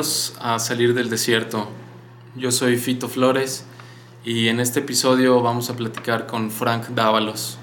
[0.00, 1.68] A Salir del Desierto.
[2.34, 3.66] Yo soy Fito Flores
[4.24, 7.58] y en este episodio vamos a platicar con Frank Dávalos.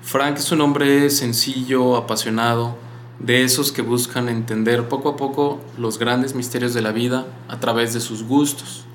[0.00, 2.78] Frank es un hombre sencillo, apasionado,
[3.18, 7.60] de esos que buscan entender poco a poco los grandes misterios de la vida a
[7.60, 8.86] través de sus gustos,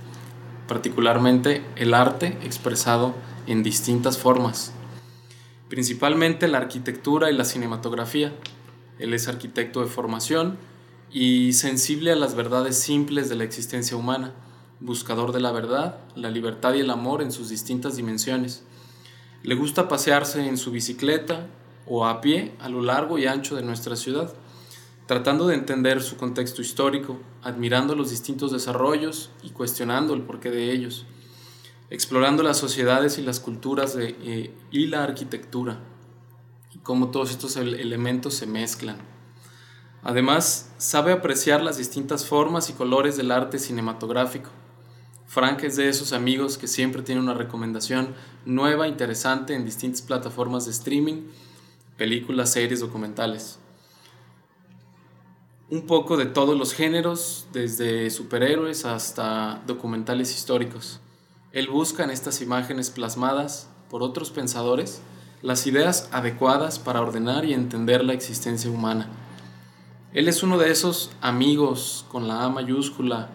[0.68, 3.14] particularmente el arte expresado
[3.46, 4.74] en distintas formas,
[5.70, 8.34] principalmente la arquitectura y la cinematografía.
[8.98, 10.58] Él es arquitecto de formación
[11.12, 14.34] y sensible a las verdades simples de la existencia humana,
[14.80, 18.64] buscador de la verdad, la libertad y el amor en sus distintas dimensiones.
[19.44, 21.48] Le gusta pasearse en su bicicleta
[21.86, 24.34] o a pie a lo largo y ancho de nuestra ciudad,
[25.06, 30.72] tratando de entender su contexto histórico, admirando los distintos desarrollos y cuestionando el porqué de
[30.72, 31.06] ellos,
[31.90, 35.80] explorando las sociedades y las culturas de, eh, y la arquitectura,
[36.74, 39.21] y cómo todos estos elementos se mezclan.
[40.04, 44.50] Además, sabe apreciar las distintas formas y colores del arte cinematográfico.
[45.28, 50.66] Frank es de esos amigos que siempre tiene una recomendación nueva, interesante en distintas plataformas
[50.66, 51.28] de streaming,
[51.98, 53.60] películas, series, documentales.
[55.70, 61.00] Un poco de todos los géneros, desde superhéroes hasta documentales históricos.
[61.54, 65.02] Él busca en estas imágenes plasmadas por otros pensadores
[65.42, 69.10] las ideas adecuadas para ordenar y entender la existencia humana
[70.14, 73.30] él es uno de esos amigos con la A mayúscula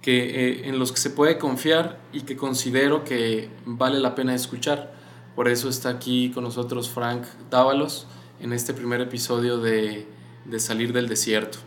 [0.00, 4.34] que, eh, en los que se puede confiar y que considero que vale la pena
[4.34, 4.94] escuchar.
[5.36, 8.06] Por eso está aquí con nosotros Frank Dávalos
[8.40, 10.06] en este primer episodio de,
[10.46, 11.58] de Salir del Desierto.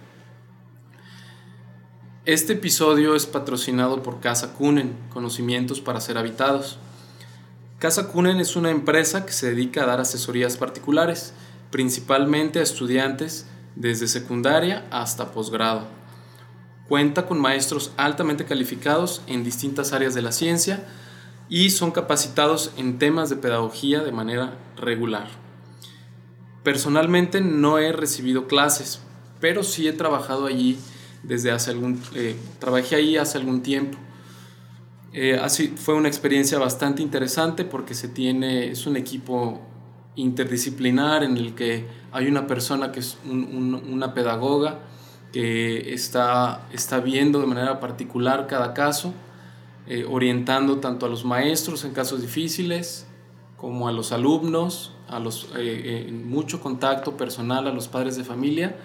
[2.25, 6.79] Este episodio es patrocinado por Casa Kunen, Conocimientos para ser habitados.
[7.77, 11.33] Casa Kunen es una empresa que se dedica a dar asesorías particulares,
[11.69, 13.45] principalmente a estudiantes
[13.75, 15.87] desde secundaria hasta posgrado.
[16.87, 20.85] Cuenta con maestros altamente calificados en distintas áreas de la ciencia
[21.47, 25.27] y son capacitados en temas de pedagogía de manera regular.
[26.63, 28.99] Personalmente no he recibido clases,
[29.39, 30.77] pero sí he trabajado allí
[31.23, 33.97] desde hace algún eh, trabajé ahí hace algún tiempo.
[35.13, 39.61] Eh, así fue una experiencia bastante interesante porque se tiene es un equipo
[40.15, 44.79] interdisciplinar en el que hay una persona que es una pedagoga
[45.31, 49.13] que está, está viendo de manera particular cada caso,
[49.87, 53.07] eh, orientando tanto a los maestros en casos difíciles
[53.55, 58.23] como a los alumnos, a los, eh, eh, mucho contacto personal a los padres de
[58.23, 58.75] familia.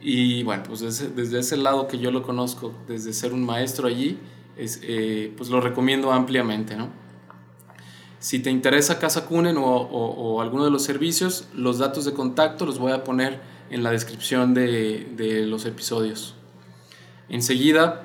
[0.00, 3.86] Y bueno, pues desde, desde, ese lado que yo lo conozco, desde ser un maestro
[3.86, 4.18] allí,
[4.56, 4.80] es,
[5.36, 6.99] pues lo recomiendo ampliamente, ¿no?
[8.20, 12.78] Si te interesa Casa Cunen o, alguno de los servicios, los datos de contacto los
[12.78, 16.34] voy a poner en la descripción de, los episodios.
[17.30, 18.02] Enseguida,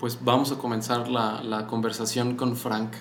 [0.00, 2.94] pues vamos a comenzar la, conversación con Frank.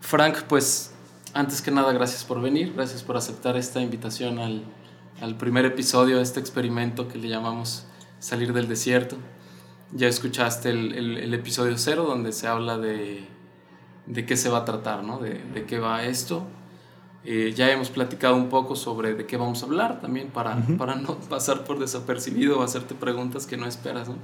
[0.00, 0.94] Frank, pues
[1.34, 6.22] antes que nada, gracias por venir, gracias por aceptar esta invitación al, primer episodio de
[6.22, 7.86] este experimento que le llamamos
[8.20, 9.16] Salir del Desierto.
[9.90, 13.36] Ya escuchaste el episodio cero donde se habla de
[14.08, 15.18] de qué se va a tratar, ¿no?
[15.18, 16.44] de, de qué va esto.
[17.24, 20.94] Eh, ya hemos platicado un poco sobre de qué vamos a hablar también para, para
[20.94, 24.08] no pasar por desapercibido o hacerte preguntas que no esperas.
[24.08, 24.16] ¿no?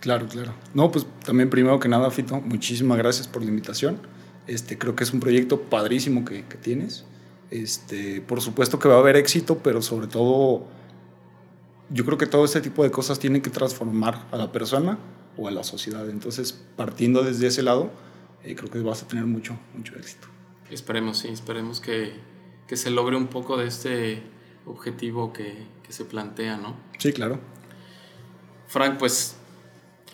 [0.00, 0.54] Claro, claro.
[0.74, 3.98] No, pues también primero que nada, Fito, muchísimas gracias por la invitación.
[4.46, 7.04] Este, creo que es un proyecto padrísimo que, que tienes.
[7.50, 10.66] Este, por supuesto que va a haber éxito, pero sobre todo
[11.90, 14.98] yo creo que todo este tipo de cosas tienen que transformar a la persona
[15.36, 16.08] o a la sociedad.
[16.10, 17.90] Entonces, partiendo desde ese lado,
[18.44, 20.28] y creo que vas a tener mucho, mucho éxito.
[20.70, 22.12] Esperemos, sí, esperemos que,
[22.66, 24.22] que se logre un poco de este
[24.66, 26.76] objetivo que, que, se plantea, ¿no?
[26.98, 27.40] Sí, claro.
[28.66, 29.36] Frank, pues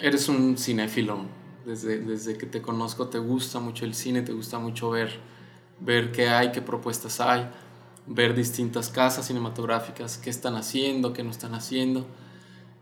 [0.01, 1.27] eres un cinéfilo.
[1.65, 5.19] Desde, desde que te conozco te gusta mucho el cine, te gusta mucho ver,
[5.81, 7.49] ver qué hay, qué propuestas hay,
[8.07, 12.07] ver distintas casas cinematográficas, qué están haciendo, qué no están haciendo.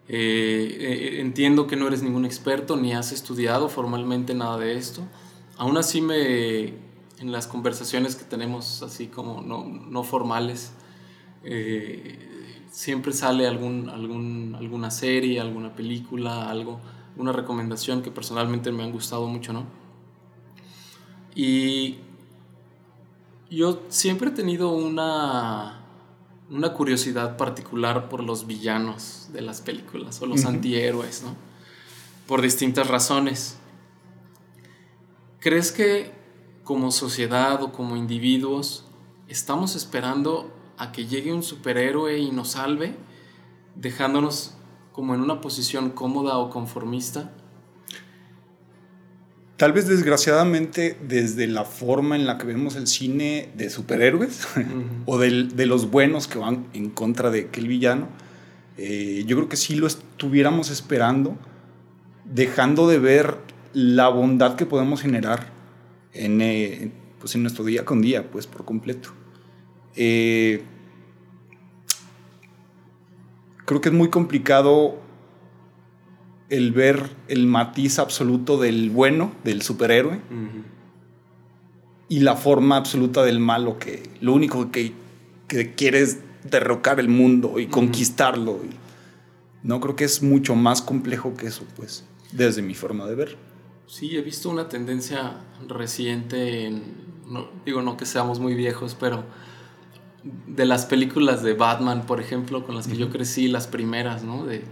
[0.08, 5.02] Eh, eh, entiendo que no eres ningún experto ni has estudiado formalmente nada de esto,
[5.56, 6.64] aún así me,
[7.18, 10.72] en las conversaciones que tenemos así como no, no formales,
[11.44, 16.80] eh, siempre sale algún, algún, alguna serie, alguna película, algo,
[17.16, 19.66] una recomendación que personalmente me han gustado mucho, ¿no?
[21.34, 21.98] Y
[23.50, 25.82] yo siempre he tenido una,
[26.50, 31.36] una curiosidad particular por los villanos de las películas o los antihéroes, ¿no?
[32.26, 33.58] Por distintas razones.
[35.42, 36.12] ¿Crees que
[36.62, 38.84] como sociedad o como individuos
[39.26, 42.94] estamos esperando a que llegue un superhéroe y nos salve,
[43.74, 44.54] dejándonos
[44.92, 47.32] como en una posición cómoda o conformista?
[49.56, 54.46] Tal vez desgraciadamente desde la forma en la que vemos el cine de superhéroes
[55.06, 58.06] o de los buenos que van en contra de aquel villano,
[58.78, 61.36] eh, yo creo que sí lo estuviéramos esperando,
[62.24, 65.50] dejando de ver la bondad que podemos generar
[66.12, 69.10] en, eh, pues en nuestro día con día, pues por completo.
[69.94, 70.62] Eh,
[73.64, 74.96] creo que es muy complicado
[76.48, 80.20] el ver el matiz absoluto del bueno, del superhéroe,
[82.08, 84.92] y la forma absoluta del malo, que lo único que,
[85.48, 86.18] que quiere es
[86.50, 88.60] derrocar el mundo y conquistarlo.
[89.62, 93.51] no creo que es mucho más complejo que eso, pues, desde mi forma de ver.
[93.92, 95.34] Sí, he visto una tendencia
[95.68, 96.94] reciente en,
[97.66, 99.22] digo no que seamos muy viejos, pero
[100.46, 104.46] de las películas de Batman, por ejemplo, con las que yo crecí, las primeras, ¿no?
[104.46, 104.64] De,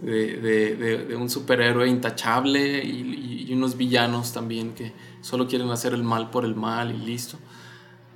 [0.00, 6.44] de, un superhéroe intachable y, unos villanos también que solo quieren hacer el mal por
[6.44, 7.38] el mal y listo.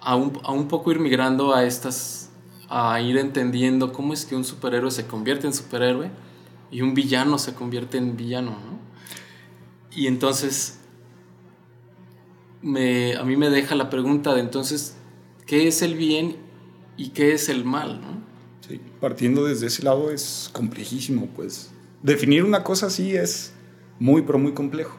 [0.00, 2.32] A un, a un poco ir migrando a estas,
[2.68, 6.10] a ir entendiendo cómo es que un superhéroe se convierte en superhéroe
[6.72, 8.79] y un villano se convierte en villano, ¿no?
[9.94, 10.78] Y entonces
[12.62, 14.96] me, a mí me deja la pregunta de entonces,
[15.46, 16.36] ¿qué es el bien
[16.96, 18.20] y qué es el mal, ¿no?
[18.68, 21.70] Sí, partiendo desde ese lado es complejísimo, pues.
[22.02, 23.52] Definir una cosa así es
[23.98, 24.96] muy, pero muy complejo.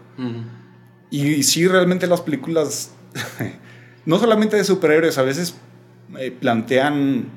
[1.09, 2.93] Y sí, realmente las películas,
[4.05, 5.55] no solamente de superhéroes, a veces
[6.17, 7.29] eh, plantean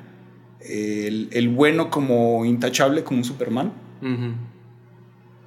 [0.61, 3.73] el, bueno como intachable, como un Superman.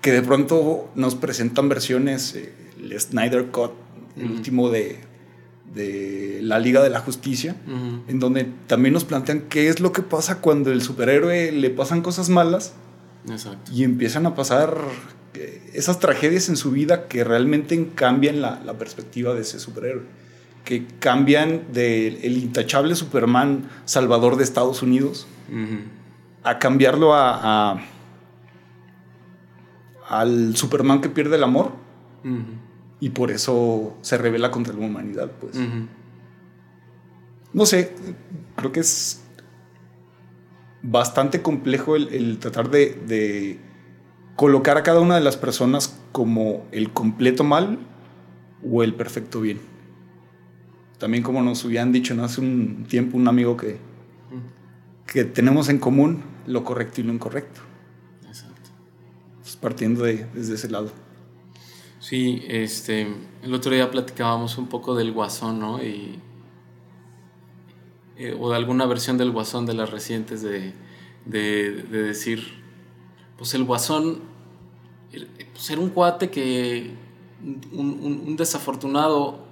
[0.08, 3.72] Que de pronto nos presentan versiones, eh, el Snyder Cut,
[4.16, 5.00] el último de,
[5.76, 7.58] de la Liga de la Justicia,
[8.08, 12.02] en donde también nos plantean qué es lo que pasa cuando el superhéroe le pasan
[12.02, 12.72] cosas malas
[13.70, 14.78] y empiezan a pasar
[15.34, 20.04] eh, esas tragedias en su vida que realmente cambian la, perspectiva de ese superhéroe,
[20.64, 25.28] que cambian del intachable Superman salvador de Estados Unidos
[26.44, 27.82] a cambiarlo a,
[30.08, 31.72] al Superman que pierde el amor
[33.00, 35.58] y por eso se revela contra la humanidad, pues.
[37.54, 37.94] No sé,
[38.56, 39.24] creo que es
[40.82, 43.60] bastante complejo el, tratar de,
[44.36, 47.80] colocar a cada una de las personas como el completo mal
[48.70, 49.60] o el perfecto bien.
[51.00, 53.78] También como nos habían dicho hace un tiempo un amigo que,
[55.06, 57.67] que tenemos en común lo correcto y lo incorrecto.
[59.62, 60.92] Partiendo de, desde ese lado.
[62.00, 63.08] Sí, este,
[63.44, 65.84] el otro día platicábamos un poco del guasón, ¿no?
[65.84, 66.20] Y,
[68.18, 70.74] eh, o de alguna versión del guasón de las recientes de,
[71.26, 72.44] decir,
[73.38, 74.22] pues el guasón,
[75.54, 76.96] pues era un cuate que,
[77.72, 79.46] un, desafortunado,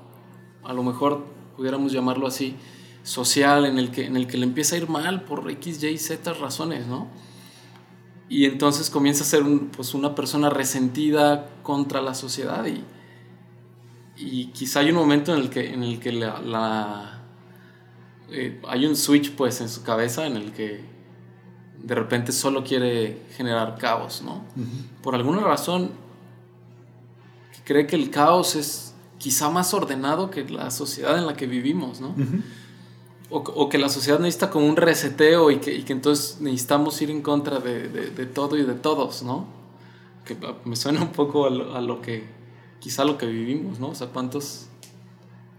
[0.63, 2.55] a lo mejor pudiéramos llamarlo así,
[3.03, 5.97] social, en el, que, en el que le empieza a ir mal por X, Y,
[5.97, 7.07] Z razones, ¿no?
[8.27, 9.43] Y entonces comienza a ser
[9.75, 12.83] pues una persona resentida contra la sociedad y,
[14.17, 17.21] y quizá hay un momento en el que, en el que la,
[18.31, 20.83] eh, hay un switch pues en su cabeza en el que
[21.83, 24.43] de repente solo quiere generar caos, ¿no?
[25.03, 25.91] Por alguna razón
[27.63, 32.01] cree que el caos es quizá más ordenado que la sociedad en la que vivimos,
[32.01, 32.15] ¿no?
[33.29, 37.59] O, que la sociedad necesita como un reseteo y que, entonces necesitamos ir en contra
[37.59, 39.45] de, todo y de todos, ¿no?
[40.25, 42.25] Que me suena un poco a lo, que,
[42.79, 43.89] quizá lo que vivimos, ¿no?
[43.89, 44.67] O sea, ¿cuántos,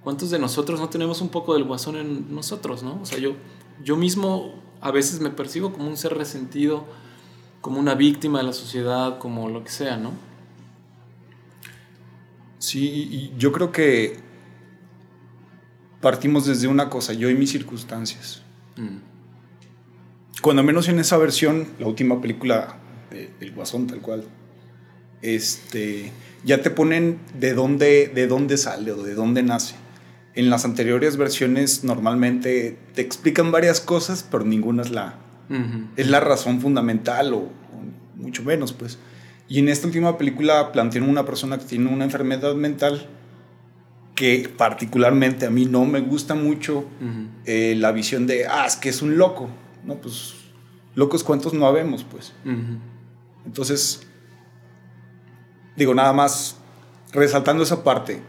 [0.04, 3.00] ¿cuántos de nosotros no tenemos un poco del guasón en nosotros, ¿no?
[3.02, 3.32] O sea, yo,
[3.82, 6.84] yo mismo a veces me percibo como un ser resentido,
[7.60, 10.12] como una víctima de la sociedad, como lo que sea, ¿no?
[12.58, 14.25] Sí, yo creo que
[16.00, 18.42] partimos desde una cosa, yo y mis circunstancias.
[18.76, 18.98] Mm.
[20.42, 22.76] Cuando menos en esa versión, la última película
[23.10, 24.24] de, del Guasón, tal cual,
[25.22, 26.12] este,
[26.44, 29.74] ya te ponen de dónde, de dónde sale o de dónde nace.
[30.34, 35.18] en las anteriores versiones normalmente te explican varias cosas, pero ninguna es la,
[35.96, 37.50] es la razón fundamental o, o
[38.16, 38.98] mucho menos, pues.
[39.48, 43.08] Y en esta última película plantean una persona que tiene una enfermedad mental
[44.16, 46.84] que particularmente a mí no me gusta mucho
[47.44, 49.48] eh, la visión de, ah, es que es un loco.
[49.84, 50.34] No, pues
[50.96, 52.32] locos cuantos no habemos, pues.
[53.44, 54.00] Entonces,
[55.76, 56.56] digo, nada más
[57.12, 58.20] resaltando esa parte.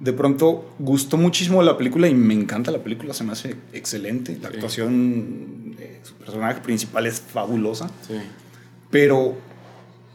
[0.00, 4.38] De pronto gustó muchísimo la película y me encanta la película, se me hace excelente.
[4.42, 4.54] La Sí.
[4.56, 8.14] actuación de su personaje principal es fabulosa, Sí.
[8.90, 9.36] pero,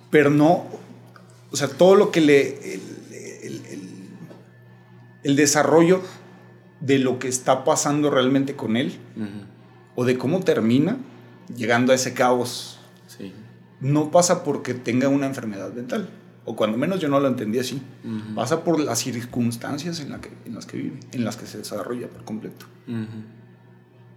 [0.10, 0.66] pero no,
[1.52, 2.80] o sea, todo lo que le,
[5.26, 6.02] el desarrollo
[6.82, 8.94] de lo que está pasando realmente con él
[9.96, 10.98] o de cómo termina
[11.56, 13.32] llegando a ese caos Sí.
[13.82, 16.10] no pasa porque tenga una enfermedad mental.
[16.48, 17.82] O cuando menos yo no lo entendí así.
[18.36, 21.58] Pasa por las circunstancias en, la que, en las que vive, en las que se
[21.58, 22.68] desarrolla por completo.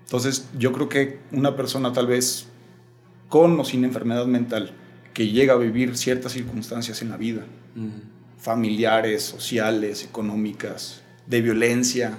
[0.04, 2.48] Entonces yo creo que una persona tal vez
[3.30, 4.72] con o sin enfermedad mental
[5.14, 7.46] que llega a vivir ciertas circunstancias en la vida.
[8.38, 12.18] Familiares, sociales, económicas, de violencia,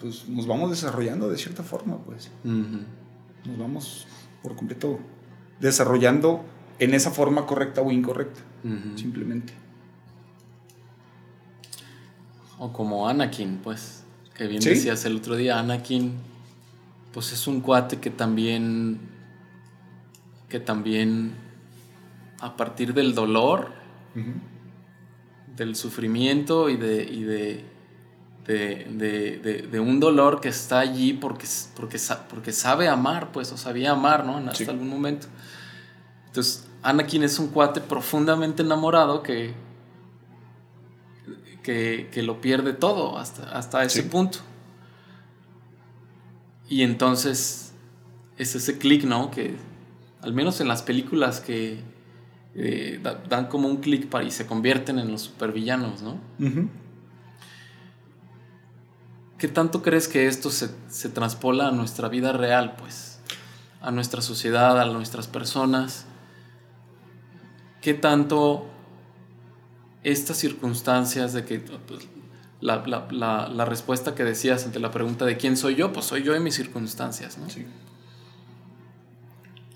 [0.00, 2.30] pues nos vamos desarrollando de cierta forma, pues.
[2.44, 4.06] Nos vamos
[4.42, 4.98] por completo
[5.60, 6.42] desarrollando
[6.78, 8.40] en esa forma correcta o incorrecta,
[8.96, 9.52] simplemente.
[12.58, 14.70] O como Anakin, pues, que bien Sí.
[14.70, 16.12] decías el otro día, Anakin,
[17.12, 19.00] pues es un cuate que también,
[20.48, 21.32] que también,
[22.40, 23.72] a partir del dolor,
[25.60, 27.64] del sufrimiento y de, y de,
[28.46, 31.98] de, de- un dolor que está allí porque, porque,
[32.30, 34.38] porque sabe amar, pues, o sabía amar, ¿no?
[34.38, 34.70] En hasta Sí.
[34.70, 35.26] algún momento.
[36.28, 39.52] Entonces, Anakin es un cuate profundamente enamorado que,
[41.62, 44.08] que, que lo pierde todo hasta, hasta ese Sí.
[44.08, 44.38] punto.
[46.70, 47.72] Y entonces
[48.38, 49.30] es ese clic, ¿no?
[49.30, 49.56] Que
[50.22, 51.82] al menos en las películas que
[52.54, 56.18] eh, da- dan como un clic para y se convierten en los supervillanos, ¿no?
[59.38, 63.20] ¿Qué tanto crees que esto se, se transpola a nuestra vida real, pues?
[63.80, 66.04] A nuestra sociedad, a nuestras personas.
[67.80, 68.66] ¿Qué tanto
[70.02, 72.06] estas circunstancias de que pues,
[72.60, 76.04] la, la- la- la respuesta que decías ante la pregunta de quién soy yo, pues
[76.06, 77.48] soy yo en mis circunstancias, ¿no?
[77.48, 77.66] Sí.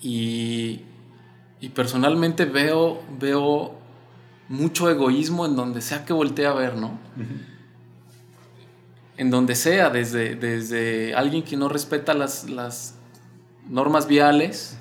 [0.02, 0.83] Y,
[1.64, 3.73] y personalmente veo, veo
[4.50, 6.99] mucho egoísmo en donde sea que voltee a ver, ¿no?
[9.16, 12.97] En donde sea, desde, desde alguien que no respeta las, las
[13.68, 14.76] normas viales,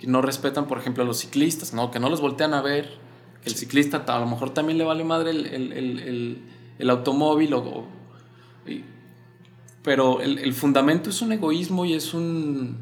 [0.00, 1.92] que no respetan, por ejemplo, a los ciclistas, ¿no?
[1.92, 2.98] Que no los voltean a ver,
[3.42, 6.42] que el ciclista a lo mejor también le vale madre el, el- el-
[6.80, 7.86] el- automóvil, o- o-
[8.68, 8.84] y-
[9.84, 12.76] pero el, el fundamento es un egoísmo y es un...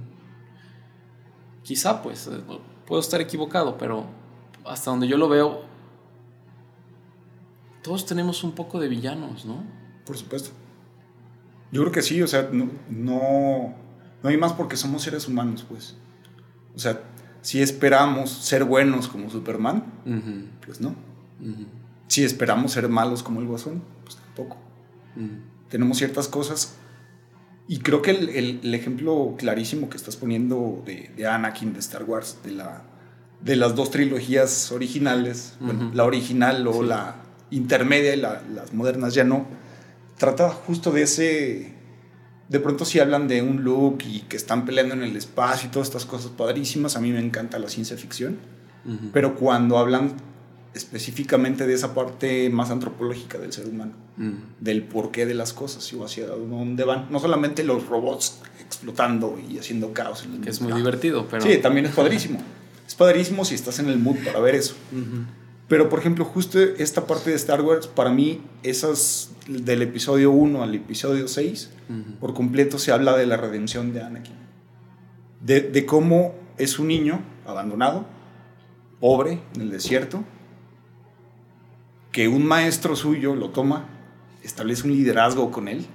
[1.64, 2.40] Quizá, pues, eh,
[2.86, 4.06] puedo estar equivocado, pero
[4.64, 5.62] hasta donde yo lo veo,
[7.82, 9.64] todos tenemos un poco de villanos, ¿no?
[10.06, 10.50] Por supuesto.
[11.70, 13.74] Yo creo que sí, o sea, no, no,
[14.22, 15.96] no hay más porque somos seres humanos, pues.
[16.76, 17.02] O sea,
[17.40, 19.84] si esperamos ser buenos como Superman,
[20.64, 20.94] pues no.
[22.06, 24.56] Si esperamos ser malos como el Guasón, pues tampoco.
[25.68, 26.76] tenemos ciertas cosas.
[27.68, 31.78] Y creo que el, el- el ejemplo clarísimo que estás poniendo de, de Anakin, de
[31.80, 32.82] Star Wars, de, la,
[33.40, 35.94] de las dos trilogías originales, bueno, Ujú.
[35.96, 36.88] la original o Sí.
[36.88, 37.16] la
[37.50, 39.46] intermedia y la- las modernas ya no,
[40.18, 41.72] trata justo de ese...
[42.48, 45.70] De pronto si hablan de un look y que están peleando en el espacio y
[45.70, 48.36] todas estas cosas padrísimas, a mí me encanta la ciencia ficción.
[48.84, 49.10] Ujú.
[49.12, 50.12] Pero cuando hablan
[50.74, 54.32] específicamente de esa parte más antropológica del ser humano Ujú.
[54.60, 57.06] del porqué de las cosas y hacia dónde van.
[57.10, 60.24] No solamente los robots explotando y haciendo caos.
[60.24, 61.42] En el que es muy divertido, pero...
[61.42, 62.40] Sí, también es padrísimo.
[62.86, 64.74] Es padrísimo si estás en el mood para ver eso.
[65.68, 70.62] Pero, por ejemplo, justo esta parte de Star Wars, para mí, esas del episodio 1
[70.62, 72.18] al episodio 6, Ujú.
[72.18, 74.34] por completo se habla de la redención de Anakin.
[75.40, 78.04] De, de cómo es un niño abandonado,
[79.00, 80.22] pobre, en el desierto,
[82.12, 83.86] que un maestro suyo lo toma,
[84.42, 85.86] establece un liderazgo con él,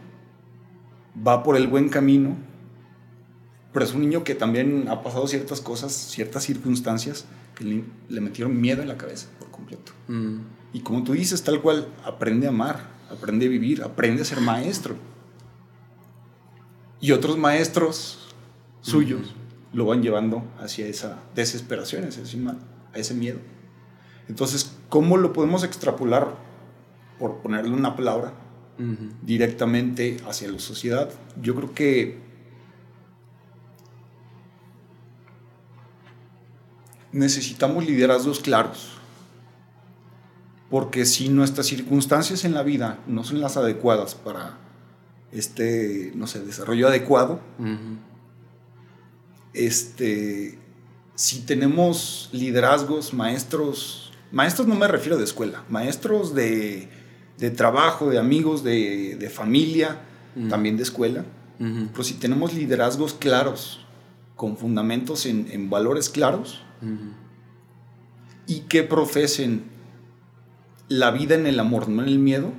[1.25, 2.35] va por el buen camino,
[3.71, 8.21] pero es un niño que también ha pasado ciertas cosas, ciertas circunstancias que le, le
[8.21, 9.91] metieron miedo en la cabeza por completo.
[10.07, 10.39] Mm.
[10.73, 14.41] Y como tú dices, tal cual, aprende a amar, aprende a vivir, aprende a ser
[14.41, 14.95] maestro.
[16.99, 18.33] Y otros maestros
[18.81, 19.35] suyos
[19.71, 22.39] lo van llevando hacia esa desesperación, hacia ese
[22.93, 23.39] a ese miedo.
[24.27, 26.35] Entonces, ¿cómo lo podemos extrapolar,
[27.19, 28.33] por ponerle una palabra,
[29.21, 31.09] directamente hacia la sociedad.
[31.41, 32.19] Yo creo que
[37.11, 38.93] necesitamos liderazgos claros.
[40.69, 44.57] Porque si nuestras circunstancias en la vida no son las adecuadas para
[45.31, 47.39] este, no sé, desarrollo adecuado,
[49.53, 50.59] este,
[51.15, 56.89] si tenemos liderazgos, maestros, maestros no me refiero de escuela, maestros de,
[57.37, 60.01] de trabajo, de amigos, de, de familia,
[60.35, 60.49] Mm.
[60.49, 61.25] también de escuela,
[61.59, 61.87] Ujú.
[61.91, 63.83] pero si tenemos liderazgos claros,
[64.35, 66.61] con fundamentos en, en valores claros
[68.45, 69.63] y que profesen
[70.89, 72.53] la vida en el amor, no en el miedo,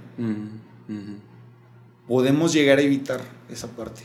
[2.08, 4.02] podemos llegar a evitar esa parte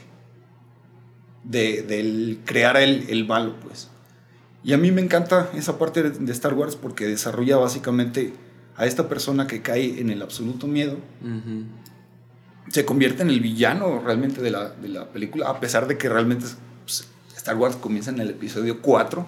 [1.44, 3.90] de, del crear el, el malo, pues.
[4.64, 8.34] Y a mí me encanta esa parte de, Star Wars porque desarrolla básicamente
[8.78, 10.98] a esta persona que cae en el absoluto miedo,
[12.70, 16.08] se convierte en el villano realmente de la, de la película, a pesar de que
[16.08, 16.46] realmente
[16.86, 19.26] pues, Star Wars comienza en el episodio 4,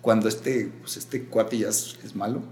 [0.00, 2.42] cuando este, pues, este cuate ya es, es malo,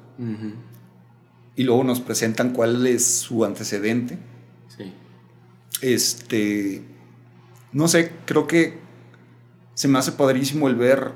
[1.56, 4.18] y luego nos presentan cuál es su antecedente.
[4.76, 4.92] Sí.
[5.80, 6.84] Este,
[7.72, 8.78] no sé, creo que
[9.74, 11.12] se me hace padrísimo el ver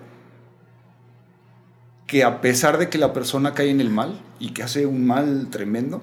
[2.15, 5.05] que a pesar de que la persona cae en el mal y que hace un
[5.05, 6.01] mal tremendo,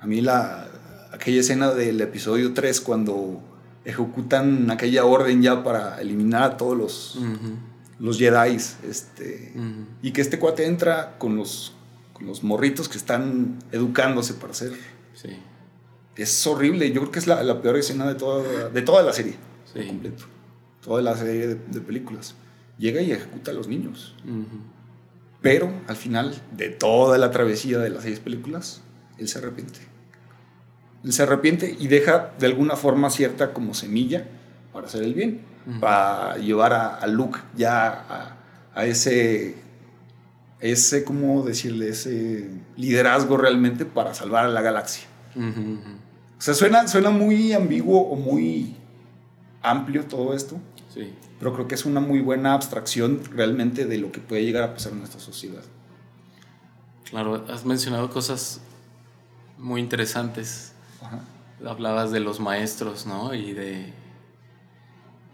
[0.00, 0.66] a mí la,
[1.12, 3.42] aquella escena del episodio 3 cuando
[3.84, 7.50] ejecutan aquella orden ya para eliminar a todos los, Ujú.
[7.98, 8.56] los Jedi,
[8.88, 9.52] este,
[10.00, 11.74] y que este cuate entra con los,
[12.14, 14.72] con los morritos que están educándose para ser...
[15.12, 15.28] Sí.
[16.16, 19.12] Es horrible, yo creo que es la, la peor escena de toda, de toda la
[19.12, 19.34] serie.
[19.70, 19.86] Sí.
[19.86, 20.24] completo.
[20.82, 22.34] Toda la serie de, de películas.
[22.78, 24.14] Llega y ejecuta a los niños.
[24.24, 24.75] Ujú.
[25.42, 28.82] Pero al final de toda la travesía de las seis películas,
[29.18, 29.80] él se arrepiente.
[31.04, 34.26] Él se arrepiente y deja de alguna forma cierta como semilla
[34.72, 35.40] para hacer el bien.
[35.80, 38.36] Para llevar a, a Luke ya a,
[38.72, 39.56] a ese,
[40.60, 41.88] ese, ¿cómo decirle?
[41.88, 45.06] Ese liderazgo realmente para salvar a la galaxia.
[46.38, 48.76] O sea, suena, suena muy ambiguo o muy
[49.60, 50.60] amplio todo esto,
[50.96, 51.12] Sí.
[51.38, 54.72] pero creo que es una muy buena abstracción realmente de lo que puede llegar a
[54.72, 55.62] pasar en nuestra sociedad.
[57.10, 58.62] Claro, has mencionado cosas
[59.58, 60.72] muy interesantes.
[61.02, 61.20] Ajá.
[61.64, 63.34] Hablabas de los maestros, ¿no?
[63.34, 63.92] Y de,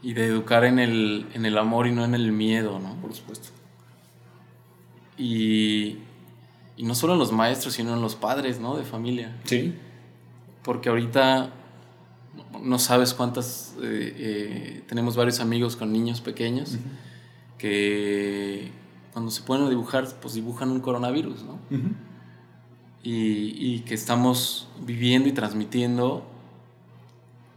[0.02, 2.96] y de educar en el, en el amor y no en el miedo, ¿no?
[3.00, 3.48] Por supuesto.
[5.16, 5.98] Y,
[6.76, 8.76] y no solo en los maestros, sino en los padres, ¿no?
[8.76, 9.40] De familia.
[9.44, 9.74] Sí.
[10.64, 11.50] Porque ahorita
[12.62, 13.74] no- sabes cuántas...
[13.82, 16.76] eh, eh, tenemos varios amigos con niños pequeños
[17.58, 18.70] que
[19.12, 21.58] cuando se ponen a dibujar, pues dibujan un coronavirus, ¿no?
[23.02, 26.24] y, y que estamos viviendo y transmitiendo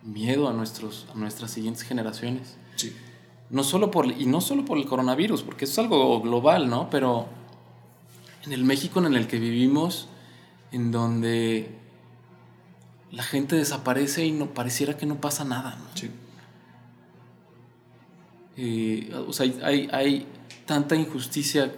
[0.03, 2.57] miedo a, nuestros, a nuestras siguientes generaciones.
[2.75, 2.93] Sí.
[3.49, 6.89] No solo por, y no solo por el coronavirus, porque es algo global, ¿no?
[6.89, 7.27] Pero
[8.45, 10.07] en el México en el que vivimos,
[10.71, 11.75] en donde
[13.11, 15.85] la gente desaparece y no pareciera que no pasa nada, ¿no?
[15.95, 16.11] Sí.
[18.57, 20.27] Eh, o sea, hay, hay,
[20.65, 21.71] tanta injusticia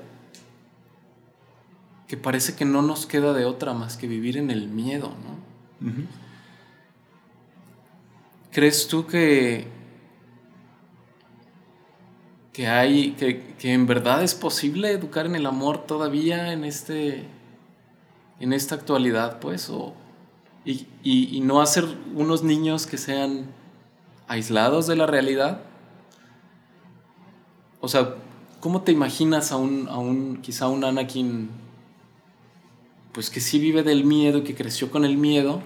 [2.07, 5.87] que parece que no nos queda de otra más que vivir en el miedo, ¿no?
[8.51, 9.67] ¿Crees tú que,
[12.53, 17.25] que hay, que, que en verdad es posible educar en el amor todavía en este,
[18.39, 19.69] en esta actualidad, pues?
[19.69, 19.93] O,
[20.67, 23.47] y, y- y no hacer unos niños que sean
[24.27, 25.61] aislados de la realidad.
[27.81, 28.15] O sea,
[28.59, 31.49] ¿cómo te imaginas a un, a un quizá un Anakin,
[33.13, 35.61] pues que sí vive del miedo que creció con el miedo?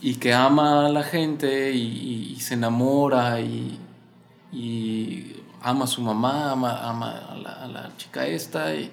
[0.00, 3.78] Y que ama a la gente y, y- y se enamora y,
[4.52, 8.74] y ama a su mamá, ama, ama a, la, a la chica esta.
[8.74, 8.90] y-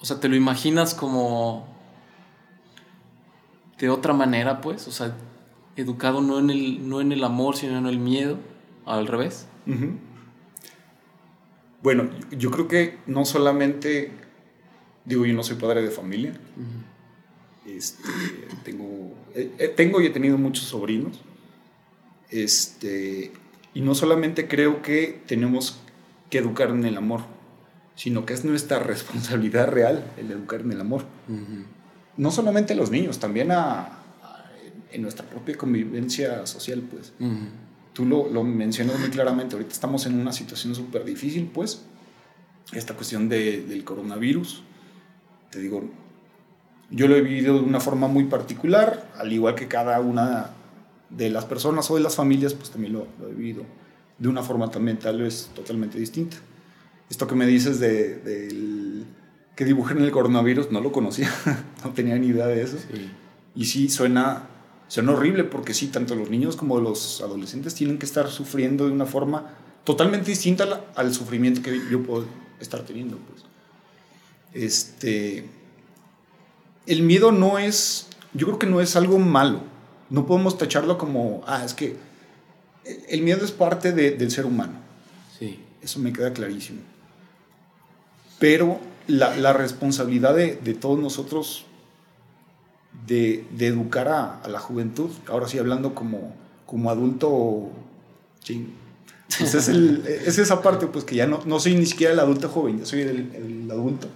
[0.00, 1.66] o sea, te lo imaginas como
[3.78, 5.14] de otra manera, pues, o sea,
[5.76, 8.38] educado no en el, no en el amor, sino en el miedo,
[8.86, 9.46] al revés.
[11.82, 14.10] Bueno, yo- creo que no solamente,
[15.04, 16.38] digo, yo no soy padre de familia,
[17.66, 18.08] este,
[18.64, 21.20] tengo, eh, eh, tengo y he tenido muchos sobrinos,
[22.30, 23.32] este,
[23.74, 25.80] y no solamente creo que tenemos
[26.30, 27.20] que educar en el amor,
[27.96, 31.04] sino que es nuestra responsabilidad real el educar en el amor.
[32.16, 34.44] No solamente a los niños, también a, a-
[34.92, 37.12] en nuestra propia convivencia social, pues.
[37.92, 41.82] Tú lo, lo mencionas muy claramente, ahorita estamos en una situación súper difícil, pues,
[42.72, 44.62] esta cuestión de- del coronavirus,
[45.50, 45.84] te digo,
[46.90, 50.50] Yo lo he vivido de una forma muy particular, al igual que cada una
[51.10, 53.64] de las personas o de las familias, pues también lo, lo he vivido
[54.18, 56.36] de una forma también tal vez totalmente distinta.
[57.10, 58.83] Esto que me dices de, del
[59.56, 61.30] que dibujen el coronavirus, no lo conocía,
[61.84, 62.76] no tenía ni idea de eso.
[62.78, 63.10] Sí.
[63.54, 64.48] Y sí, suena,
[64.88, 68.92] suena horrible porque sí, tanto los niños como los adolescentes tienen que estar sufriendo de
[68.92, 69.50] una forma
[69.84, 72.26] totalmente distinta al, al sufrimiento que yo puedo
[72.60, 73.18] estar teniendo.
[73.18, 73.44] Pues.
[74.54, 75.44] Este,
[76.86, 79.60] el miedo no es, yo creo que no es algo malo.
[80.10, 81.96] No podemos tacharlo como, ah, es que
[82.84, 84.74] el- el miedo es parte de- del ser humano.
[85.38, 85.60] Sí.
[85.82, 86.80] Eso me queda clarísimo.
[88.38, 91.66] Pero la, la responsabilidad de, de todos nosotros
[93.06, 96.34] de, de educar a, a la juventud, ahora sí hablando como,
[96.66, 97.70] como adulto,
[98.42, 98.68] ching,
[99.38, 102.20] pues es, el- es esa parte, pues que ya no, no soy ni siquiera el
[102.20, 104.08] adulto joven, ya soy el, el adulto.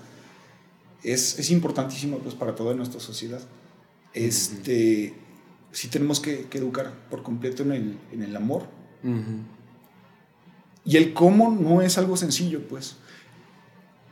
[1.02, 3.40] Es, es importantísimo pues para toda nuestra sociedad.
[4.14, 5.14] Este,
[5.70, 8.64] sí tenemos que, que educar por completo en el, en el amor,
[10.84, 12.96] y el cómo no es algo sencillo, pues.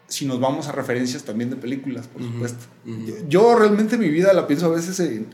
[0.08, 2.64] Si nos vamos a referencias también de películas, por Ujú, supuesto.
[2.86, 3.28] ujú.
[3.28, 5.26] Yo realmente mi vida la pienso a veces en...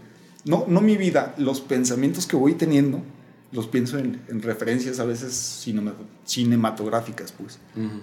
[0.44, 3.00] No, no mi vida, los pensamientos que voy teniendo,
[3.52, 7.58] los pienso en, en referencias a veces cinema- cinematográficas, pues.
[7.76, 8.00] Ujú.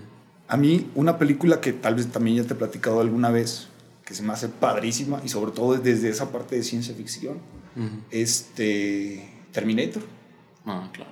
[0.48, 3.68] A mí, una película que tal vez también ya te he platicado alguna vez,
[4.06, 7.38] que se me hace padrísima, y sobre todo desde esa parte de ciencia ficción,
[8.12, 9.30] este...
[9.52, 10.04] Terminator.
[10.66, 11.10] Ah, claro.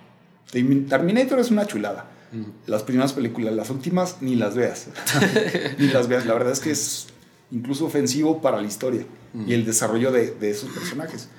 [0.52, 2.12] Terminator es una chulada.
[2.34, 2.52] Ujú.
[2.66, 4.88] Las primeras películas, las últimas ni las veas.
[5.78, 6.26] ni las veas.
[6.26, 7.08] La verdad es que es
[7.52, 9.06] incluso ofensivo para la historia
[9.46, 11.30] y el desarrollo de, de esos personajes.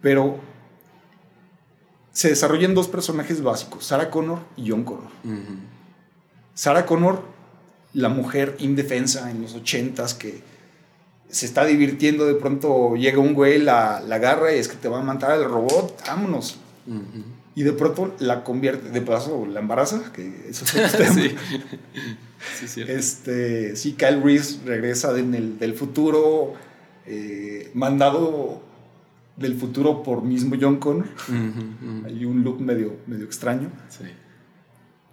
[0.00, 0.38] Pero
[2.12, 5.10] se desarrollan dos personajes básicos, Sarah Connor y John Connor.
[6.54, 7.22] Sarah Connor,
[7.92, 10.42] la mujer indefensa en los ochentas que
[11.28, 14.88] se está divirtiendo, de pronto llega un güey, la, la agarra y es que te
[14.88, 16.58] va a matar el robot, vámonos.
[17.54, 21.14] Y de pronto la convierte, de paso la embaraza, que eso es otro tema.
[21.14, 21.36] sí.
[22.58, 22.92] sí, cierto.
[22.92, 26.54] Este, sí, Kyle Reese regresa en el, del futuro,
[27.06, 28.62] eh, mandado
[29.36, 31.06] del futuro por mismo John Connor.
[32.06, 33.70] Hay un look medio, medio extraño.
[33.88, 34.04] Sí.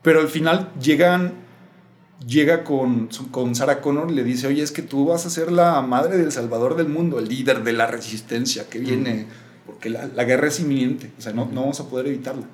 [0.01, 1.33] Pero al final llegan,
[2.25, 5.51] llega con, con Sarah Connor y le dice, oye, es que tú vas a ser
[5.51, 9.27] la madre del salvador del mundo, el líder de la resistencia que viene,
[9.65, 12.45] porque la, la guerra es inminente, o sea, no, no vamos a poder evitarla.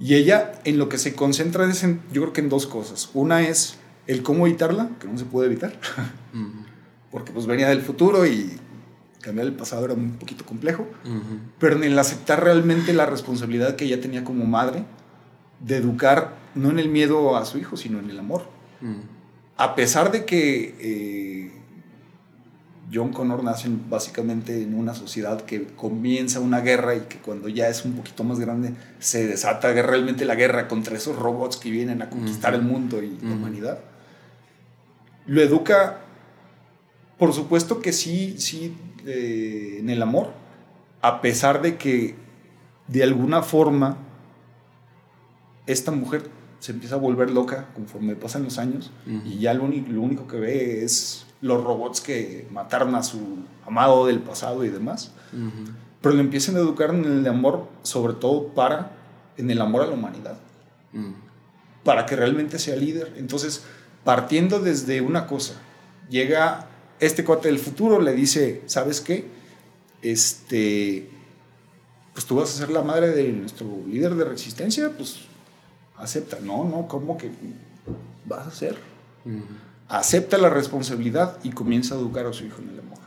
[0.00, 3.10] Y ella en lo que se concentra es en, yo creo que en dos cosas.
[3.14, 5.78] Una es el cómo evitarla, que no se puede evitar,
[7.10, 8.58] porque pues venía del futuro y
[9.20, 10.86] cambiar el pasado era un poquito complejo,
[11.58, 14.84] pero en el aceptar realmente la responsabilidad que ella tenía como madre
[15.60, 18.48] de educar no en el miedo a su hijo, sino en el amor.
[19.56, 21.57] A pesar de que eh,
[22.92, 27.48] John Connor nace en- básicamente en una sociedad que comienza una guerra y que cuando
[27.48, 31.70] ya es un poquito más grande se desata realmente la guerra contra esos robots que
[31.70, 33.78] vienen a conquistar el mundo y la humanidad.
[35.26, 35.98] Lo educa,
[37.18, 38.74] por supuesto que sí, sí,
[39.06, 40.32] eh, en el amor,
[41.02, 42.14] a pesar de que
[42.86, 43.98] de alguna forma
[45.66, 48.90] esta mujer se empieza a volver loca conforme pasan los años
[49.24, 53.20] y ya lo, único que ve es los robots que mataron a su
[53.64, 55.12] amado del pasado y demás.
[56.00, 58.92] Pero le empiezan a educar en el amor, sobre todo para,
[59.36, 60.38] en el amor a la humanidad,
[60.92, 61.12] Ujú.
[61.84, 63.14] para que realmente sea líder.
[63.16, 63.64] Entonces,
[64.04, 65.54] partiendo desde una cosa,
[66.08, 66.68] llega
[67.00, 69.26] este cuate del futuro, le dice, ¿sabes qué?
[70.02, 71.10] Este,
[72.12, 75.27] pues tú vas a ser la madre de nuestro líder de resistencia, pues
[75.98, 76.38] acepta.
[76.42, 77.30] No, no, ¿cómo que
[78.26, 78.76] vas a ser?
[79.24, 79.42] Ujú.
[79.88, 82.98] acepta la responsabilidad y comienza a educar a su hijo en el amor.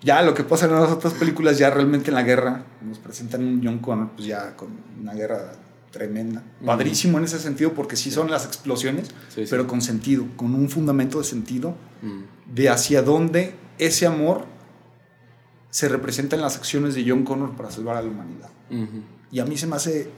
[0.00, 3.44] Ya lo que pasa en las otras películas, ya realmente en la guerra, nos presentan
[3.44, 4.68] un John Connor, pues ya con
[5.00, 5.52] una guerra
[5.90, 6.42] tremenda.
[6.58, 6.66] Ujú.
[6.66, 9.46] Padrísimo en ese sentido, porque sí son las explosiones, Sí, sí.
[9.50, 11.70] pero con sentido, con un fundamento de sentido
[12.02, 12.22] Ujú.
[12.52, 14.44] de hacia dónde ese amor
[15.70, 18.50] se representa en las acciones de John Connor para salvar a la humanidad.
[19.32, 20.10] Y a mí se me hace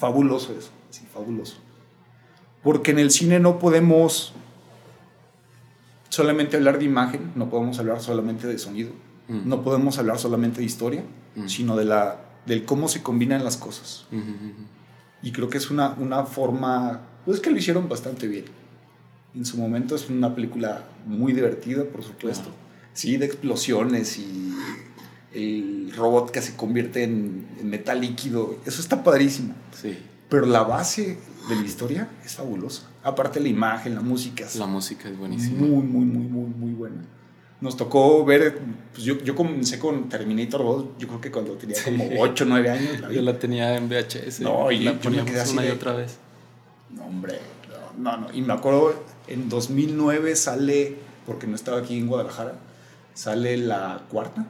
[0.00, 1.58] fabuloso eso, sí, fabuloso.
[2.64, 4.32] Porque en el cine no podemos
[6.08, 8.90] solamente hablar de imagen, no podemos hablar solamente de sonido,
[9.28, 9.48] Mm.
[9.48, 11.04] no podemos hablar solamente de historia,
[11.36, 11.46] Mm.
[11.46, 14.06] sino de la, del cómo se combinan las cosas.
[15.22, 18.46] Y creo que es una, una forma, pues que lo hicieron bastante bien.
[19.36, 22.44] En su momento es una película muy divertida, por supuesto.
[22.50, 22.56] Claro.
[22.92, 24.52] Sí, de explosiones y
[25.34, 28.56] el robot que se convierte en, en metal líquido.
[28.66, 29.54] Eso está padrísimo.
[29.80, 29.98] Sí.
[30.28, 32.88] Pero la base de la historia es fabulosa.
[33.02, 35.58] Aparte la imagen, la música es La música es buenísima.
[35.58, 37.04] muy, muy, muy, muy, muy buena.
[37.60, 38.58] Nos tocó ver,
[38.92, 42.46] pues yo, yo comencé con Terminator 2, yo creo que cuando tenía como 8 o
[42.46, 43.00] 9 años.
[43.00, 44.40] La yo la tenía en VHS.
[44.40, 46.16] No, y la poníamos una y otra vez.
[46.90, 47.38] No, hombre,
[47.98, 48.94] no, no, Y me acuerdo,
[49.28, 52.54] en 2009 sale, porque no estaba aquí en Guadalajara,
[53.14, 54.46] sale la cuarta.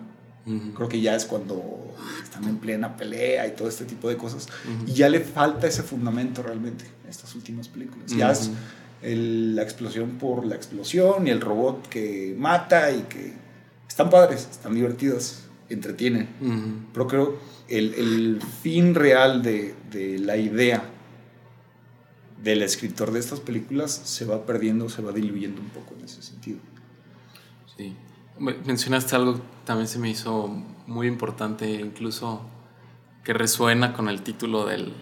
[0.75, 4.49] Creo que ya es cuando están en plena pelea y todo este tipo de cosas.
[4.87, 8.11] Y ya le falta ese fundamento realmente en estas últimas películas.
[8.13, 8.51] Ya es
[9.03, 13.33] la explosión por la explosión y el robot que mata y que
[13.89, 16.29] están padres, están divertidos, entretienen.
[16.93, 20.83] Pero creo el, el fin real de, de, la idea
[22.43, 26.23] del escritor de estas películas se va perdiendo, se va diluyendo un poco en ese
[26.23, 26.59] sentido.
[27.77, 27.95] Sí.
[28.41, 30.49] Mencionaste algo también se me hizo
[30.87, 32.41] muy importante, incluso
[33.23, 34.95] que resuena con el título del,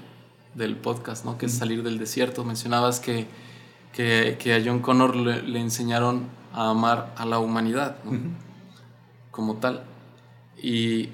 [0.54, 1.38] del podcast, ¿no?
[1.38, 2.44] que es Salir del Desierto.
[2.44, 3.26] Mencionabas que
[3.92, 7.96] que, a John Connor le, enseñaron a amar a la humanidad,
[9.30, 9.84] como tal.
[10.60, 11.10] Y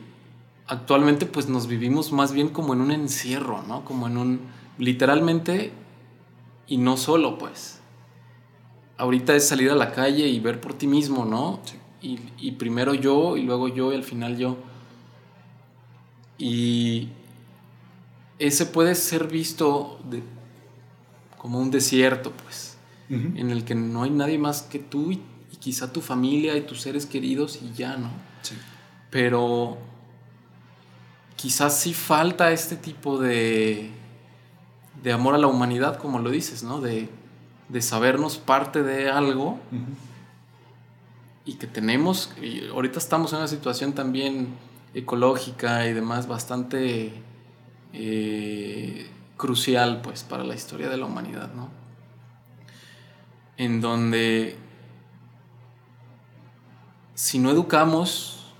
[0.66, 3.84] actualmente pues nos vivimos más bien como en un encierro, ¿no?
[3.84, 4.40] Como en un,
[4.78, 5.72] literalmente,
[6.66, 7.80] y no solo pues.
[8.96, 11.60] Ahorita es salir a la calle y ver por ti mismo, ¿no?
[12.04, 14.58] Y, y, primero yo y luego yo y al final yo.
[16.36, 17.08] Y
[18.38, 20.22] ese puede ser visto de,
[21.38, 22.72] como un desierto, pues
[23.08, 25.20] en el que no hay nadie más que tú y,
[25.60, 28.10] quizá tu familia y tus seres queridos y ya, ¿no?
[28.42, 28.54] Sí.
[29.10, 29.78] Pero
[31.36, 33.90] quizás sí falta este tipo de,
[35.02, 36.82] de amor a la humanidad, como lo dices, ¿no?
[36.82, 37.08] De,
[37.70, 39.58] de sabernos parte de algo
[41.44, 44.54] y que tenemos, y ahorita estamos en una situación también
[44.94, 47.12] ecológica y demás bastante
[47.92, 51.84] eh, crucial pues para la historia de la humanidad, ¿no?
[53.56, 54.56] en donde
[57.14, 58.52] si no educamos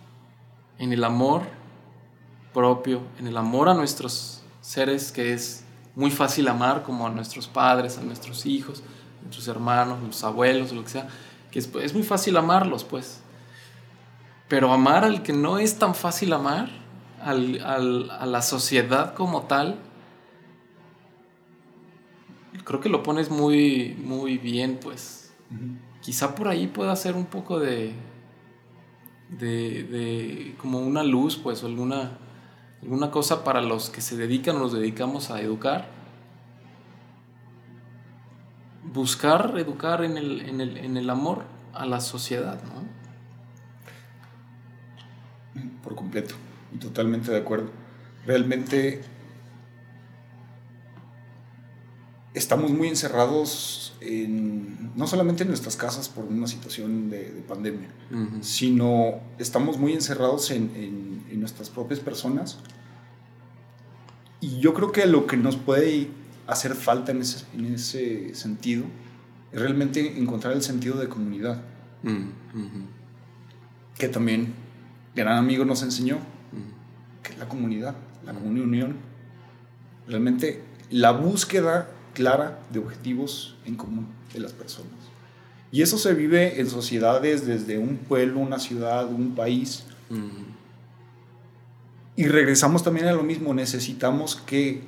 [0.78, 1.42] en el amor
[2.52, 5.64] propio, en el amor a nuestros seres, que es
[5.96, 8.82] muy fácil amar, como a nuestros padres, a nuestros hijos,
[9.20, 11.08] a nuestros hermanos, a nuestros abuelos, lo que sea,
[11.54, 13.22] que es, es muy fácil amarlos, pues.
[14.48, 16.68] Pero amar al que no es tan fácil amar,
[17.22, 17.60] al,
[18.10, 19.78] a la sociedad como tal,
[22.64, 25.32] creo que lo pones muy, muy bien, pues.
[26.00, 27.92] Quizá por ahí pueda ser un poco de,
[29.30, 32.18] de, como una luz, pues, o alguna,
[32.82, 35.93] alguna cosa para los que se dedican o nos dedicamos a educar.
[38.92, 42.84] Buscar educar en el, en el, en el amor a la sociedad, ¿no?
[45.82, 46.34] Por completo,
[46.72, 47.70] y totalmente de acuerdo.
[48.26, 49.02] Realmente
[52.34, 57.88] estamos muy encerrados en, no solamente en nuestras casas por una situación de, pandemia,
[58.40, 62.58] sino estamos muy encerrados en, nuestras propias personas.
[64.40, 66.10] Y yo creo que lo que nos puede
[66.46, 68.85] hacer falta en ese, en ese sentido
[69.54, 71.62] es realmente encontrar el sentido de comunidad.
[73.96, 74.52] Que también
[75.14, 76.18] gran amigo nos enseñó,
[77.22, 78.96] que es la comunidad, la unión.
[80.09, 84.92] Realmente la búsqueda clara de objetivos en común de las personas.
[85.70, 89.85] Y eso se vive en sociedades desde un pueblo, una ciudad, un país.
[92.16, 94.83] Y regresamos también a lo mismo, necesitamos que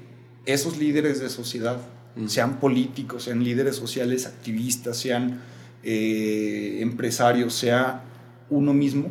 [0.46, 1.78] esos líderes de sociedad,
[2.26, 5.40] sean políticos, sean líderes sociales, activistas, sean
[5.82, 8.04] eh, empresarios, sea
[8.48, 9.10] uno mismo,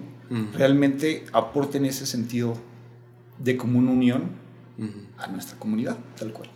[0.53, 2.57] realmente aporten ese sentido
[3.37, 4.23] de común unión
[5.17, 6.49] a nuestra comunidad, tal cual.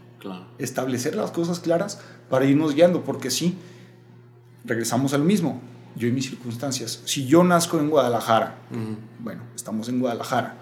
[0.58, 3.56] Establecer las cosas claras para irnos guiando, porque si
[4.66, 5.62] regresamos al mismo,
[5.96, 7.02] yo y mis circunstancias.
[7.06, 8.58] Si yo nazco en Guadalajara,
[9.20, 10.58] bueno, estamos en Guadalajara,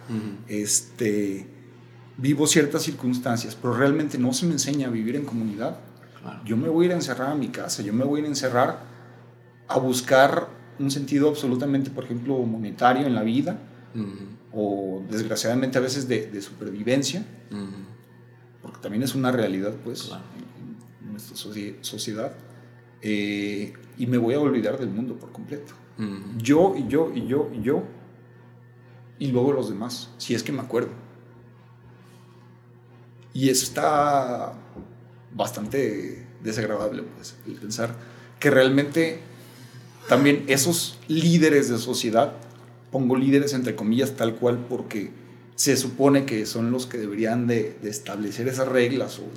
[0.47, 1.47] este,
[2.17, 5.80] vivo ciertas circunstancias, pero realmente no se me enseña a vivir en comunidad.
[6.43, 8.25] Yo me voy a ir a encerrar a mi casa, yo me voy a ir
[8.25, 8.80] a encerrar
[9.67, 10.49] a buscar
[10.80, 13.60] un sentido absolutamente, por ejemplo, monetario en la vida,
[14.51, 17.25] o desgraciadamente a veces de, supervivencia
[18.67, 21.38] porque también es una realidad, pues, en, nuestra
[21.82, 22.34] sociedad.
[23.01, 25.73] Eh, y me voy a olvidar del mundo por completo.
[26.38, 27.84] Yo y yo y yo y yo.
[29.19, 30.91] Y luego los demás, si es que me acuerdo.
[33.38, 34.54] Y eso está
[35.32, 37.95] bastante desagradable, pues, pensar
[38.39, 39.19] que realmente
[40.10, 42.34] también esos líderes de sociedad,
[42.91, 45.12] pongo líderes entre comillas tal cual porque
[45.54, 49.28] se supone que son los que deberían de, establecer esas reglas o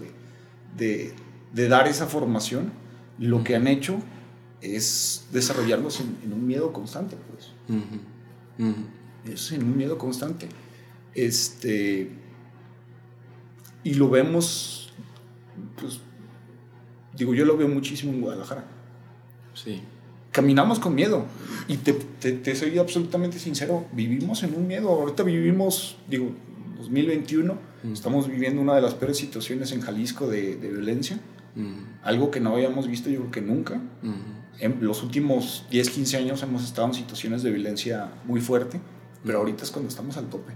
[0.78, 1.12] de,
[1.68, 2.72] dar esa formación,
[3.18, 3.98] lo que han hecho
[4.62, 7.52] es desarrollarlos en, un miedo constante, pues.
[9.26, 10.48] Es en un miedo constante.
[11.14, 12.19] Este,
[13.82, 14.92] y lo vemos,
[15.80, 16.00] pues,
[17.16, 18.64] digo, yo lo veo muchísimo en Guadalajara.
[19.54, 19.80] Sí.
[20.32, 21.24] Caminamos con miedo.
[21.66, 24.88] Y te, te, soy absolutamente sincero, vivimos en un miedo.
[24.90, 26.32] Ahorita vivimos, digo,
[26.78, 27.58] 2021,
[27.92, 31.18] estamos viviendo una de las peores situaciones en Jalisco de, de violencia.
[32.02, 33.80] Algo que no habíamos visto yo creo que nunca.
[34.58, 38.80] En los últimos 10, 15 años hemos estado en situaciones de violencia muy fuerte,
[39.24, 40.52] pero ahorita es cuando estamos al tope.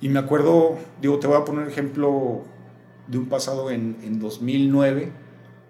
[0.00, 2.42] Y me acuerdo, digo, te voy a poner ejemplo
[3.06, 5.12] de un pasado en, en 2009.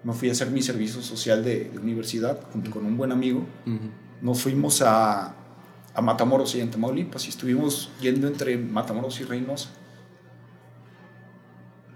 [0.03, 3.45] Me fui a hacer mi servicio social de, universidad junto con un buen amigo.
[4.21, 5.35] Nos fuimos a,
[5.93, 9.69] a Matamoros y en Tamaulipas y estuvimos yendo entre Matamoros y Reynosa.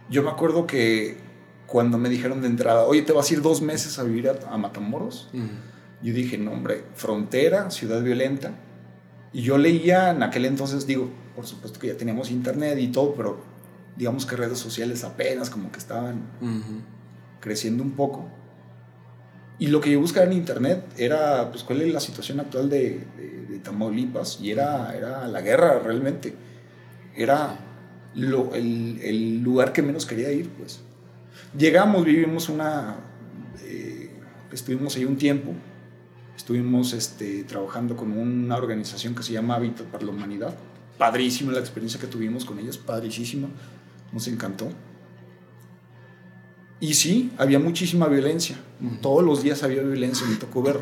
[0.09, 1.17] Yo me acuerdo que
[1.65, 4.57] cuando me dijeron de entrada, oye, te vas a ir dos meses a vivir a,
[4.57, 5.29] Matamoros,
[6.01, 8.53] yo dije, no, hombre, frontera, ciudad violenta.
[9.35, 13.13] Y yo leía en aquel entonces, digo, por supuesto que ya teníamos internet y todo,
[13.15, 13.37] pero
[13.97, 16.21] digamos que redes sociales apenas como que estaban
[17.41, 18.29] creciendo un poco.
[19.59, 23.05] Y lo que yo buscaba en internet era, pues, cuál es la situación actual de,
[23.49, 24.39] de, Tamaulipas.
[24.39, 26.33] Y era, era la guerra realmente.
[27.13, 27.59] Era
[28.13, 30.79] lo, el, el, lugar que menos quería ir, pues.
[31.57, 32.95] Llegamos, vivimos una...
[33.65, 34.11] Eh,
[34.53, 35.51] estuvimos ahí un tiempo.
[36.35, 40.55] Estuvimos este, trabajando con una organización que se llama Hábitat para la Humanidad.
[40.97, 43.47] Padrísima la experiencia que tuvimos con ellos, padrísima.
[44.11, 44.69] Nos encantó.
[46.79, 48.57] Y sí, había muchísima violencia.
[49.01, 50.27] Todos los días había violencia.
[50.27, 50.79] Me tocó ver.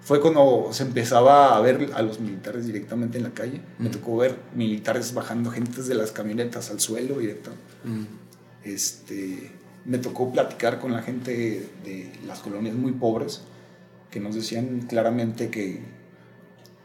[0.00, 3.60] Fue cuando se empezaba a ver a los militares directamente en la calle.
[3.78, 7.50] Me tocó ver militares bajando gentes de las camionetas al suelo directo.
[8.64, 9.52] Este,
[9.84, 13.42] me tocó platicar con la gente de las colonias muy pobres
[14.16, 15.82] que nos decían claramente que,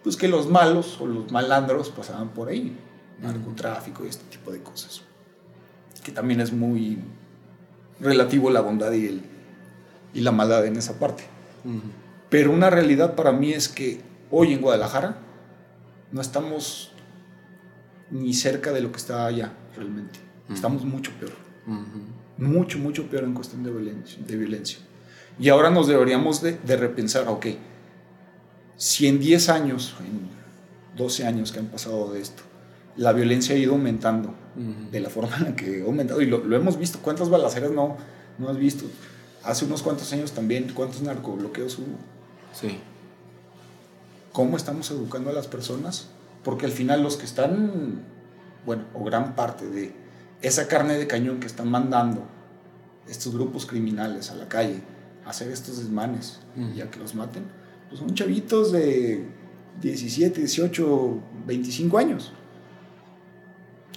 [0.04, 2.78] pues que los malos o los malandros pasaban por ahí.
[3.22, 5.04] Narcotráfico y este tipo de cosas.
[6.04, 6.98] Que también es muy
[8.02, 9.22] relativo la bondad y, el,
[10.14, 11.24] y la maldad en esa parte.
[12.30, 15.20] Pero una realidad para mí es que hoy en Guadalajara
[16.12, 16.92] no estamos
[18.10, 20.20] ni cerca de lo que está allá realmente.
[20.54, 21.32] Estamos mucho peor.
[22.38, 24.22] Mucho, mucho peor en cuestión de violencia.
[24.22, 24.80] De violencia.
[25.42, 27.48] Y ahora nos deberíamos de, de, repensar, ok,
[28.78, 30.30] si en 10 años, en
[30.96, 32.44] 12 años que han pasado de esto,
[32.96, 34.36] la violencia ha ido aumentando
[34.92, 36.22] de la forma en la que ha aumentado.
[36.22, 37.00] Y lo, hemos visto.
[37.02, 37.98] ¿Cuántas balaceras no,
[38.38, 38.86] no has visto?
[39.44, 41.98] Hace unos cuantos años también, ¿cuántos narcobloqueos hubo?
[42.54, 42.78] Sí.
[44.34, 46.10] ¿Cómo estamos educando a las personas?
[46.44, 48.04] Porque al final los que están,
[48.64, 49.92] bueno, o gran parte de
[50.44, 52.22] esa carne de cañón que están mandando
[53.10, 54.82] estos grupos criminales a la calle
[55.26, 56.40] hacer estos desmanes
[56.76, 57.44] y a que los maten,
[57.90, 59.26] pues son chavitos de
[59.82, 62.34] 17, 18, 25 años.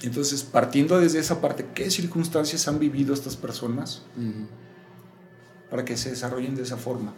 [0.03, 4.03] Entonces, partiendo desde esa parte, ¿qué circunstancias han vivido estas personas
[5.69, 7.13] para que se desarrollen de esa forma?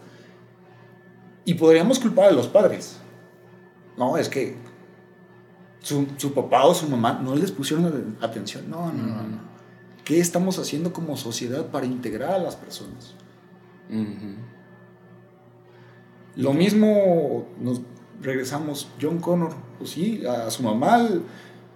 [1.43, 2.97] Y podríamos culpar a los padres.
[3.97, 4.55] No, es que
[5.81, 8.69] su, papá o su mamá no les pusieron atención.
[8.69, 9.47] No, no, no, no.
[10.03, 13.13] ¿Qué estamos haciendo como sociedad para integrar a las personas?
[16.35, 17.81] Lo mismo nos
[18.21, 21.07] regresamos, John Connor, pues sí, a su mamá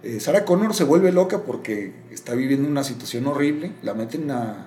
[0.02, 4.66] eh, Sarah Connor se vuelve loca porque está viviendo una situación horrible, la meten a,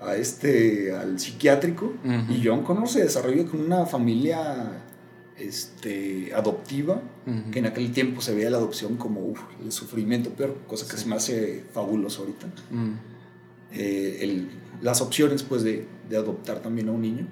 [0.00, 1.94] a este, al psiquiátrico
[2.28, 4.82] y John Connor se desarrolla con una familia
[5.38, 7.00] este, adoptiva,
[7.50, 9.32] que en aquel tiempo se veía la adopción como
[9.64, 12.46] el sufrimiento peor, cosa que se me hace fabuloso ahorita.
[13.72, 14.52] Eh,
[14.82, 17.26] las opciones pues de, de, adoptar también a un niño.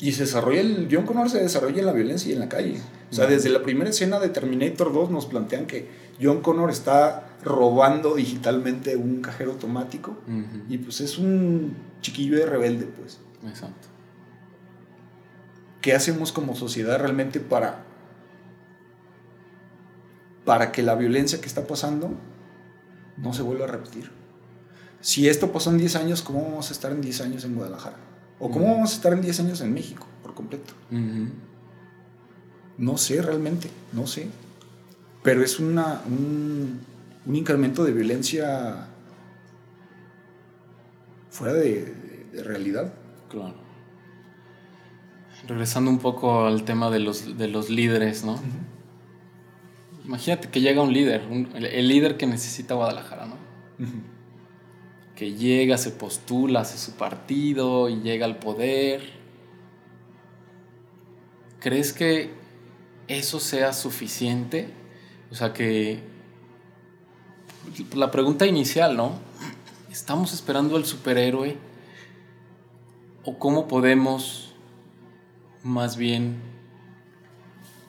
[0.00, 2.80] Y se desarrolla, el John Connor se desarrolla en la violencia y en la calle.
[3.10, 5.88] O sea, desde la primera escena de Terminator 2 nos plantean que
[6.20, 10.18] John Connor está robando digitalmente un cajero automático
[10.68, 13.18] y pues es un chiquillo de rebelde, pues.
[13.46, 13.88] Exacto.
[15.80, 17.84] ¿Qué hacemos como sociedad realmente para
[20.44, 22.10] para que la violencia que está pasando
[23.16, 24.10] no se vuelva a repetir?
[25.00, 27.96] Si esto pasó en 10 años, ¿cómo vamos a estar en 10 años en Guadalajara?
[28.38, 30.74] ¿O cómo vamos a estar en 10 años en México por completo?
[32.76, 34.28] No sé realmente, no sé.
[35.22, 36.80] Pero es una, un,
[37.26, 38.86] incremento de violencia
[41.30, 41.94] fuera de,
[42.44, 42.92] realidad.
[43.28, 43.54] Claro.
[45.46, 48.40] Regresando un poco al tema de los, de los líderes, ¿no?
[50.04, 51.22] Imagínate que llega un líder,
[51.54, 53.36] el líder que necesita Guadalajara, ¿no?
[55.18, 59.02] Que llega, se postula, hace su partido y llega al poder.
[61.58, 62.30] ¿Crees que
[63.08, 64.72] eso sea suficiente?
[65.32, 66.04] O sea que
[67.96, 69.18] la pregunta inicial, ¿no?
[69.90, 71.56] ¿Estamos esperando al superhéroe?
[73.24, 74.54] ¿O cómo podemos
[75.64, 76.36] más bien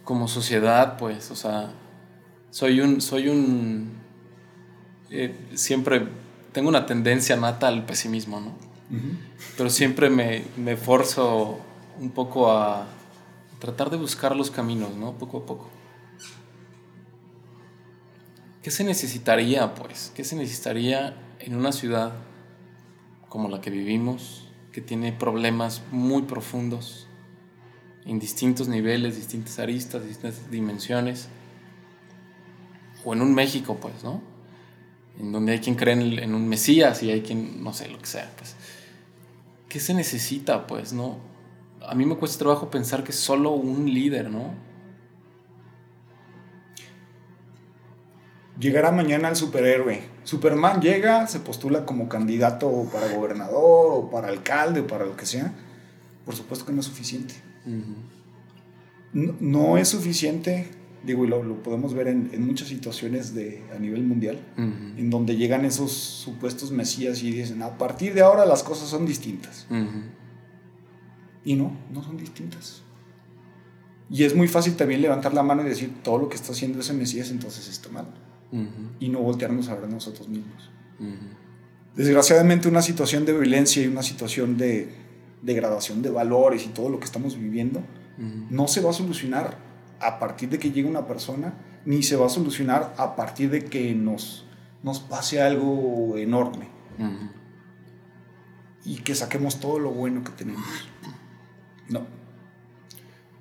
[0.03, 1.73] como sociedad, pues, o sea,
[2.49, 3.99] soy un, soy un,
[5.11, 6.07] eh, siempre
[6.51, 8.53] tengo una tendencia nata al pesimismo, ¿no?
[9.55, 11.59] Pero siempre me, me forzo
[11.99, 12.87] un poco a
[13.59, 15.13] tratar de buscar los caminos, ¿no?
[15.13, 15.69] Poco a poco.
[18.63, 20.11] ¿Qué se necesitaría, pues?
[20.15, 22.13] ¿Qué se necesitaría en una ciudad
[23.27, 27.07] como la que vivimos, que tiene problemas muy profundos,
[28.05, 31.29] en distintos niveles, distintas aristas, distintas dimensiones?
[33.05, 34.21] O en un México, pues, ¿no?
[35.17, 37.99] En donde hay quien cree en, en un Mesías y hay quien, no sé, lo
[37.99, 38.55] que sea, pues.
[39.67, 41.17] ¿Qué se necesita, pues, no?
[41.85, 44.53] A mí me cuesta trabajo pensar que solo un líder, ¿no?
[48.59, 50.01] llegará mañana el superhéroe.
[50.23, 55.25] Superman llega, se postula como candidato para gobernador o para alcalde o para lo que
[55.25, 55.53] sea.
[56.25, 57.35] Por supuesto que no es suficiente.
[59.13, 60.69] no, es suficiente,
[61.03, 65.65] digo, y lo, podemos ver en, muchas situaciones de, a nivel mundial, en donde llegan
[65.65, 69.67] esos supuestos mesías y dicen, a partir de ahora las cosas son distintas.
[71.43, 72.83] Y no, no son distintas.
[74.09, 76.79] Y es muy fácil también levantar la mano y decir, todo lo que está haciendo
[76.79, 78.07] ese mesías entonces está mal
[78.99, 80.69] y no voltearnos a ver nosotros mismos.
[81.95, 84.89] Desgraciadamente una situación de violencia y una situación de
[85.41, 87.81] degradación de valores y todo lo que estamos viviendo
[88.49, 89.68] no se va a solucionar
[89.99, 91.53] a partir de que llegue una persona,
[91.85, 94.45] ni se va a solucionar a partir de que nos,
[94.83, 96.67] nos pase algo enorme.
[98.85, 100.65] Y que saquemos todo lo bueno que tenemos.
[101.87, 102.05] No.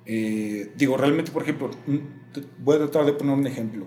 [0.05, 1.71] Eh, digo, realmente, por ejemplo,
[2.59, 3.85] voy a tratar de poner un ejemplo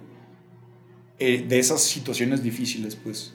[1.19, 3.33] eh, de esas situaciones difíciles, pues.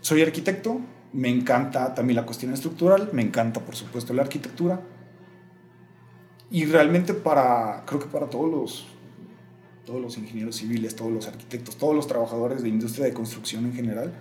[0.00, 0.80] Soy arquitecto,
[1.12, 4.80] me encanta también la cuestión estructural, me encanta por supuesto la arquitectura.
[6.50, 8.86] Y realmente para, creo que para todos los,
[9.84, 13.74] todos los ingenieros civiles, todos los arquitectos, todos los trabajadores de industria de construcción en
[13.74, 14.14] general,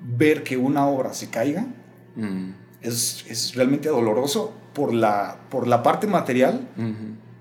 [0.00, 1.66] ver que una obra se caiga
[2.16, 2.50] mm.
[2.82, 6.68] es, es, realmente doloroso por la, por la parte material,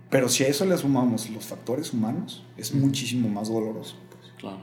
[0.09, 3.95] pero si a eso le sumamos los factores humanos, es muchísimo más doloroso.
[4.09, 4.33] Pues.
[4.37, 4.61] Claro.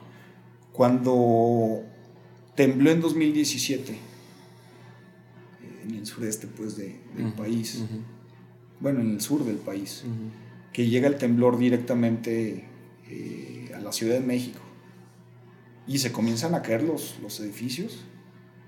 [0.72, 1.82] Cuando
[2.54, 3.98] tembló en 2017,
[5.84, 7.82] en el sureste pues, de, del país,
[8.80, 10.04] bueno, en el sur del país,
[10.72, 12.64] que llega el temblor directamente
[13.08, 14.60] eh, a la Ciudad de México.
[15.86, 18.04] Y se comienzan a caer los, los edificios,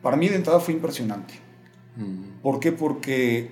[0.02, 1.34] para mí de entrada fue impresionante.
[2.42, 2.72] ¿Por qué?
[2.72, 3.50] Porque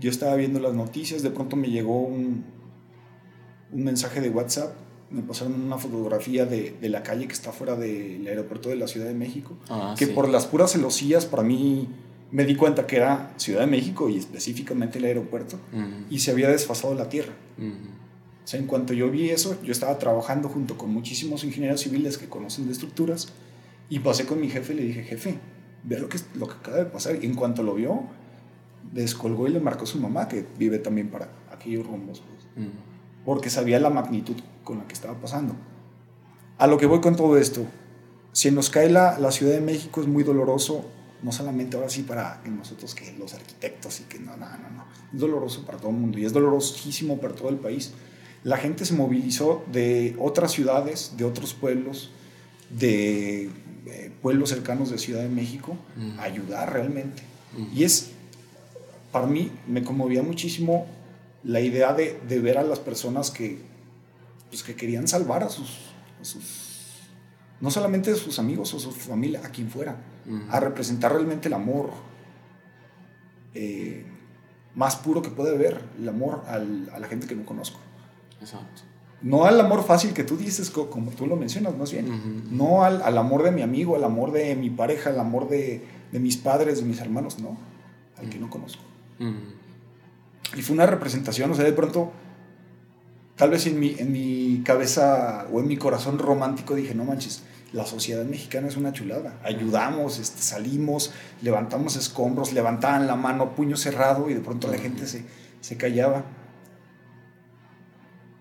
[0.00, 2.44] yo estaba viendo las noticias, de pronto me llegó un,
[3.70, 4.74] un mensaje de WhatsApp,
[5.10, 8.88] me pasaron una fotografía de, de la calle que está fuera del aeropuerto de la
[8.88, 11.88] Ciudad de México, ah, que por las puras celosías para mí
[12.32, 15.58] me di cuenta que era Ciudad de México y específicamente el aeropuerto,
[16.10, 17.32] y se había desfasado la tierra.
[17.58, 22.18] O sea, en cuanto yo vi eso, yo estaba trabajando junto con muchísimos ingenieros civiles
[22.18, 23.28] que conocen de estructuras,
[23.88, 25.38] y pasé con mi jefe y le dije, jefe,
[25.84, 27.22] ve lo que, lo que acaba de pasar.
[27.22, 28.04] Y en cuanto lo vio,
[28.90, 32.22] descolgó y le marcó a su mamá, que vive también para aquellos rumbos.
[32.54, 32.68] Pues
[33.24, 35.54] porque sabía la magnitud con la que estaba pasando.
[36.58, 37.66] A lo que voy con todo esto,
[38.32, 40.84] si nos cae la, la Ciudad de México es muy doloroso,
[41.22, 44.86] no solamente ahora sí para nosotros que los arquitectos y que no, no, no, no,
[45.12, 47.92] es doloroso para todo el mundo y es dolorosísimo para todo el país.
[48.44, 52.10] La gente se movilizó de otras ciudades, de otros pueblos,
[52.70, 53.50] de
[53.86, 55.76] eh, pueblos cercanos de Ciudad de México
[56.18, 57.22] a ayudar realmente.
[57.74, 58.10] Y es,
[59.12, 60.86] para mí, me conmovía muchísimo
[61.44, 63.58] la idea de, de, ver a las personas que,
[64.48, 65.70] pues, que querían salvar a sus,
[66.22, 67.02] sus,
[67.60, 69.96] no solamente a sus amigos o su familia, a quien fuera,
[70.50, 71.90] a representar realmente el amor
[73.54, 74.04] eh,
[74.74, 77.78] más puro que puede haber, el amor al, a la gente que no conozco.
[78.40, 78.82] Exacto.
[79.20, 82.44] No al amor fácil que tú dices, como tú lo mencionas, más bien.
[82.50, 85.84] No al, al, amor de mi amigo, al amor de mi pareja, al amor de,
[86.10, 87.56] de mis padres, de mis hermanos, no.
[88.18, 88.82] Al que no conozco.
[90.56, 92.10] Y fue una representación, o sea, de pronto,
[93.36, 97.44] tal vez en mi, en mi cabeza o en mi corazón romántico dije, no manches,
[97.72, 99.40] la sociedad mexicana es una chulada.
[99.42, 105.06] Ayudamos, este, salimos, levantamos escombros, levantaban la mano, puño cerrado y de pronto la gente
[105.06, 105.24] se,
[105.60, 106.24] se callaba.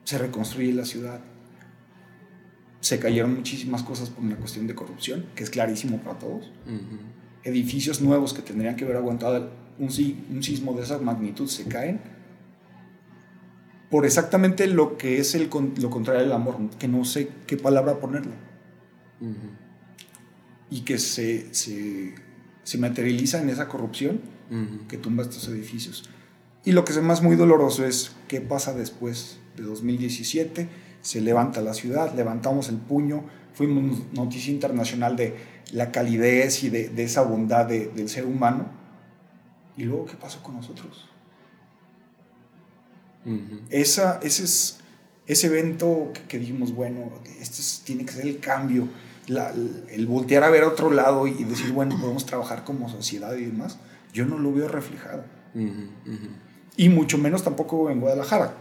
[0.03, 1.21] Se reconstruye la ciudad.
[2.81, 6.51] se cayeron muchísimas cosas por una cuestión de corrupción, que es clarísimo para todos.
[7.43, 12.01] Edificios nuevos que tendrían que haber aguantado un, un sismo de esa magnitud se caen
[13.91, 17.99] por exactamente lo que es el, lo contrario del amor, que no sé qué palabra
[17.99, 18.31] ponerle,
[19.21, 19.33] Ujú.
[20.69, 22.15] y que se, se,
[22.63, 24.87] se materializa en esa corrupción Ujú.
[24.87, 26.09] que tumba estos edificios.
[26.65, 30.69] Y lo que es más muy doloroso es qué pasa después de 2017.
[31.01, 35.35] Se levanta la ciudad, levantamos el puño, fuimos noticia internacional de
[35.73, 38.67] la calidez y de, de esa bondad de- del ser humano.
[39.77, 41.09] ¿Y luego qué pasó con nosotros?
[43.25, 43.61] Ujú.
[43.69, 44.77] Esa, ese es
[45.27, 48.87] ese evento que, que dijimos, bueno, este es- tiene que ser el cambio,
[49.27, 49.53] la-
[49.89, 53.45] el voltear a ver a otro lado y decir, bueno, podemos trabajar como sociedad y
[53.45, 53.77] demás.
[54.13, 55.23] Yo no lo veo reflejado.
[56.77, 58.53] Y mucho menos tampoco en Guadalajara.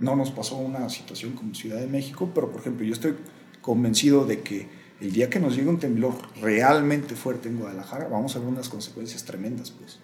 [0.00, 3.14] No nos pasó una situación como Ciudad de México, pero por ejemplo, yo estoy
[3.62, 4.68] convencido de que
[5.00, 8.68] el día que nos llegue un temblor realmente fuerte en Guadalajara, vamos a ver unas
[8.68, 9.98] consecuencias tremendas, pues.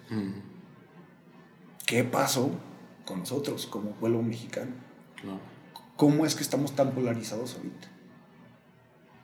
[1.87, 2.51] ¿Qué pasó
[3.05, 4.71] con nosotros como pueblo mexicano?
[5.97, 7.89] ¿Cómo es que estamos tan polarizados ahorita?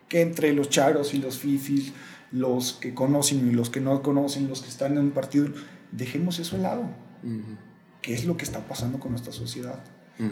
[0.08, 1.92] Que entre los charos y los fifis,
[2.32, 5.48] los que conocen y los que no conocen, los que están en un partido,
[5.92, 6.82] dejemos eso al lado.
[7.22, 7.56] Ujú.
[8.02, 9.82] ¿Qué es lo que está pasando con nuestra sociedad?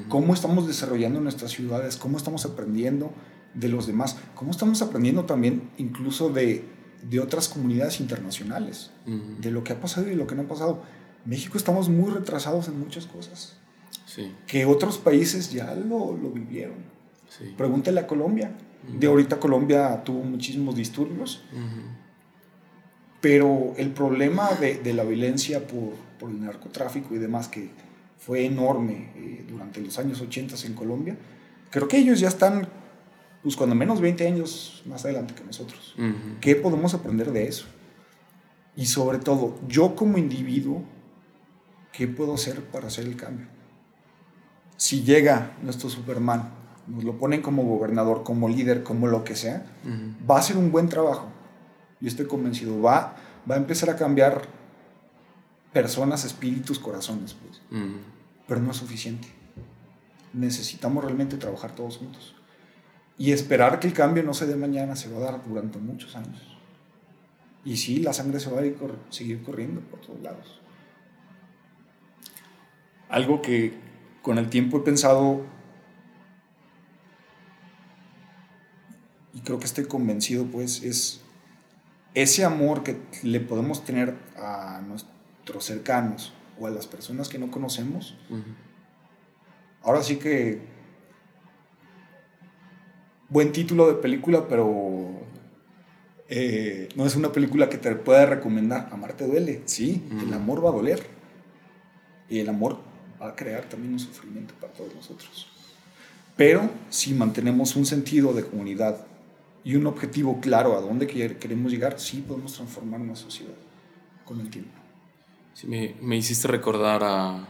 [0.08, 3.12] Cómo estamos desarrollando nuestras ciudades, cómo estamos aprendiendo
[3.52, 6.64] de los demás, cómo estamos aprendiendo también incluso de,
[7.02, 10.82] de otras comunidades internacionales, de lo que ha pasado y lo que no ha pasado.
[11.26, 13.56] México estamos muy retrasados en muchas cosas,
[14.06, 16.76] Sí, que otros países ya lo, lo vivieron.
[17.28, 17.52] sí.
[17.56, 18.52] Pregúntale a Colombia.
[18.88, 21.42] De ahorita Colombia tuvo muchísimos disturbios,
[23.20, 27.70] pero el problema de, de la violencia por, por el narcotráfico y demás, que
[28.18, 31.16] fue enorme eh, durante los años 80 en Colombia,
[31.70, 32.68] creo que ellos ya están,
[33.42, 35.94] pues cuando menos 20 años más adelante que nosotros.
[36.40, 37.66] ¿Qué podemos aprender de eso?
[38.76, 40.82] Y sobre todo, yo como individuo,
[41.92, 43.46] ¿qué puedo hacer para hacer el cambio?
[44.76, 46.50] Si llega nuestro Superman,
[46.86, 49.64] nos lo ponen como gobernador, como líder, como lo que sea,
[50.30, 51.28] va a ser un buen trabajo.
[52.00, 52.80] Yo estoy convencido.
[52.82, 53.16] Va,
[53.50, 54.42] va a empezar a cambiar
[55.72, 57.60] personas, espíritus, corazones, pues.
[58.46, 59.28] Pero no es suficiente.
[60.32, 62.34] Necesitamos realmente trabajar todos juntos.
[63.16, 66.16] Y esperar que el cambio no se dé mañana, se va a dar durante muchos
[66.16, 66.42] años.
[67.64, 70.60] Y sí, la sangre se va a ir cor- seguir corriendo por todos lados.
[73.08, 73.74] Algo que
[74.22, 75.42] con el tiempo he pensado
[79.34, 81.20] y creo que estoy convencido, pues, es
[82.14, 87.50] ese amor que le podemos tener a nuestros cercanos o a las personas que no
[87.50, 88.16] conocemos.
[88.30, 88.42] Ujú.
[89.82, 90.62] Ahora sí que
[93.28, 95.10] buen título de película, pero
[96.28, 98.88] eh, no es una película que te pueda recomendar.
[98.92, 100.34] Amarte duele, sí, el Ujú.
[100.34, 101.04] amor va a doler.
[102.28, 102.78] Y el amor
[103.20, 105.48] va a crear también un sufrimiento para todos nosotros.
[106.36, 109.04] Pero si mantenemos un sentido de comunidad
[109.64, 113.54] y un objetivo claro a dónde quer- queremos llegar, sí podemos transformar una sociedad
[114.24, 114.72] con el tiempo.
[115.54, 117.46] Sí, me, me hiciste recordar a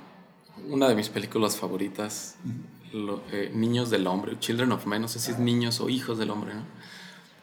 [0.68, 2.36] una de mis películas favoritas,
[2.92, 6.18] lo- eh, Niños del Hombre, Children of Men, no sé si es Niños o Hijos
[6.18, 6.62] del Hombre, ¿no?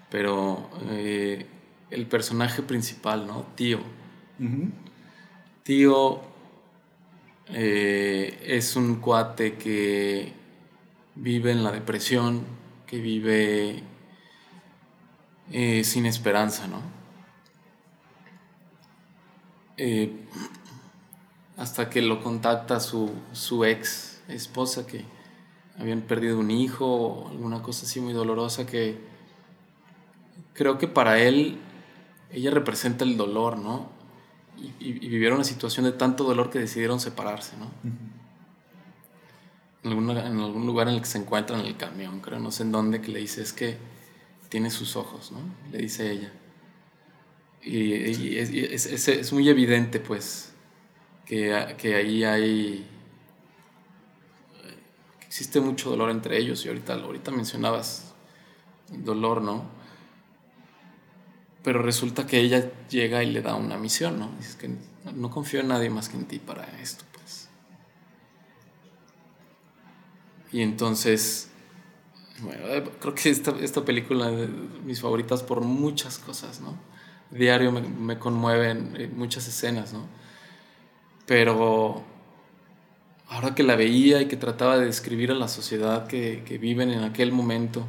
[0.10, 1.46] Pero eh,
[1.90, 3.46] el personaje principal, ¿no?
[3.56, 3.80] Tío.
[4.40, 4.70] Ujú.
[5.64, 6.22] Tío
[7.48, 10.32] eh, es un cuate que
[11.16, 12.44] vive en la depresión,
[12.88, 13.84] que vive
[15.52, 16.82] eh, sin esperanza, ¿no?
[19.78, 20.12] Eh,
[21.58, 25.06] hasta que lo contacta su, su ex esposa que
[25.78, 29.00] habían perdido un hijo o alguna cosa así muy dolorosa que
[30.54, 31.58] creo que para él
[32.32, 33.90] ella representa el dolor, ¿no?
[34.58, 37.72] Y, y- y vivieron una situación de tanto dolor que decidieron separarse, ¿no?
[39.84, 42.52] En, alguna- en algún lugar en el que se encuentran en el camión, creo, no
[42.52, 43.78] sé en dónde, que le dice, es que
[44.52, 45.40] tiene sus ojos, ¿no?
[45.72, 46.32] Le dice ella.
[47.64, 47.94] Y,
[48.38, 50.54] es, es- es- es muy evidente, pues,
[51.26, 52.88] que, que ahí hay...
[55.20, 58.14] que existe mucho dolor entre ellos y ahorita, ahorita mencionabas
[58.94, 59.66] el dolor, ¿no?
[61.64, 64.32] Pero resulta que ella llega y le da una misión, ¿no?
[64.38, 64.70] Dices que
[65.14, 67.50] no confío en nadie más que en ti para esto, pues.
[70.52, 71.50] Y entonces,
[72.42, 74.48] bueno, eh, creo que esta, esta película es de
[74.86, 76.76] mis favoritas por muchas cosas, ¿no?
[77.30, 80.06] Diario me, me conmueven eh, muchas escenas, ¿no?
[81.26, 82.04] Pero
[83.32, 86.92] ahora que la veía y que trataba de describir a la sociedad que, que viven
[86.92, 87.86] en aquel momento,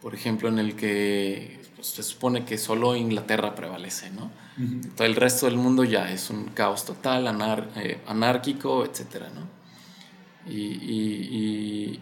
[0.00, 4.30] por ejemplo, en el que pues, se supone que solo Inglaterra prevalece, ¿no?
[4.96, 7.26] Todo el resto del mundo ya es un caos total,
[7.76, 9.48] eh, anárquico, etcétera, ¿no?
[10.50, 12.00] Y, y,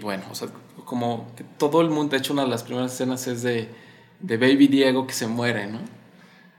[0.00, 0.48] bueno, o sea,
[0.84, 3.68] como que todo el mundo, de hecho una de las primeras escenas es de,
[4.20, 5.80] de Baby Diego que se muere, ¿no?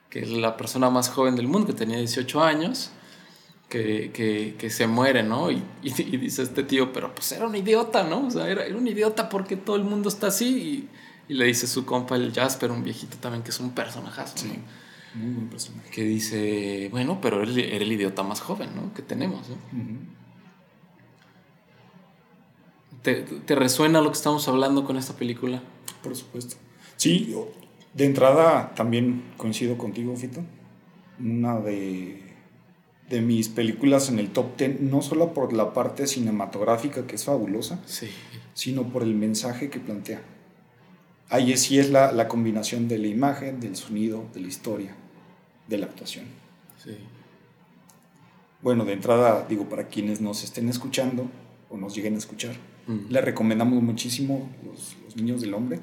[0.09, 2.91] Que es la persona más joven del mundo, que tenía 18 años
[3.73, 5.51] que, se muere, ¿no?
[5.51, 8.27] Y, dice este tío, pero pues era un idiota, ¿no?
[8.27, 10.89] O sea, era, un idiota porque todo el mundo está así.
[11.29, 14.59] Y, le dice su compa, el Jasper, un viejito también, que es un personajazo, sí,
[15.15, 15.89] Muy buen personaje.
[15.89, 18.93] Que dice, bueno, pero él era el idiota más joven, ¿no?
[18.93, 19.47] Que tenemos,
[23.03, 25.61] ¿Te, resuena lo que estamos hablando con esta película?
[26.01, 26.55] Por supuesto.
[26.97, 27.35] Sí,
[27.93, 30.41] de entrada también coincido contigo, Fito.
[31.19, 32.23] Una de
[33.09, 37.25] de mis películas en el top 10, no solo por la parte cinematográfica, que es
[37.25, 37.79] fabulosa,
[38.53, 40.21] sino por el mensaje que plantea.
[41.29, 44.95] Ahí sí es la, la, combinación de la imagen, del sonido, de la historia,
[45.67, 46.25] de la actuación.
[48.61, 51.27] Bueno, de entrada, digo, para quienes nos estén escuchando
[51.69, 52.55] o nos lleguen a escuchar,
[52.87, 55.79] le recomendamos muchísimo los, los, Niños del Hombre.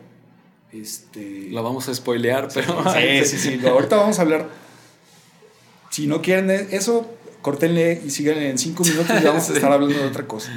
[0.73, 1.49] Este...
[1.51, 2.85] La vamos a spoilear, pero...
[2.93, 3.67] Sí, sí, sí.
[3.67, 4.49] Ahorita vamos a hablar.
[5.91, 7.11] Si no quieren eso,
[7.43, 10.53] córtenle y sigan en cinco minutos y vamos a estar hablando de otra cosa.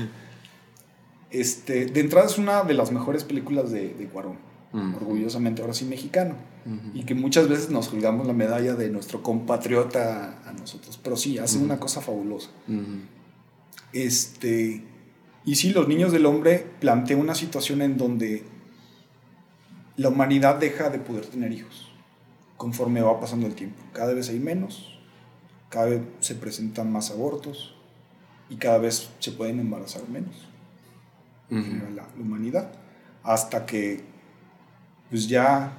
[1.32, 4.38] Este, de entrada es una de las mejores películas de, de Cuarón,
[4.72, 6.36] orgullosamente ahora sí mexicano,
[6.94, 11.40] y que muchas veces nos colgamos la medalla de nuestro compatriota a nosotros, pero sí,
[11.40, 12.52] hace una cosa fabulosa.
[13.94, 14.84] Este,
[15.46, 18.44] y sí, Los Niños del Hombre plantea una situación en donde
[19.98, 21.92] la humanidad deja de poder tener hijos
[22.58, 23.82] conforme va pasando el tiempo.
[23.92, 25.00] Cada vez hay menos,
[25.70, 27.76] cada vez se presentan más abortos
[28.50, 30.48] y cada vez se pueden embarazar menos
[31.50, 32.72] la, humanidad.
[33.24, 34.02] Hasta que,
[35.10, 35.74] pues ya,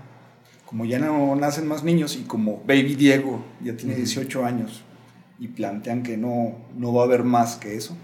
[0.66, 4.82] como ya no nacen más niños y como Baby Diego ya tiene 18 años
[5.38, 7.96] y plantean que no, no va a haber más que eso,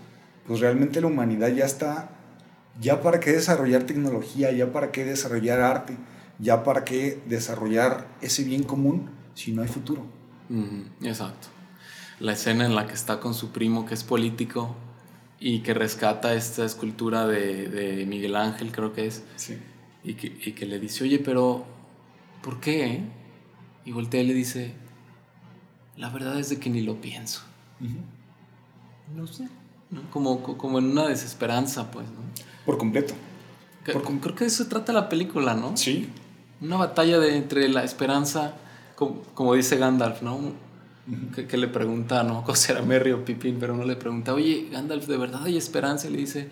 [0.50, 2.10] pues realmente la humanidad ya está,
[2.80, 5.96] ya para qué desarrollar tecnología, ya para qué desarrollar arte,
[6.40, 10.04] ya para qué desarrollar ese bien común si no hay futuro.
[11.02, 11.48] Exacto
[12.20, 14.76] la escena en la que está con su primo que es político
[15.40, 19.24] y que rescata esta escultura de, Miguel Ángel, creo que es.
[20.04, 21.64] Y, que, le dice, oye, pero
[22.42, 23.02] ¿por qué?
[23.86, 24.74] Y voltea y le dice,
[25.96, 27.42] la verdad es de que ni lo pienso.
[29.14, 29.48] No sé.
[30.12, 32.06] Como, como en una desesperanza, pues.
[32.06, 32.20] ¿no?
[32.64, 33.14] Por completo.
[33.84, 34.02] Creo
[34.34, 35.76] que de eso trata la película, ¿no?
[35.76, 36.08] Sí.
[36.60, 38.54] Una batalla de, entre la esperanza,
[38.94, 40.38] como, como dice Gandalf, ¿no?
[41.48, 45.06] que, le pregunta, no cosa era Merry o Pippin, pero uno le pregunta, oye, Gandalf,
[45.06, 46.08] ¿de verdad hay esperanza?
[46.08, 46.48] Y le dice,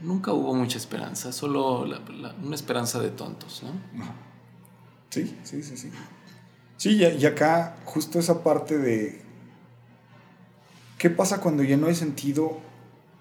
[0.00, 1.86] nunca hubo mucha esperanza, solo
[2.42, 3.70] una esperanza de tontos, ¿no?
[5.10, 5.90] Sí, sí, sí, sí.
[6.76, 9.22] Sí, y, acá justo esa parte de
[11.00, 12.58] qué pasa cuando ya no hay sentido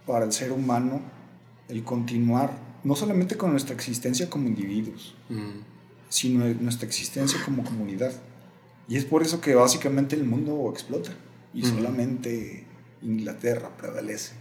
[0.06, 1.00] para el ser humano
[1.70, 2.52] el continuar,
[2.84, 5.16] no solamente con nuestra existencia como individuos,
[6.10, 8.12] sino nuestra existencia como comunidad.
[8.90, 11.12] Y es por eso que básicamente el mundo explota
[11.54, 12.66] y solamente
[13.02, 14.34] Inglaterra prevalece.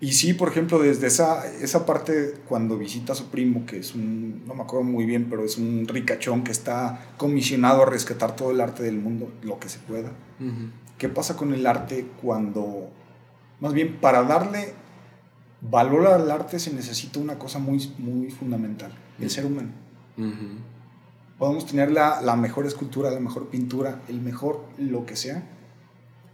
[0.00, 3.94] Y sí, por ejemplo, desde esa, esa parte, cuando visita a su primo, que es
[3.94, 8.34] un, no me acuerdo muy bien, pero es un ricachón que está comisionado a rescatar
[8.34, 10.10] todo el arte del mundo, lo que se pueda.
[11.00, 12.90] ¿Qué pasa con el arte cuando,
[13.58, 14.74] más bien, para darle
[15.62, 19.70] valor al arte se necesita una cosa muy, muy fundamental, el ser humano?
[21.38, 25.42] Podemos tener la, la, mejor escultura, la mejor pintura, el mejor lo que sea,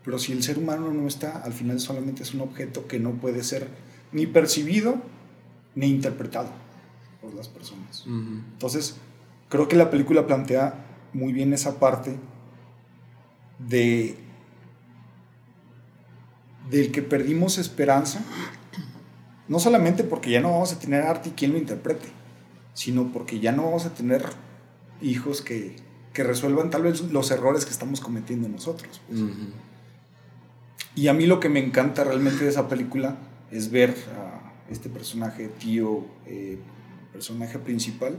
[0.05, 3.12] pero si el ser humano no está, al final solamente es un objeto que no
[3.12, 3.69] puede ser
[4.11, 4.97] ni percibido
[5.77, 6.49] ni interpretado
[7.23, 8.05] por las personas.
[8.05, 8.97] Entonces,
[9.49, 12.17] creo que la película plantea muy bien esa parte
[13.61, 14.26] de
[16.71, 18.21] del que perdimos esperanza,
[19.49, 22.09] no solamente porque ya no vamos a tener arte y quien lo interprete,
[22.75, 24.25] sino porque ya no vamos a tener
[25.01, 29.03] hijos que, resuelvan tal vez los errores que estamos cometiendo nosotros.
[29.07, 29.21] Pues.
[30.95, 33.19] Y a mí lo que me encanta realmente de esa película
[33.51, 36.59] es ver a este personaje, tío, eh,
[37.12, 38.17] personaje principal,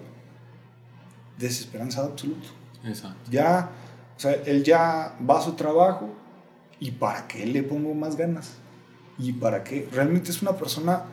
[1.40, 2.50] desesperanzado absoluto.
[2.86, 3.32] Exacto.
[3.32, 3.72] Ya,
[4.16, 6.14] o sea, él ya va a su trabajo
[6.80, 8.54] y para qué le pongo más ganas.
[9.20, 9.88] Y para qué.
[9.92, 11.06] Realmente es una persona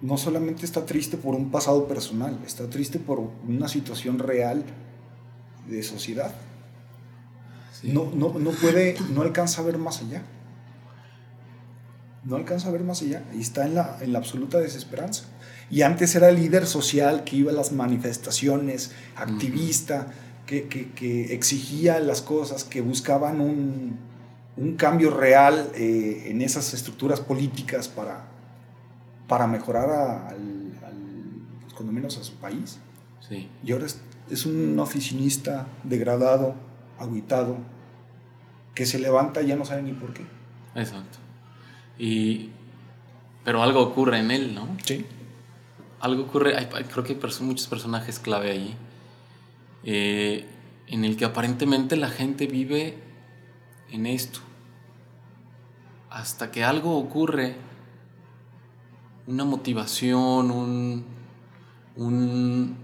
[0.00, 4.64] no solamente está triste por un pasado personal, está triste por una situación real
[5.68, 6.32] de sociedad.
[7.82, 10.22] No, no, puede, no alcanza a ver más allá.
[12.24, 15.24] no alcanza a ver más allá y está en la, en la absoluta desesperanza.
[15.70, 20.08] Y antes era el líder social que iba a las manifestaciones, activista,
[20.48, 23.98] que, que, que, exigía las cosas, que buscaban un,
[24.56, 28.24] un cambio real eh, en esas estructuras políticas para,
[29.28, 30.94] para mejorar a, al, al,
[31.60, 32.78] pues, cuando menos a su país.
[33.28, 33.46] Sí.
[33.62, 36.54] Y ahora es, es un oficinista degradado,
[36.98, 37.58] aguitado,
[38.74, 40.24] que se levanta y ya no sabe ni por qué.
[40.74, 41.18] Exacto.
[41.98, 42.52] Y,
[43.44, 44.66] pero algo ocurre en él, ¿no?
[44.82, 45.04] Sí.
[46.00, 48.76] Algo ocurre, hay, creo que hay muchos personajes clave ahí,
[49.84, 50.46] eh,
[50.86, 52.98] en el que aparentemente la gente vive
[53.90, 54.40] en esto.
[56.10, 57.56] Hasta que algo ocurre,
[59.26, 61.04] una motivación, un,
[61.96, 62.76] un,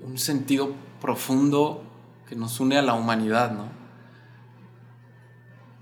[0.00, 1.84] un sentido profundo
[2.28, 3.68] que nos une a la humanidad, ¿no?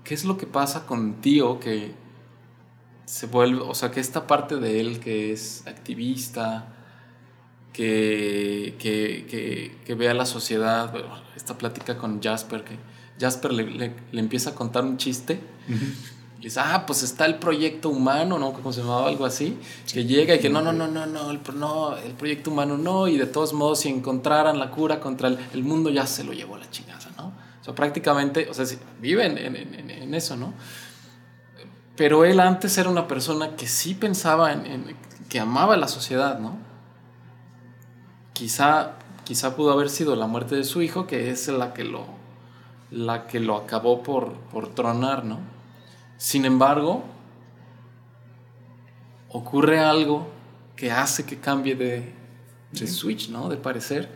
[0.03, 1.95] ¿Qué es lo que pasa con Tío que
[3.05, 6.80] se vuelve, o sea, que esta parte de él que es activista,
[7.73, 12.77] que, que, que, que ve a la sociedad, bueno, esta plática con Jasper, que
[13.19, 15.39] Jasper le, le, le empieza a contar un chiste.
[15.69, 15.93] Uh -huh.
[16.41, 18.51] Y dice, ah, pues está el proyecto humano, ¿no?
[18.51, 19.93] Como se llamaba algo así, sí.
[19.93, 23.07] que llega y que no, no, no, no, no el, no, el proyecto humano no,
[23.07, 26.33] y de todos modos, si encontraran la cura contra el, el mundo, ya se lo
[26.33, 27.27] llevó a la chingada, ¿no?
[27.61, 28.65] O sea, prácticamente, o sea,
[28.99, 30.55] viven en, en, en, eso, ¿no?
[31.95, 34.95] Pero él antes era una persona que sí pensaba en, en,
[35.29, 36.57] que amaba la sociedad, ¿no?
[38.33, 42.05] Quizá, quizá pudo haber sido la muerte de su hijo, que es la que lo,
[42.91, 45.39] la que lo acabó por, por tronar, ¿no?
[46.17, 47.03] Sin embargo,
[49.29, 50.27] ocurre algo
[50.75, 52.13] que hace que cambie de,
[52.71, 53.49] de switch, ¿no?
[53.49, 54.09] De parecer.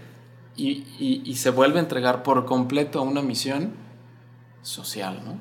[0.56, 3.74] Y, y, y, se vuelve a entregar por completo a una misión
[4.62, 5.38] social, ¿no?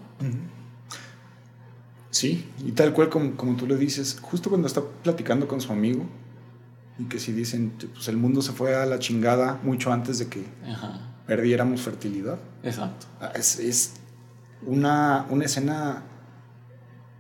[2.10, 5.72] Sí, y tal cual como, como, tú le dices, justo cuando está platicando con su
[5.72, 6.04] amigo,
[6.98, 10.28] y que si dicen, pues el mundo se fue a la chingada mucho antes de
[10.28, 11.00] que Ajá.
[11.26, 12.38] perdiéramos fertilidad.
[12.62, 13.06] Exacto.
[13.34, 13.94] Es, es
[14.64, 16.02] una, una, escena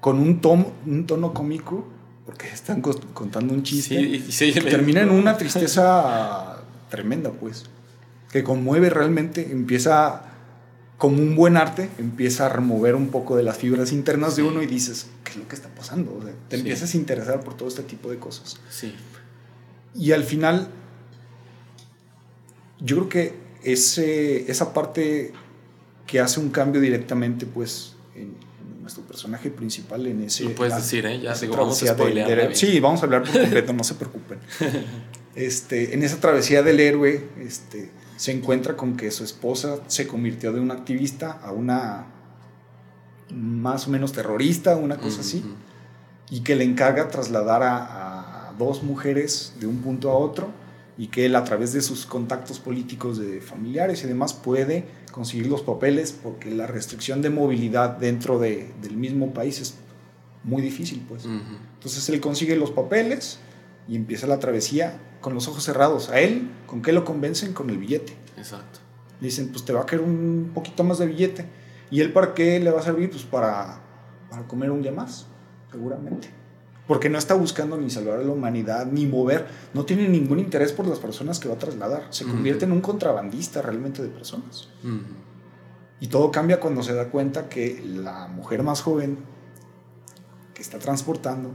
[0.00, 1.88] con un, tomo, un tono cómico,
[2.24, 7.64] porque están contando un chiste, sí, sí, que termina en una tristeza tremenda, pues,
[8.30, 10.22] que conmueve realmente, empieza
[10.98, 14.42] como un buen arte, empieza a remover un poco de las fibras internas sí.
[14.42, 16.16] de uno y dices, ¿qué es lo que está pasando?
[16.16, 18.56] O sea, te empiezas a interesar por todo este tipo de cosas.
[18.70, 18.94] Sí.
[19.94, 20.68] Y al final,
[22.80, 25.32] yo creo que ese, esa parte
[26.06, 30.44] que hace un cambio directamente, pues, en, en nuestro personaje principal, en ese...
[30.44, 31.20] Lo puedes la, decir, ¿eh?
[31.20, 34.38] Ya digo, vamos a de, de, Sí, vamos a hablar por completo, no se preocupen.
[35.34, 40.52] Este, en esa travesía del héroe, este, se encuentra con que su esposa se convirtió
[40.52, 42.06] de una activista a una
[43.34, 45.20] más o menos terrorista, una cosa uh -huh.
[45.20, 45.44] así,
[46.30, 48.13] y que le encarga trasladar a, a,
[48.58, 50.48] dos mujeres de un punto a otro
[50.96, 55.46] y que él a través de sus contactos políticos de familiares y demás puede conseguir
[55.46, 59.74] los papeles porque la restricción de movilidad dentro de, del mismo país es
[60.44, 61.24] muy difícil pues.
[61.24, 61.58] Uh -huh.
[61.74, 63.38] Entonces él consigue los papeles
[63.88, 66.10] y empieza la travesía con los ojos cerrados.
[66.10, 67.52] A él, ¿con qué lo convencen?
[67.52, 68.14] Con el billete.
[68.36, 68.80] Exacto.
[69.20, 71.46] Dicen, pues te va a caer un poquito más de billete.
[71.90, 73.10] ¿Y él para qué le va a servir?
[73.10, 73.80] Pues para,
[74.30, 75.26] para comer un día más,
[75.70, 76.28] seguramente.
[76.86, 79.46] Porque no está buscando ni salvar a la humanidad, ni mover.
[79.72, 82.08] No tiene ningún interés por las personas que va a trasladar.
[82.10, 82.72] Se convierte uh -huh.
[82.72, 84.68] en un contrabandista realmente de personas.
[84.82, 85.00] Uh -huh.
[86.00, 89.18] Y todo cambia cuando se da cuenta que la mujer más joven
[90.52, 91.50] que está transportando,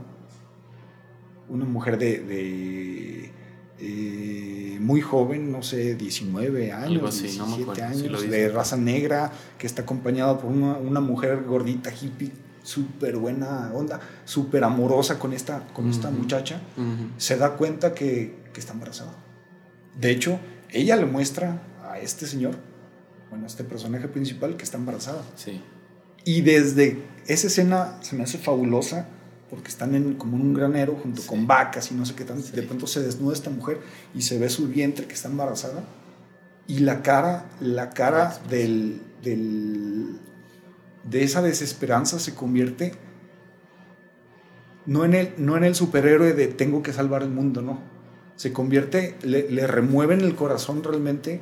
[1.48, 3.32] una mujer de, de
[3.78, 9.32] eh, muy joven, no sé, 19 años, así, 17 no años, sí de raza negra,
[9.58, 12.32] que está acompañada por una, una mujer gordita hippie,
[12.62, 15.92] súper buena onda, súper amorosa con esta, con uh -huh.
[15.92, 17.10] esta muchacha, uh -huh.
[17.16, 19.12] se da cuenta que, que, está embarazada.
[19.98, 20.38] De hecho,
[20.70, 22.56] ella le muestra a este señor,
[23.28, 25.22] bueno, a este personaje principal, que está embarazada.
[25.36, 25.60] Sí.
[26.24, 29.06] Y desde esa escena se me hace fabulosa
[29.50, 31.28] porque están en, como en un granero junto sí.
[31.28, 32.46] con vacas y no sé qué tanto.
[32.46, 32.52] Sí.
[32.52, 33.80] De pronto se desnuda esta mujer
[34.14, 35.82] y se ve su vientre que está embarazada.
[36.68, 40.20] Y la cara, la cara del, del,
[41.10, 42.92] de esa desesperanza se convierte
[44.86, 47.80] no en, el, no en el superhéroe de tengo que salvar el mundo, no.
[48.36, 51.40] Se convierte, le, le remueven el corazón realmente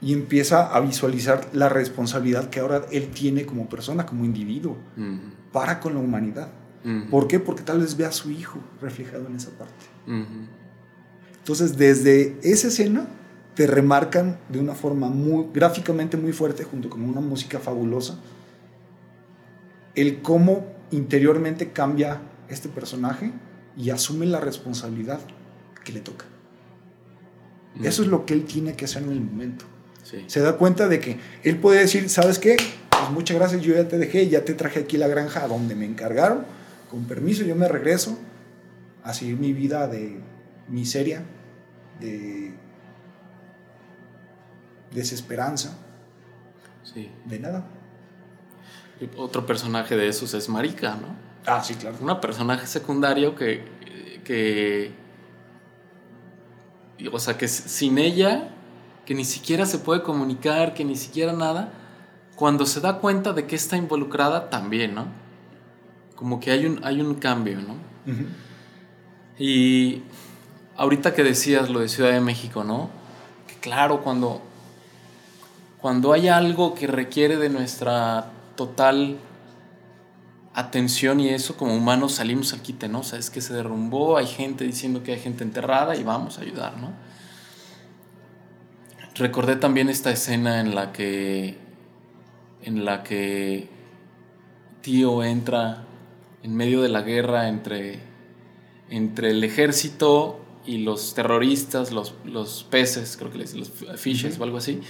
[0.00, 5.00] y empieza a visualizar la responsabilidad que ahora él tiene como persona, como individuo, uh
[5.00, 5.18] -huh.
[5.52, 6.48] para con la humanidad.
[6.84, 7.10] Uh -huh.
[7.10, 7.40] ¿Por qué?
[7.40, 9.84] Porque tal vez ve a su hijo reflejado en esa parte.
[10.06, 10.48] Uh -huh.
[11.38, 13.06] Entonces, desde esa escena
[13.54, 18.18] te remarcan de una forma muy gráficamente muy fuerte, junto con una música fabulosa,
[19.94, 23.32] el cómo interiormente cambia este personaje
[23.76, 25.20] y asume la responsabilidad
[25.84, 26.26] que le toca.
[27.82, 29.64] Eso es lo que él tiene que hacer en el momento.
[30.02, 30.24] Sí.
[30.26, 32.56] Se da cuenta de que él puede decir, ¿sabes qué?
[32.90, 35.86] Pues muchas gracias, yo ya te dejé, ya te traje aquí la granja donde me
[35.86, 36.44] encargaron.
[36.90, 38.18] Con permiso, yo me regreso
[39.02, 40.20] a seguir mi vida de
[40.68, 41.22] miseria,
[42.00, 42.52] de
[44.94, 45.78] desesperanza,
[46.84, 47.10] Sí.
[47.24, 47.64] de nada.
[49.16, 51.08] Otro personaje de esos es Marika, ¿no?
[51.46, 51.96] Ah, sí, claro.
[52.00, 53.64] Un personaje secundario que,
[54.24, 54.92] que.
[57.10, 58.50] O sea, que sin ella,
[59.04, 61.72] que ni siquiera se puede comunicar, que ni siquiera nada,
[62.36, 65.06] cuando se da cuenta de que está involucrada también, ¿no?
[66.14, 67.76] Como que hay un, hay un cambio, ¿no?
[69.38, 70.02] Y
[70.76, 72.90] ahorita que decías lo de Ciudad de México, ¿no?
[73.48, 74.40] Que claro, cuando,
[75.80, 79.18] cuando hay algo que requiere de nuestra total
[80.54, 83.00] atención y eso, como humanos salimos al quite, ¿no?
[83.00, 86.38] O sea, es que se derrumbó, hay gente diciendo que hay gente enterrada y vamos
[86.38, 86.92] a ayudar, ¿no?
[89.14, 91.58] Recordé también esta escena en la que
[92.62, 93.68] en la que
[94.80, 95.84] Tío entra
[96.42, 98.00] en medio de la guerra entre,
[98.88, 104.44] entre el ejército y los terroristas, los, los peces, creo que les los fishes o
[104.44, 104.80] algo así,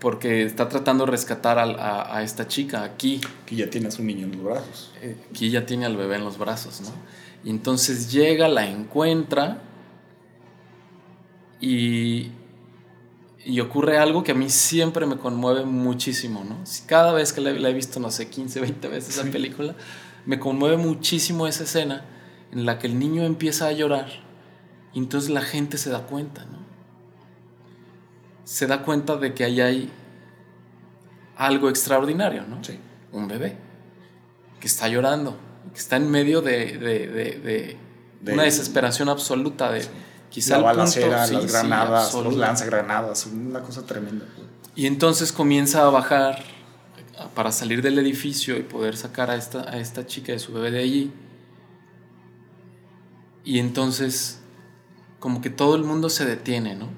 [0.00, 4.26] porque está tratando de rescatar a, a esta chica aquí, Que ya tienes un niño
[4.26, 4.92] en los brazos.
[5.02, 6.90] eh, que ya tiene al bebé en los brazos, ¿no?
[7.44, 9.62] Y entonces llega, la encuentra
[11.60, 12.30] y,
[13.44, 16.56] y ocurre algo que a mí siempre me conmueve muchísimo, ¿no?
[16.86, 19.30] Cada vez que la, la he visto, no sé, 15, 20 veces esa Sí.
[19.30, 19.74] película,
[20.26, 22.04] me conmueve muchísimo esa escena
[22.52, 24.08] en la que el niño empieza a llorar
[24.92, 26.58] y entonces la gente se da cuenta, ¿no?
[28.48, 29.90] Se da cuenta de que ahí hay
[31.36, 32.64] algo extraordinario, ¿no?
[32.64, 32.78] Sí.
[33.12, 33.56] un bebé
[34.60, 35.36] que está llorando,
[35.72, 37.76] que está en medio de, de- de- de
[38.22, 39.82] De- una desesperación absoluta de
[40.30, 42.28] quizá la el punto- sí, las sí, granadas, absoluta.
[42.30, 44.24] los lanzagranadas, una cosa tremenda.
[44.74, 46.42] Y entonces comienza a bajar
[47.34, 50.70] para salir del edificio y poder sacar a esta, a esta chica de su bebé
[50.70, 51.12] de allí.
[53.44, 54.40] Y entonces
[55.20, 56.88] como que todo el mundo se detiene, ¿no?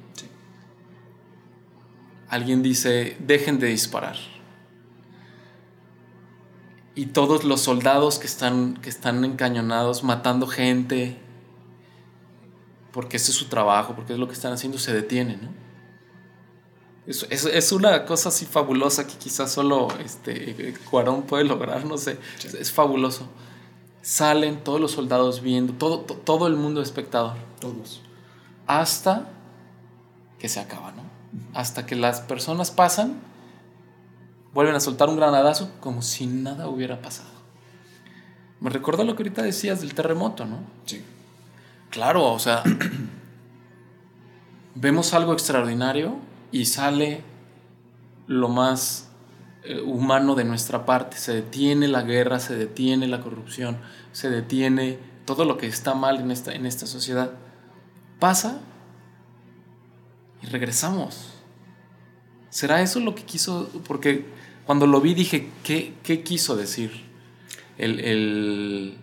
[2.31, 4.17] Alguien dice, dejen de disparar.
[6.95, 11.17] Y todos los soldados que están, que están encañonados, matando gente,
[12.93, 15.49] porque ese es su trabajo, porque es lo que están haciendo, se detienen, ¿no?
[17.07, 21.97] Es, es- es una cosa así fabulosa que quizás solo este, Cuarón puede lograr, no
[21.97, 22.19] sé.
[22.39, 22.49] Sí.
[22.49, 23.29] Es, es fabuloso.
[24.03, 28.03] Salen todos los soldados viendo, todo, to- todo el mundo espectador Todos.
[28.67, 29.31] hasta
[30.39, 31.00] que se acaba, ¿no?
[31.55, 33.21] Hasta que las personas pasan,
[34.53, 37.31] vuelven a soltar un granadazo como si nada hubiera pasado.
[38.61, 40.59] Me recordó lo que ahorita decías del terremoto, ¿no?
[40.85, 41.03] Sí.
[41.91, 42.63] Claro, o sea,
[44.75, 46.17] vemos algo extraordinario
[46.53, 47.25] y sale
[48.27, 49.09] lo más
[49.65, 51.17] eh, humano de nuestra parte.
[51.17, 53.79] Se detiene la guerra, se detiene la corrupción,
[54.13, 57.33] se detiene todo lo que está mal en esta, en esta sociedad.
[58.19, 58.61] Pasa
[60.43, 61.35] y regresamos.
[62.51, 63.71] ¿Será eso lo que quiso?
[63.87, 64.25] Porque
[64.67, 66.91] cuando lo vi dije, ¿qué, qué quiso decir?
[67.79, 68.97] El, el-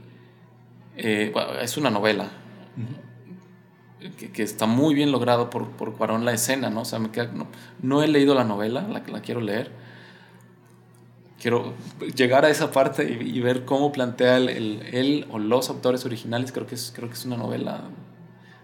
[0.98, 2.30] eh, bueno, es una novela
[4.18, 6.82] que, que está muy bien logrado por, por Cuarón la escena, ¿no?
[6.82, 7.48] O sea, me queda- no,
[7.82, 9.72] no he leído la novela, la, la quiero leer.
[11.42, 11.76] Quiero
[12.16, 16.04] llegar a esa parte y, y ver cómo plantea el, el- él o los autores
[16.06, 16.52] originales.
[16.52, 17.84] Creo que es, creo que es una novela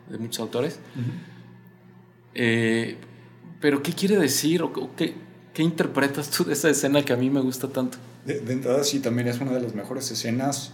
[0.09, 0.79] de muchos autores.
[2.35, 2.97] Eh,
[3.59, 4.61] pero, ¿qué quiere decir?
[4.63, 5.13] ¿O, o qué,
[5.53, 7.97] qué interpretas tú de esa escena que a mí me gusta tanto?
[8.25, 10.73] De, de entrada, sí, también es una de las mejores escenas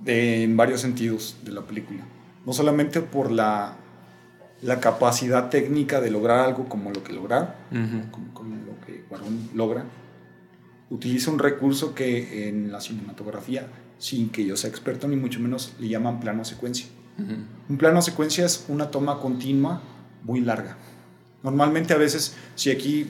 [0.00, 2.04] de, en varios sentidos de la película.
[2.46, 3.76] No solamente por la,
[4.62, 7.56] la capacidad técnica de lograr algo como lo que lograr,
[8.10, 9.84] como, como lo que Cuarón logra,
[10.90, 13.66] utiliza un recurso que en la cinematografía,
[13.98, 16.86] sin que yo sea experto ni mucho menos, le llaman plano secuencia.
[17.18, 17.34] Ujú.
[17.68, 19.82] Un plano secuencia es una toma continua
[20.22, 20.76] muy larga.
[21.42, 23.06] Normalmente a veces, si aquí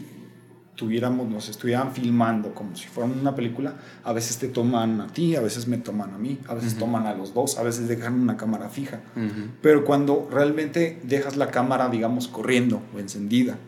[0.76, 5.34] tuviéramos, nos estuvieran filmando como si fuera una película, a veces te toman a ti,
[5.34, 6.80] a veces me toman a mí, a veces Ujú.
[6.80, 9.00] toman a los dos, a veces dejan una cámara fija.
[9.16, 9.48] Ujú.
[9.61, 13.59] Pero cuando realmente dejas la cámara, digamos, corriendo o encendida,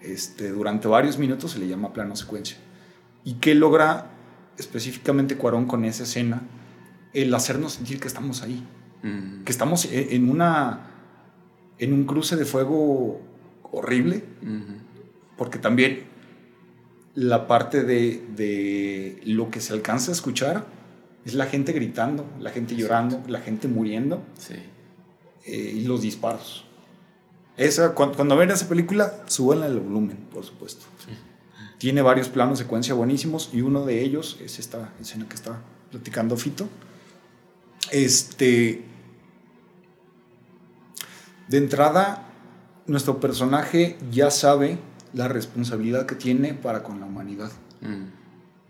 [0.00, 2.56] este, durante varios minutos se le llama plano secuencia.
[3.22, 4.06] ¿Y qué logra
[4.56, 6.40] específicamente Cuarón con esa escena?
[7.12, 8.64] El hacernos sentir que estamos ahí,
[9.04, 9.44] Ujú.
[9.44, 10.86] que estamos e- en una
[11.80, 13.20] en un cruce de fuego
[13.72, 14.74] horrible, Ujú.
[15.36, 16.04] porque también
[17.14, 20.66] la parte de, de lo que se alcanza a escuchar
[21.24, 24.54] es la gente gritando, la gente llorando, la gente muriendo Sí.
[25.46, 26.64] eh, y los disparos.
[27.56, 30.86] Esa, cuando, cuando ven esa película, súbanle el volumen, por supuesto.
[31.78, 35.60] Tiene varios planos secuencia buenísimos y uno de ellos es esta escena que está
[35.90, 36.68] platicando Fito.
[37.90, 38.82] Este.
[41.50, 42.22] De entrada,
[42.86, 44.78] nuestro personaje ya sabe
[45.12, 47.50] la responsabilidad que tiene para con la humanidad
[47.82, 48.10] Mm.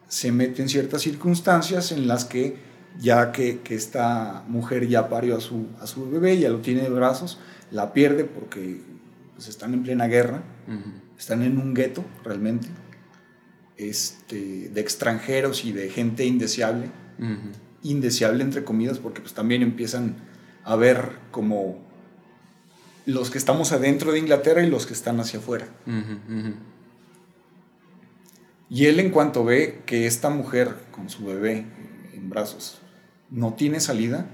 [0.09, 2.57] se mete en ciertas circunstancias en las que
[2.99, 6.83] ya que, que esta mujer ya parió a su, a su bebé, ya lo tiene
[6.83, 7.39] de brazos,
[7.70, 8.81] la pierde porque
[9.35, 10.91] pues, están en plena guerra, Ujú.
[11.18, 12.68] están en un gueto realmente,
[13.76, 16.87] este, de extranjeros y de gente indeseable,
[17.18, 17.51] Ujú.
[17.83, 20.16] indeseable entre comillas, porque pues también empiezan
[20.64, 21.78] a ver como
[23.11, 25.68] los que estamos adentro de Inglaterra y los que están hacia afuera.
[25.86, 26.54] Ujú, ujú.
[28.68, 31.66] Y él en cuanto ve que esta mujer con su bebé
[32.14, 32.80] en brazos
[33.30, 34.26] no tiene salida,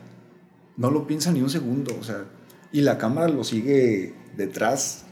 [0.76, 2.24] no lo piensa ni un segundo, o sea,
[2.70, 5.06] y la cámara lo sigue detrás,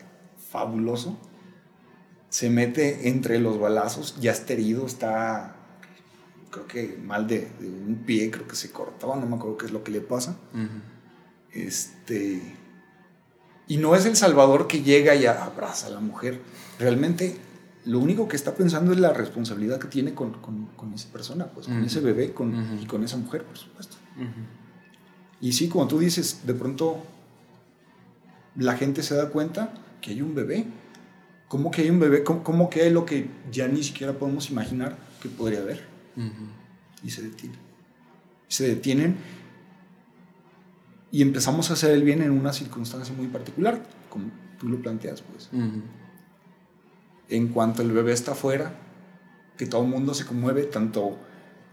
[0.50, 1.18] fabuloso.
[2.28, 5.56] Se mete entre los balazos, ya está herido, está,
[6.50, 9.66] creo que mal de, de un pie, creo que se cortaba, no me acuerdo qué
[9.66, 10.36] es lo que le pasa.
[10.52, 10.80] Ujú.
[11.52, 12.42] Este.
[13.66, 16.40] Y no es el Salvador que llega y abraza a la mujer.
[16.78, 17.36] Realmente
[17.86, 21.46] lo único que está pensando es la responsabilidad que tiene con, con- con esa persona,
[21.46, 21.86] pues, con Ujú.
[21.86, 22.82] ese bebé con, Ujú.
[22.82, 23.96] y con esa mujer, por supuesto.
[24.16, 24.26] Ujú.
[25.40, 27.02] Y sí, como tú dices, de pronto
[28.56, 30.66] la gente se da cuenta que hay un bebé.
[31.48, 32.24] ¿Cómo que hay un bebé?
[32.24, 35.86] ¿Cómo, cómo que hay lo que ya ni siquiera podemos imaginar que podría haber?
[37.02, 37.58] Y se detienen.
[38.48, 39.16] Se detienen
[41.14, 45.22] y empezamos a hacer el bien en una circunstancia muy particular, como tú lo planteas,
[45.22, 45.48] pues.
[45.52, 45.80] Ujú.
[47.28, 48.74] En cuanto el bebé está afuera,
[49.56, 51.16] que todo el mundo se conmueve, tanto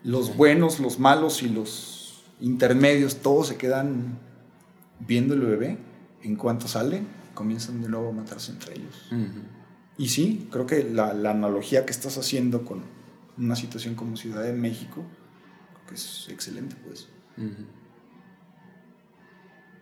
[0.03, 4.19] los buenos, los malos y los intermedios, todos se quedan
[4.99, 5.79] viendo el bebé.
[6.21, 7.01] En cuanto sale,
[7.33, 9.07] comienzan de nuevo a matarse entre ellos.
[9.11, 9.41] Ujú.
[9.97, 12.83] Y sí, creo que la, la analogía que estás haciendo con
[13.39, 15.03] una situación como Ciudad de México,
[15.73, 17.07] creo que es excelente, pues.
[17.39, 17.80] Ujú.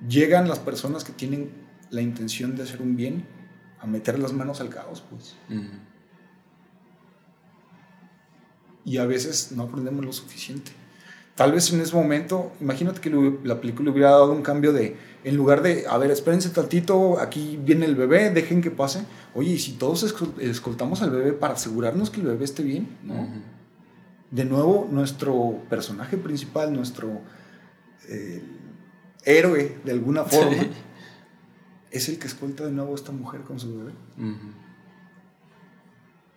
[0.07, 1.49] Llegan las personas que tienen
[1.89, 3.25] la intención de hacer un bien
[3.79, 5.35] a meter las manos al caos, pues.
[8.85, 10.71] Y a veces no aprendemos lo suficiente.
[11.35, 13.09] Tal vez en ese momento, imagínate que
[13.43, 17.57] la película hubiera dado un cambio de, en lugar de, a ver, espérense tantito, aquí
[17.63, 19.05] viene el bebé, dejen que pase.
[19.33, 22.89] Oye, ¿y si todos escol- escoltamos al bebé para asegurarnos que el bebé esté bien?
[23.03, 23.13] ¿no?
[24.31, 27.21] De nuevo, nuestro personaje principal, nuestro
[28.09, 28.43] eh,
[29.25, 30.69] héroe de alguna forma, Sí.
[31.91, 33.91] es el que escolta de nuevo a esta mujer con su bebé.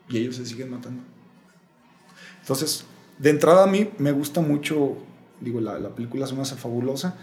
[0.09, 1.03] Y ellos se siguen matando.
[2.41, 2.85] Entonces,
[3.19, 4.97] de entrada a mí me gusta mucho,
[5.41, 7.17] digo, la, la película se me hace fabulosa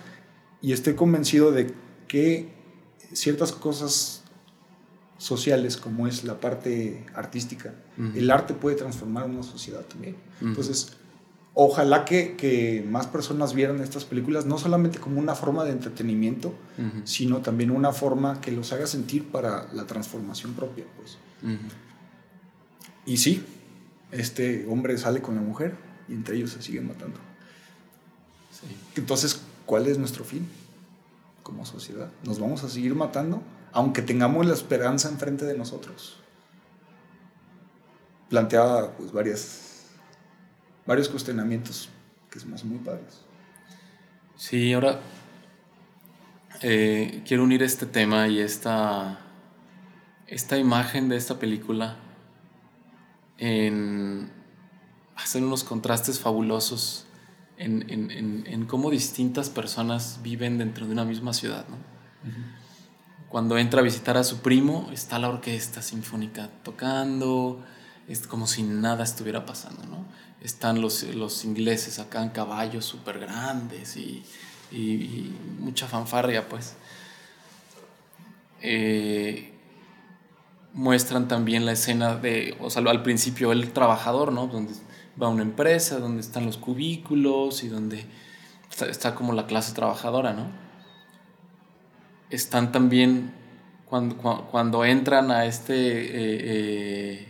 [0.61, 1.73] y estoy convencido de
[2.07, 2.49] que
[3.13, 4.23] ciertas cosas
[5.17, 7.73] sociales como es la parte artística,
[8.15, 10.15] el arte puede transformar una sociedad también.
[10.39, 10.93] Entonces,
[11.61, 16.53] ojalá que, que más personas vieran estas películas no solamente como una forma de entretenimiento,
[17.03, 20.85] sino también una forma que los haga sentir para la transformación propia.
[20.95, 21.17] Pues.
[21.43, 21.67] Ujú.
[23.05, 23.43] Y sí,
[24.13, 25.75] este hombre sale con la mujer
[26.07, 27.17] y entre ellos se siguen matando.
[28.51, 28.73] Sí.
[28.95, 30.47] Entonces, ¿cuál es nuestro fin
[31.43, 32.09] como sociedad?
[32.23, 33.41] ¿Nos vamos a seguir matando
[33.73, 36.15] aunque tengamos la esperanza enfrente de nosotros?
[38.29, 39.68] Planteaba pues varias,
[40.89, 41.89] varios cuestionamientos
[42.31, 43.21] que hacen muy padres.
[44.35, 44.99] Sí, ahora
[46.61, 49.19] eh, quiero unir este tema y esta,
[50.27, 51.97] esta imagen de esta película
[53.37, 54.31] en
[55.15, 57.05] hacer unos contrastes fabulosos
[57.57, 61.65] en, en- en- en cómo distintas personas viven dentro de una misma ciudad.
[61.69, 61.77] ¿no?
[63.29, 67.63] Cuando entra a visitar a su primo, está la orquesta sinfónica tocando,
[68.07, 70.03] es como si nada estuviera pasando, ¿no?
[70.41, 74.23] Están los, los ingleses acá en caballos súper grandes y,
[74.71, 76.75] y- mucha fanfarria, pues.
[78.61, 79.53] Eh,
[80.73, 84.47] muestran también la escena de, o sea, al principio el trabajador, ¿no?
[84.47, 84.73] Donde
[85.21, 88.05] va una empresa, donde están los cubículos y donde
[88.89, 90.47] está, como la clase trabajadora, ¿no?
[92.29, 93.33] Están también
[93.85, 96.09] cuando, cua- cuando entran a este eh,
[96.43, 97.28] eh,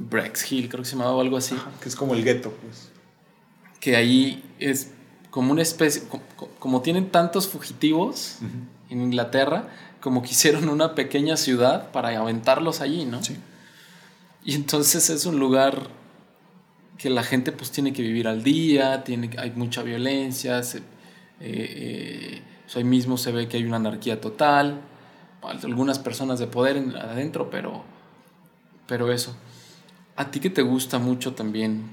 [0.00, 2.90] Brex Hill, creo que se llamaba o algo así, Que es como el gueto, pues.
[3.80, 4.92] que ahí es
[5.30, 8.38] como una especie, co- co- como, tienen tantos fugitivos
[8.90, 9.68] en Inglaterra,
[10.00, 13.22] como que hicieron una pequeña ciudad para aventarlos allí, ¿no?
[13.22, 13.36] Sí.
[14.44, 15.88] Y entonces es un lugar
[16.96, 20.82] que la gente pues tiene que vivir al día, tiene, hay mucha violencia, se, eh,
[21.40, 22.42] eh,
[22.74, 24.80] ahí mismo se ve que hay una anarquía total,
[25.42, 27.84] algunas personas de poder adentro, pero,
[28.86, 29.36] pero eso.
[30.18, 31.84] A ti que te gusta mucho también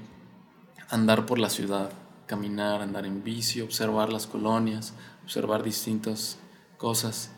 [0.90, 1.90] andar por la ciudad,
[2.26, 6.36] caminar, andar en bici, observar las colonias, observar distintas
[6.76, 7.30] cosas.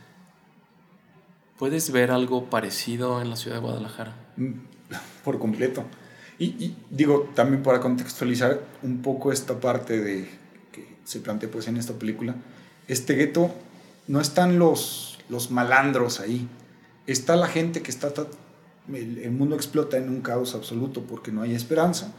[1.59, 4.17] ¿Puedes ver algo parecido en la ciudad de Guadalajara?
[4.39, 4.53] Mm,
[5.25, 5.85] por completo.
[6.39, 10.31] Y, digo, también para contextualizar un poco esta parte de
[10.73, 12.35] que se plantea pues en esta película,
[12.87, 13.55] este gueto
[14.07, 16.49] no están los, los malandros ahí,
[17.07, 18.11] está la gente que está,
[18.93, 22.13] el, el mundo explota en un caos absoluto porque no hay esperanza.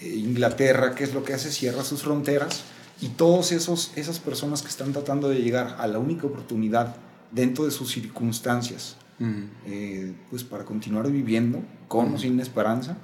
[0.00, 1.50] Eh, Inglaterra, ¿qué es lo que hace?
[1.50, 2.64] Cierra sus fronteras
[3.00, 6.96] y todas esas personas que están tratando de llegar a la única oportunidad
[7.30, 8.96] dentro de sus circunstancias,
[9.66, 12.96] eh, pues para continuar viviendo con o sin esperanza,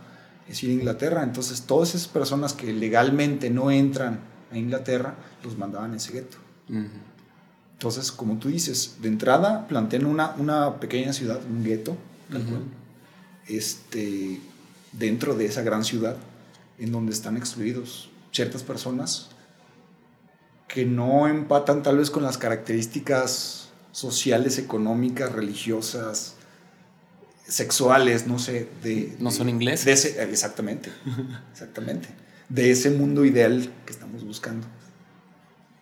[0.48, 1.22] es ir a Inglaterra.
[1.22, 4.20] Entonces, todas esas personas que legalmente no entran
[4.50, 5.14] a Inglaterra,
[5.44, 6.38] los mandaban a ese gueto.
[7.74, 11.96] Entonces, como tú dices, de entrada plantean una, una pequeña ciudad, un gueto,
[13.48, 14.40] este,
[14.92, 16.16] dentro de esa gran ciudad,
[16.78, 19.30] en donde están excluidos ciertas personas
[20.68, 26.34] que no empatan tal vez con las características sociales, económicas, religiosas,
[27.46, 29.14] sexuales, no sé, de...
[29.18, 30.04] ¿No son ingleses?
[30.16, 30.90] exactamente,
[31.52, 32.08] exactamente.
[32.48, 34.66] De ese mundo ideal que estamos buscando.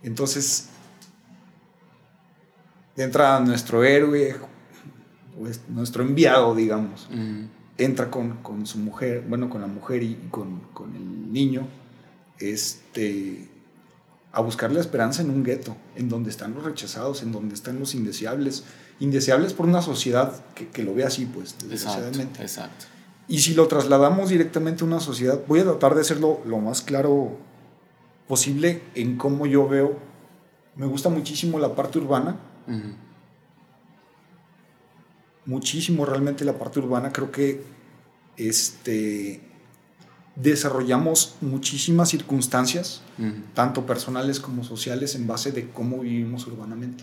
[0.02, 0.66] Entonces,
[2.96, 4.36] entra nuestro héroe,
[5.38, 7.08] pues, nuestro enviado, digamos,
[7.78, 11.66] entra con, con, su mujer, bueno, con la mujer y con, con el niño,
[12.38, 13.48] este,
[14.32, 17.78] a buscar la esperanza en un gueto, en donde están los rechazados, en donde están
[17.78, 18.64] los indeseables,
[19.00, 22.42] indeseables por una sociedad que, que lo ve así, pues, desgraciadamente.
[22.42, 22.86] Exacto,
[23.28, 26.82] Y si lo trasladamos directamente a una sociedad, voy a tratar de hacerlo lo más
[26.82, 27.38] claro
[28.28, 29.98] posible en cómo yo veo.
[30.76, 32.36] Me gusta muchísimo la parte urbana.
[35.50, 37.12] Muchísimo realmente la parte urbana.
[37.12, 37.60] Creo que
[38.36, 39.40] este
[40.36, 43.02] desarrollamos muchísimas circunstancias,
[43.52, 47.02] tanto personales como sociales, en base de cómo vivimos urbanamente.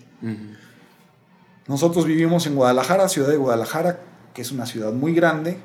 [1.67, 3.99] Nosotros vivimos en Guadalajara, ciudad de Guadalajara,
[4.33, 5.57] que es una ciudad muy grande,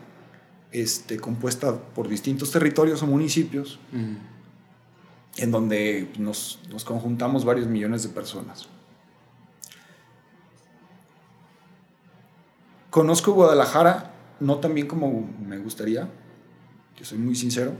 [0.73, 3.79] este, compuesta por distintos territorios o municipios,
[5.37, 8.67] en donde nos, nos conjuntamos varios millones de personas.
[12.93, 16.11] Conozco Guadalajara no tan bien como me gustaría,
[16.95, 17.73] que soy muy sincero.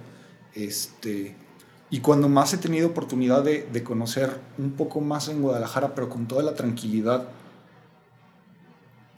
[0.55, 1.37] Este,
[1.91, 6.09] y cuando más he tenido oportunidad de, de, conocer un poco más en Guadalajara, pero
[6.09, 7.29] con toda la tranquilidad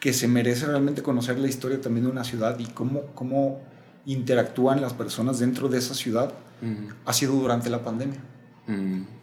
[0.01, 3.61] que se merece realmente conocer la historia también de una ciudad y cómo, cómo
[4.05, 6.35] interactúan las personas dentro de esa ciudad,
[7.05, 8.21] ha sido durante la pandemia.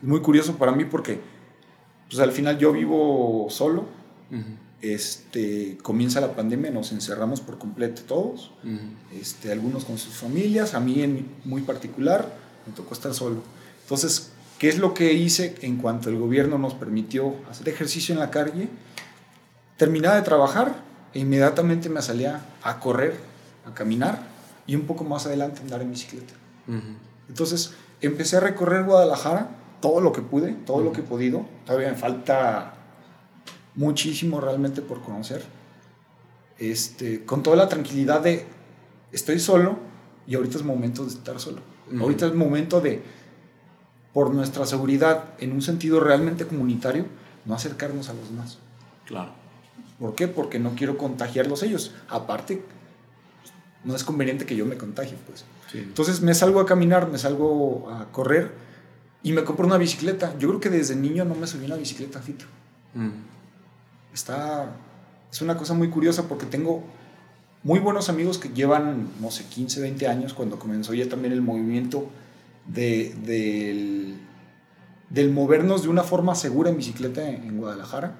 [0.02, 1.20] Muy curioso para mí porque
[2.08, 3.88] pues, al final yo vivo solo
[4.82, 8.52] este, comienza la pandemia, nos encerramos por completo todos,
[9.14, 12.34] este, algunos con sus familias, a mí en muy particular
[12.66, 13.42] me tocó estar solo.
[13.84, 18.20] Entonces, ¿qué es lo que hice en cuanto el gobierno nos permitió hacer ejercicio en
[18.20, 18.70] la calle?
[19.78, 23.16] Terminaba de trabajar e inmediatamente me salía a correr,
[23.66, 24.24] a caminar
[24.66, 26.34] y un poco más adelante andar en bicicleta.
[27.28, 29.50] Entonces, empecé a recorrer Guadalajara
[29.82, 31.46] todo lo que pude, todo lo que he podido.
[31.66, 32.76] Todavía me falta
[33.76, 35.44] muchísimo realmente por conocer.
[36.58, 38.46] Este, con toda la tranquilidad de
[39.12, 39.78] estoy solo
[40.28, 41.62] y ahorita es momento de estar solo.
[42.00, 43.02] Ahorita es momento de,
[44.14, 47.06] por nuestra seguridad, en un sentido realmente comunitario,
[47.46, 48.60] no acercarnos a los demás.
[49.06, 49.32] Claro.
[50.00, 50.28] ¿Por qué?
[50.28, 51.94] Porque no quiero contagiarlos ellos.
[52.08, 52.64] Aparte,
[53.84, 55.44] no es conveniente que yo me contagie, pues.
[55.74, 58.52] Entonces me salgo a caminar, me salgo a correr
[59.24, 60.38] y me compro una bicicleta.
[60.38, 62.46] Yo creo que desde niño no me subí una bicicleta, Fito.
[64.14, 64.76] Está,
[65.32, 66.84] es una cosa muy curiosa porque tengo
[67.64, 71.42] muy buenos amigos que llevan, no sé, 15, 20 años cuando comenzó ya también el
[71.42, 72.08] movimiento
[72.68, 74.18] de, del,
[75.10, 78.16] del, movernos de una forma segura en bicicleta en, Guadalajara.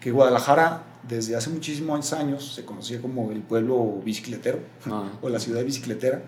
[0.00, 5.10] Que Guadalajara desde hace muchísimos años se conocía como el pueblo bicicletero ah.
[5.22, 6.22] o la ciudad bicicletera.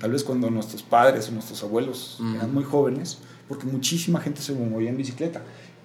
[0.00, 3.18] Tal vez cuando nuestros padres o nuestros abuelos eran muy jóvenes,
[3.48, 5.42] porque muchísima gente se movía en bicicleta.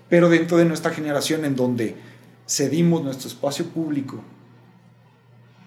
[0.09, 1.95] Pero dentro de nuestra generación en donde
[2.47, 4.21] cedimos nuestro espacio público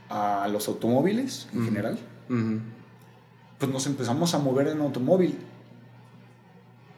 [0.08, 1.98] a los automóviles en general,
[3.58, 5.38] pues nos empezamos a mover en automóvil.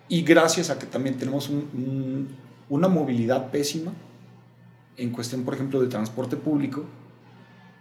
[0.08, 1.50] Y gracias a que también tenemos
[2.68, 3.92] una movilidad pésima
[4.96, 6.84] en cuestión, por ejemplo, de transporte público,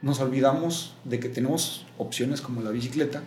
[0.01, 3.21] nos olvidamos de que tenemos opciones como la bicicleta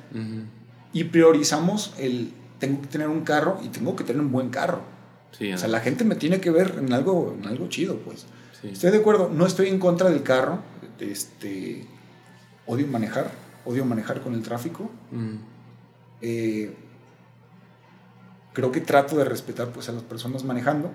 [0.93, 4.81] y priorizamos el tengo que tener un carro y tengo que tener un buen carro.
[5.33, 8.27] Sí, O sea, la gente me tiene que ver en algo, en algo chido, pues.
[8.69, 8.73] Sí.
[8.73, 10.59] Estoy de acuerdo, no estoy en contra del carro.
[10.99, 11.87] Este,
[12.67, 13.31] odio manejar,
[13.65, 14.91] odio manejar con el tráfico.
[15.11, 15.35] Mm,
[16.27, 16.75] Eh,
[18.55, 20.91] creo que trato de respetar pues, a las personas manejando,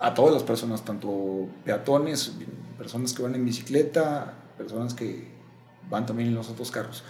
[0.00, 2.32] a todas las personas, tanto peatones,
[2.76, 5.28] personas que van en bicicleta, personas que
[5.88, 7.04] van también en los otros carros.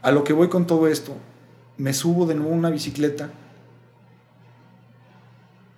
[0.00, 1.14] A lo que voy con todo esto,
[1.76, 3.28] me subo de nuevo a una bicicleta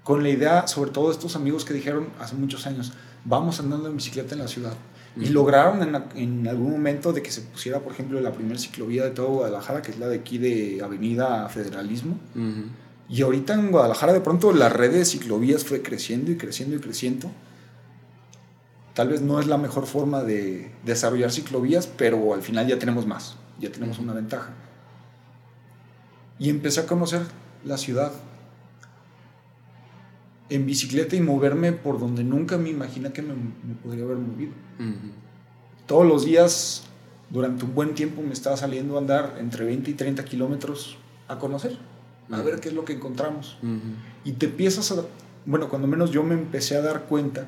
[0.04, 2.92] con la idea, sobre todo estos amigos que dijeron hace muchos años,
[3.28, 4.72] vamos andando en bicicleta en la ciudad.
[5.16, 9.04] Y lograron en, en algún momento de que se pusiera, por ejemplo, la primera ciclovía
[9.04, 12.18] de todo Guadalajara, que es la de aquí de Avenida Federalismo.
[13.08, 16.78] Y ahorita en Guadalajara de pronto la red de ciclovías fue creciendo y creciendo y
[16.78, 17.30] creciendo.
[18.94, 23.06] Tal vez no es la mejor forma de desarrollar ciclovías, pero al final ya tenemos
[23.06, 24.50] más, ya tenemos una ventaja.
[26.38, 27.22] Y empecé a conocer
[27.64, 28.12] la ciudad
[30.50, 34.52] en bicicleta y moverme por donde nunca me imaginé que me, me podría haber movido.
[35.86, 36.84] Todos los días,
[37.30, 40.98] durante un buen tiempo, me estaba saliendo a andar entre 20 y 30 kilómetros
[41.28, 41.78] a conocer,
[42.30, 43.58] a ver qué es lo que encontramos.
[44.24, 45.04] Y te empiezas a,
[45.44, 47.46] bueno, cuando menos yo me empecé a dar cuenta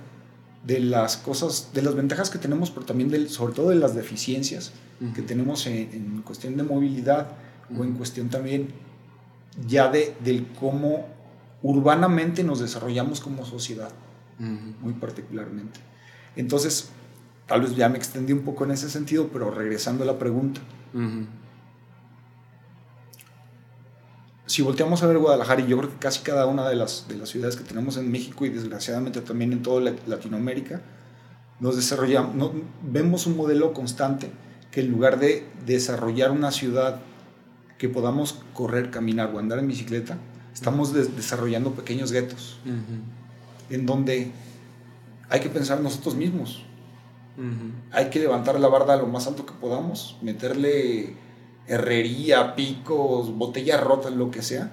[0.66, 3.94] de las cosas, de las ventajas que tenemos, pero también del, sobre todo de las
[3.94, 4.72] deficiencias
[5.14, 7.28] que tenemos en, en cuestión de movilidad
[7.74, 8.68] o en cuestión también
[9.66, 11.06] ya de, del cómo
[11.62, 13.90] urbanamente nos desarrollamos como sociedad,
[14.38, 15.80] muy particularmente.
[16.36, 16.90] Entonces,
[17.46, 20.60] tal vez ya me extendí un poco en ese sentido, pero regresando a la pregunta,
[24.46, 27.16] si volteamos a ver Guadalajara, y yo creo que casi cada una de las, de
[27.16, 30.80] las ciudades que tenemos en México y desgraciadamente también en toda la- Latinoamérica,
[31.60, 34.30] nos desarrollamos, no- vemos un modelo constante
[34.72, 37.00] que en lugar de desarrollar una ciudad
[37.78, 40.18] que podamos correr, caminar o andar en bicicleta,
[40.60, 44.30] estamos des- desarrollando pequeños guetos ujú, en donde
[45.30, 46.62] hay que pensar nosotros mismos.
[47.38, 47.72] ujú.
[47.92, 51.14] Hay que levantar la barda lo más alto que podamos, meterle
[51.66, 54.70] herrería, picos, botellas rotas, lo que sea,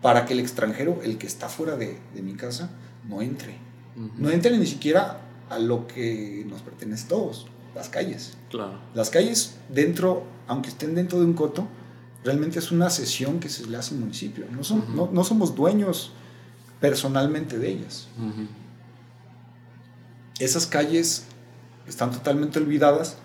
[0.00, 2.70] para que el extranjero, el que está fuera de, de mi casa,
[3.08, 3.58] no entre.
[3.96, 4.10] Ujú.
[4.16, 8.38] No entre ni siquiera a lo que nos pertenece a todos, las calles.
[8.50, 8.78] Claro.
[8.94, 11.66] Las calles dentro, aunque estén dentro de un coto,
[12.26, 14.44] realmente es una cesión que se le hace al municipio.
[14.50, 16.12] No, son- no, no somos dueños
[16.80, 18.08] personalmente de ellas.
[20.38, 21.24] Esas calles
[21.88, 23.16] están totalmente olvidadas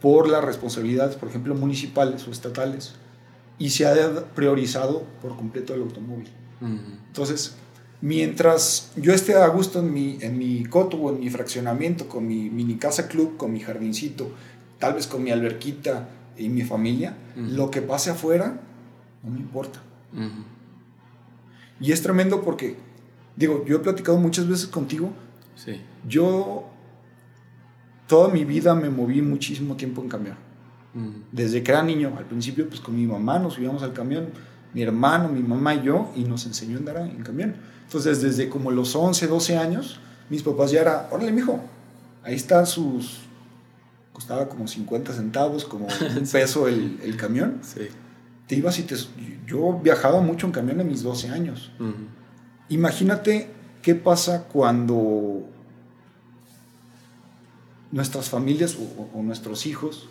[0.00, 2.94] por las responsabilidades, por ejemplo, municipales o estatales,
[3.58, 6.28] y se ha priorizado por completo el automóvil.
[7.06, 7.54] Entonces,
[8.00, 12.26] mientras yo esté a gusto en mi, en mi coto o en mi fraccionamiento, con
[12.26, 14.32] mi mini casa club, con mi jardincito,
[14.80, 17.46] tal vez con mi alberquita y mi familia, Ujú.
[17.54, 18.60] lo que pase afuera
[19.22, 19.80] no me importa.
[20.12, 20.44] ujú.
[21.80, 22.76] Y es tremendo porque,
[23.36, 25.10] digo, yo he platicado muchas veces contigo,
[25.56, 25.80] Sí.
[26.08, 26.68] yo
[28.06, 30.36] toda mi vida me moví muchísimo tiempo en camión.
[30.94, 34.28] Ujú, Desde que era niño, al principio pues con mi mamá nos subíamos al camión,
[34.74, 37.54] mi hermano, mi mamá y yo, y nos enseñó a andar en camión.
[37.84, 39.98] Entonces desde como los 11, 12 años,
[40.30, 41.60] mis papás ya era, órale mijo,
[42.22, 43.20] ahí están sus,
[44.12, 45.86] costaba como 50 centavos, como
[46.16, 47.60] un peso el, el camión.
[47.62, 47.88] Sí.
[48.46, 48.96] Te ibas y te...
[49.46, 51.72] Yo viajaba mucho en camión a mis 12 años.
[52.68, 53.48] Imagínate
[53.82, 55.48] qué pasa cuando
[57.90, 60.08] nuestras familias o, o nuestros hijos,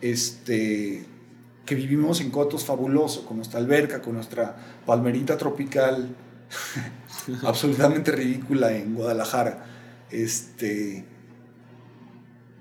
[0.00, 1.06] este,
[1.64, 4.56] que vivimos en cotos fabulosos, con nuestra alberca, con nuestra
[4.86, 6.14] palmerita tropical,
[7.42, 9.64] absolutamente ridícula en Guadalajara,
[10.10, 11.04] este,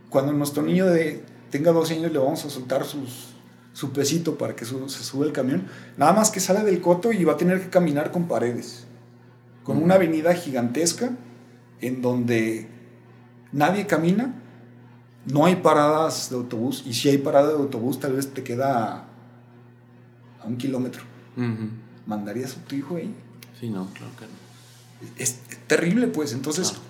[0.09, 3.29] cuando nuestro niño de, tenga 12 años le vamos a soltar sus,
[3.73, 5.67] su pesito para que su- se suba el camión,
[5.97, 8.85] nada más que sale del coto y va a tener que caminar con paredes
[9.63, 11.09] con una avenida gigantesca
[11.81, 12.69] en donde
[13.51, 14.35] nadie camina,
[15.25, 19.07] no hay paradas de autobús, y si hay parada de autobús tal vez te queda
[20.39, 21.01] a, un kilómetro.
[21.35, 21.69] ujú.
[22.05, 23.11] ¿Mandarías a tu hijo ahí?
[23.59, 25.11] Sí, no, claro que no.
[25.17, 26.84] Es terrible pues, entonces Claro.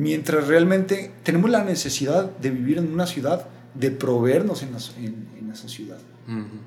[0.00, 4.70] Mientras realmente tenemos la necesidad de vivir en una ciudad, de proveernos en,
[5.04, 5.98] en- en esa ciudad.
[6.26, 6.58] Ujú,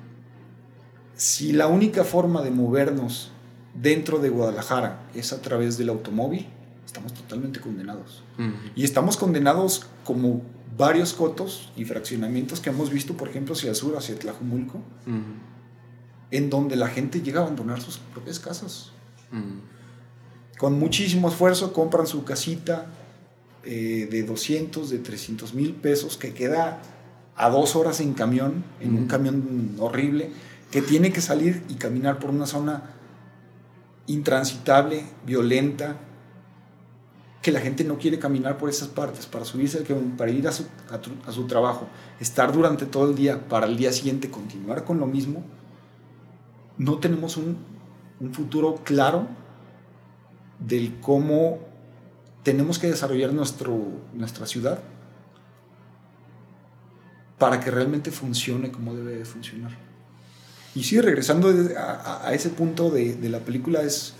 [1.16, 3.30] Si la única forma de movernos
[3.74, 6.46] dentro de Guadalajara es a través del automóvil,
[6.86, 8.22] estamos totalmente condenados.
[8.38, 8.52] ujú.
[8.76, 10.42] Y estamos condenados como
[10.76, 15.32] varios cotos y fraccionamientos que hemos visto, por ejemplo, hacia el sur, hacia Tlajumulco, Ujú,
[16.30, 18.90] en donde la gente llega a abandonar sus propias casas.
[20.58, 22.86] Con muchísimo esfuerzo compran su casita
[23.66, 26.80] eh, de 200, de 300 mil pesos, que queda
[27.36, 30.30] a dos horas en camión, en un camión horrible,
[30.70, 32.90] que tiene que salir y caminar por una zona
[34.06, 35.96] intransitable, violenta,
[37.42, 40.48] que la gente no quiere caminar por esas partes, para subirse al camión, para ir
[40.48, 40.64] a su,
[41.26, 41.88] a su trabajo,
[42.20, 45.44] estar durante todo el día, para el día siguiente continuar con lo mismo,
[46.78, 47.56] no tenemos un,
[48.20, 49.26] un futuro claro
[50.58, 51.58] del cómo
[52.44, 53.76] tenemos que desarrollar nuestro,
[54.12, 54.78] nuestra ciudad
[57.38, 59.72] para que realmente funcione como debe de funcionar.
[60.74, 64.14] Y sí, regresando a, a ese punto de, de, la película, es,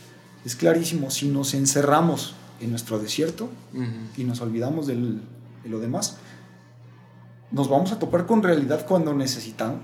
[0.44, 4.08] es clarísimo, si nos encerramos en nuestro desierto uh -huh.
[4.16, 5.20] y nos olvidamos del,
[5.62, 6.16] de lo demás,
[7.50, 9.80] nos vamos a topar con realidad cuando necesitamos,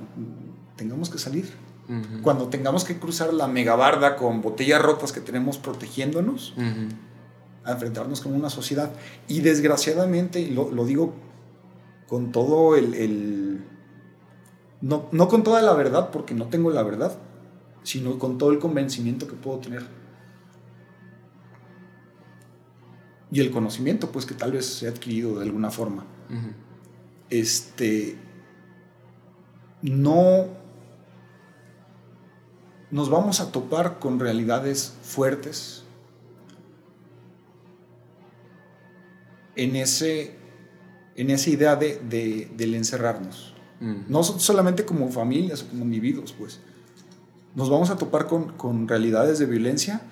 [0.77, 1.53] tengamos que salir.
[1.89, 2.23] Uh -huh.
[2.23, 6.89] Cuando tengamos que cruzar la megabarda con botellas rotas que tenemos protegiéndonos, uh -huh.
[7.65, 8.91] A enfrentarnos con una sociedad.
[9.29, 11.15] Y desgraciadamente, lo, lo digo
[12.09, 13.65] con todo el, el
[14.81, 17.17] no, no, con toda la verdad, porque no tengo la verdad,
[17.83, 19.87] sino con todo el convencimiento que puedo tener.
[23.31, 26.05] Y el conocimiento, pues que tal vez se ha adquirido de alguna forma.
[26.31, 26.55] Uh -huh.
[27.29, 28.19] Este.
[29.83, 30.47] No.
[32.91, 35.85] Nos vamos a topar con realidades fuertes
[39.57, 40.35] en, ese,
[41.17, 43.55] en esa idea de, de, del encerrarnos.
[43.81, 46.61] No solamente como familias o como individuos, pues.
[47.55, 50.03] Nos vamos a topar con, con, realidades de violencia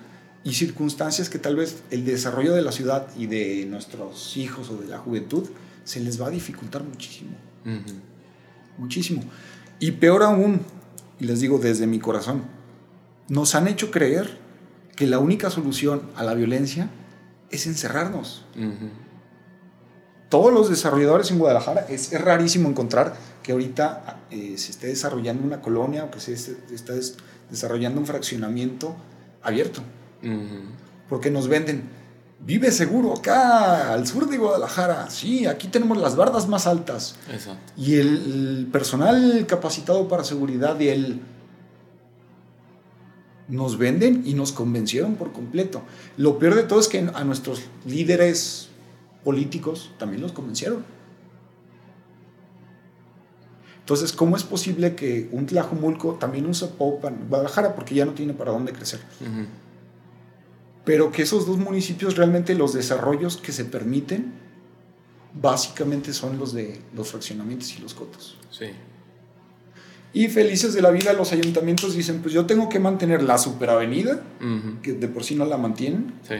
[0.43, 4.77] y circunstancias que tal vez el desarrollo de la ciudad y de nuestros hijos o
[4.77, 5.47] de la juventud
[5.83, 7.31] se les va a dificultar muchísimo.
[7.63, 7.99] Uh -huh.
[8.79, 9.23] Muchísimo.
[9.79, 10.61] Y peor aún,
[11.19, 12.43] y les digo desde mi corazón,
[13.27, 14.37] nos han hecho creer
[14.95, 16.89] que la única solución a la violencia
[17.51, 18.45] es encerrarnos.
[18.55, 18.89] Uh -huh.
[20.29, 25.43] Todos los desarrolladores en Guadalajara, es, es rarísimo encontrar que ahorita eh, se esté desarrollando
[25.43, 26.93] una colonia o que se está
[27.49, 28.95] desarrollando un fraccionamiento
[29.41, 29.81] abierto.
[30.21, 30.61] Uh -huh.
[31.09, 31.89] Porque nos venden,
[32.45, 37.15] vive seguro acá al sur de Guadalajara, sí, aquí tenemos las bardas más altas.
[37.31, 37.73] Exacto.
[37.75, 41.21] Y el, el, personal capacitado para seguridad y el...
[43.47, 45.81] Nos venden y nos convencieron por completo.
[46.17, 48.68] Lo peor de todo es que a nuestros líderes
[49.23, 50.83] políticos también los convencieron.
[53.79, 58.33] Entonces, ¿cómo es posible que un Tlajumulco, también un Zapopan, Guadalajara, porque ya no tiene
[58.33, 59.45] para dónde crecer, uh -huh.
[60.85, 64.31] pero que esos dos municipios realmente los desarrollos que se permiten,
[65.33, 68.37] básicamente son los de los fraccionamientos y los cotos.
[68.51, 68.67] Sí.
[70.13, 74.21] Y felices de la vida, los ayuntamientos dicen, pues yo tengo que mantener la superavenida,
[74.39, 74.81] uh -huh.
[74.81, 76.13] que de por sí no la mantienen.
[76.27, 76.35] Sí.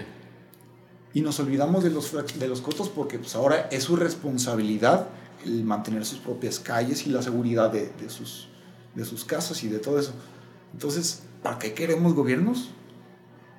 [1.13, 5.07] Y nos olvidamos de los, de los cotos porque pues ahora es su responsabilidad
[5.45, 8.49] el mantener sus propias calles y la seguridad de, de, sus,
[8.95, 10.13] de sus casas y de todo eso.
[10.73, 12.69] Entonces, ¿para qué queremos gobiernos?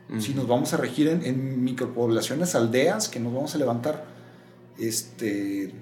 [0.08, 0.20] Uh -huh.
[0.20, 4.06] Si nos vamos a regir en, en, micropoblaciones, aldeas, que nos vamos a levantar
[4.78, 5.74] este,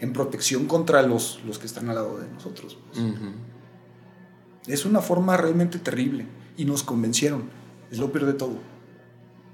[0.00, 2.78] en protección contra los, los que están al lado de nosotros.
[2.88, 2.98] Pues.
[3.00, 3.32] Uh -huh.
[4.66, 6.26] Es una forma realmente terrible
[6.56, 7.50] y nos convencieron.
[7.90, 8.58] Es lo peor de todo.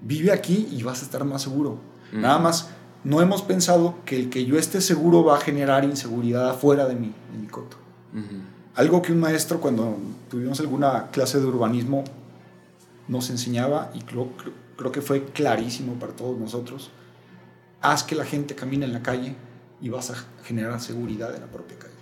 [0.00, 1.78] Vive aquí y vas a estar más seguro.
[2.12, 2.20] -huh.
[2.20, 2.68] Nada más
[3.04, 6.94] no hemos pensado que el que yo esté seguro va a generar inseguridad afuera de
[6.94, 7.76] mi, de mi coto.
[8.74, 9.98] Algo que un maestro cuando
[10.30, 12.04] tuvimos alguna clase de urbanismo
[13.08, 16.90] nos enseñaba y creo, creo, creo, que fue clarísimo para todos nosotros,
[17.82, 19.36] haz que la gente camine en la calle
[19.80, 20.14] y vas a
[20.44, 21.94] generar seguridad en la propia calle.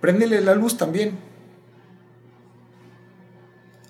[0.00, 1.18] Préndele la luz también.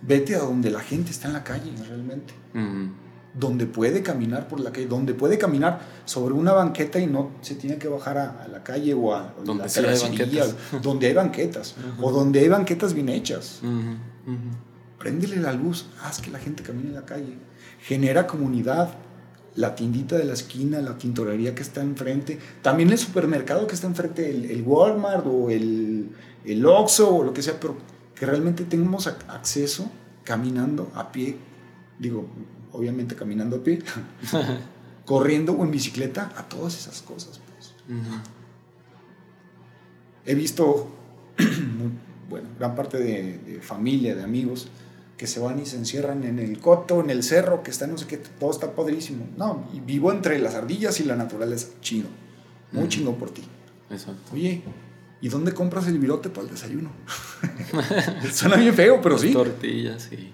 [0.02, 2.34] Vete a donde la gente está en la calle realmente.
[2.54, 2.90] Uh -huh
[3.34, 7.54] donde puede caminar por la calle, donde puede caminar sobre una banqueta y no se
[7.54, 10.54] tiene que bajar a, a la calle o a, donde la sí hay banquetas.
[10.82, 12.04] donde hay banquetas uh -huh.
[12.04, 13.60] o donde hay banquetas bien hechas.
[13.62, 13.66] Uh.
[13.66, 14.98] Uh -huh.
[14.98, 17.38] Préndele la luz, haz que la gente camine en la calle,
[17.80, 18.94] genera comunidad,
[19.54, 23.86] la tiendita de la esquina, la tintorería que está enfrente, también el supermercado que está
[23.86, 26.10] enfrente, el, el Walmart o el,
[26.44, 27.76] el Oxxo o lo que sea, pero
[28.20, 29.90] que realmente tengamos acceso
[30.24, 31.38] caminando a pie,
[31.98, 32.26] digo,
[32.70, 33.78] obviamente caminando a pie,
[35.06, 37.40] corriendo o en bicicleta, a todas esas cosas.
[37.40, 37.74] Pues.
[37.88, 38.20] Uh -huh.
[40.26, 40.90] He visto,
[42.28, 44.68] bueno, gran parte de, de, familia, de amigos,
[45.16, 47.96] que se van y se encierran en el coto, en el cerro, que está no
[47.96, 49.26] sé qué, todo está padrísimo.
[49.38, 52.08] No, y vivo entre las ardillas y la naturaleza, chino.
[52.70, 52.88] Muy uh -huh.
[52.90, 53.44] chingo por ti.
[53.88, 54.34] Exacto.
[54.34, 54.62] Oye,
[55.20, 56.90] ¿y dónde compras el virote para el desayuno?
[58.32, 59.32] Suena bien feo, pero sí.
[59.32, 60.32] Tortillas, sí.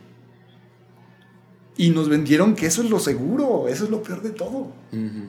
[1.77, 4.59] Y nos vendieron que eso es lo seguro, eso es lo peor de todo.
[4.59, 5.29] Uh -huh.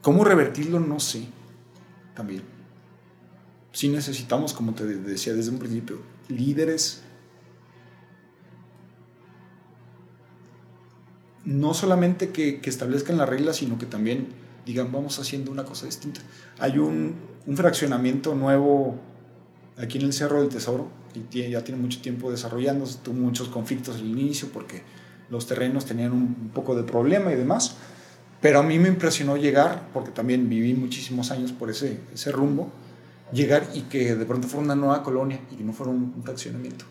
[0.00, 0.80] ¿Cómo revertirlo?
[0.80, 1.26] No sé.
[2.14, 2.42] también.
[3.72, 5.98] Sí necesitamos, como te decía desde un principio,
[6.28, 7.02] líderes
[11.44, 14.28] no solamente que, que, establezcan las reglas, sino que también
[14.66, 16.20] digan, vamos haciendo una cosa distinta.
[16.58, 17.14] Hay un,
[17.46, 18.98] un fraccionamiento nuevo
[19.78, 23.96] aquí en el Cerro del Tesoro, y ya tiene mucho tiempo desarrollándose, tuvo muchos conflictos
[23.96, 24.82] al inicio porque
[25.30, 27.76] los terrenos tenían un, un poco de problema y demás,
[28.40, 32.70] pero a mí me impresionó llegar, porque también viví muchísimos años por ese, ese rumbo,
[33.32, 36.84] llegar y que de pronto fuera una nueva colonia y que no fuera un, fraccionamiento.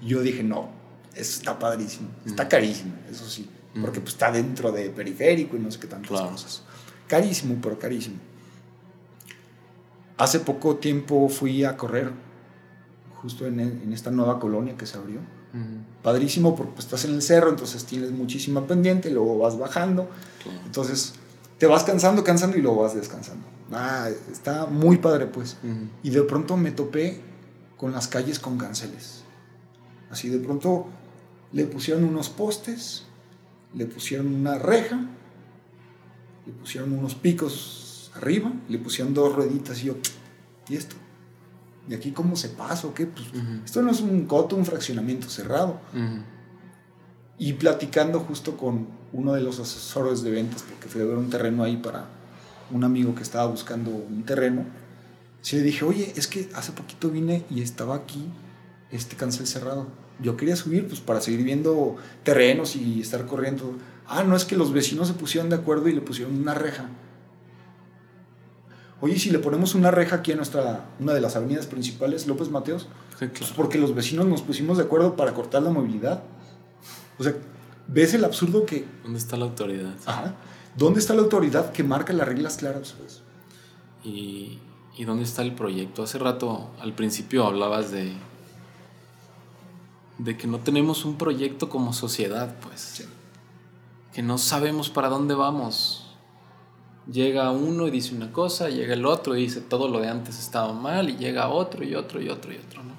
[0.00, 0.70] Y yo dije, no,
[1.14, 3.48] eso está padrísimo, está carísimo, eso sí,
[3.80, 6.62] porque pues, está dentro de periférico y no sé qué tantas cosas.
[7.08, 8.16] Carísimo, pero carísimo.
[10.16, 12.12] Hace poco tiempo fui a correr
[13.20, 15.20] justo en, en esta nueva colonia que se abrió.
[16.02, 20.08] Padrísimo porque pues, estás en el cerro, entonces tienes muchísima pendiente, luego vas bajando.
[20.64, 21.14] Entonces
[21.58, 23.46] te vas cansando, cansando y luego vas descansando.
[23.72, 25.56] Ah, está muy padre pues.
[26.02, 27.20] Y de pronto me topé
[27.76, 29.24] con las calles con canceles.
[30.10, 30.86] Así de pronto
[31.52, 33.04] le pusieron unos postes,
[33.74, 35.06] le pusieron una reja,
[36.48, 39.96] le pusieron unos picos arriba, le pusieron dos rueditas y yo,
[40.68, 40.96] ¿y esto?
[41.88, 43.06] ¿Y aquí cómo se pasa o qué?
[43.06, 43.26] Pues,
[43.64, 45.78] Esto no es un coto, un fraccionamiento cerrado.
[47.38, 51.30] Y platicando justo con uno de los asesores de ventas, porque fui a ver un
[51.30, 52.06] terreno ahí para
[52.70, 54.64] un amigo que estaba buscando un terreno,
[55.42, 58.26] sí le dije, oye, es que hace poquito vine y estaba aquí
[58.90, 59.86] este cancel cerrado.
[60.20, 63.76] Yo quería subir pues para seguir viendo terrenos y estar corriendo.
[64.08, 66.88] Ah, no es que los vecinos se pusieron de acuerdo y le pusieron una reja.
[69.00, 72.50] Oye, si le ponemos una reja aquí a nuestra, una de las avenidas principales, López
[72.50, 76.22] Mateos, pues porque los vecinos nos pusimos de acuerdo para cortar la movilidad.
[77.18, 77.34] O sea,
[77.86, 78.86] ¿ves el absurdo que...
[79.04, 79.94] ¿Dónde está la autoridad?
[80.06, 80.34] Ajá.
[80.74, 82.94] ¿Dónde está la autoridad que marca las reglas claras?
[82.98, 83.20] Pues?
[84.04, 84.58] ¿Y,
[84.96, 86.02] ¿Y dónde está el proyecto?
[86.02, 88.12] Hace rato, al principio, hablabas de,
[90.18, 92.80] de que no tenemos un proyecto como sociedad, pues.
[92.80, 93.04] Sí.
[94.18, 96.04] Que no sabemos para dónde vamos.
[97.06, 100.40] Llega uno y dice una cosa, llega el otro y dice todo lo de antes
[100.40, 102.94] estaba mal, y llega otro y otro y otro y otro, ¿no?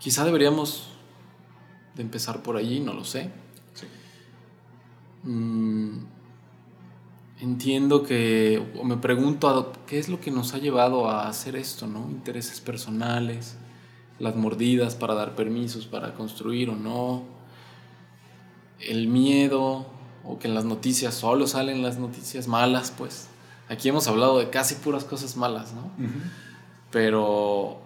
[0.00, 0.88] Quizá deberíamos
[1.94, 3.30] de empezar por allí, no lo sé.
[3.72, 3.86] Sí.
[5.22, 5.98] Mm,
[7.38, 11.86] entiendo que, o me pregunto, ¿qué es lo que nos ha llevado a hacer esto,
[11.86, 12.10] no?
[12.10, 13.56] Intereses personales,
[14.18, 17.33] las mordidas para dar permisos para construir o no,
[18.88, 19.86] el miedo,
[20.24, 23.28] o que en las noticias solo salen las noticias malas, pues.
[23.68, 25.90] Aquí hemos hablado de casi puras cosas malas, ¿no?
[26.90, 27.78] Pero.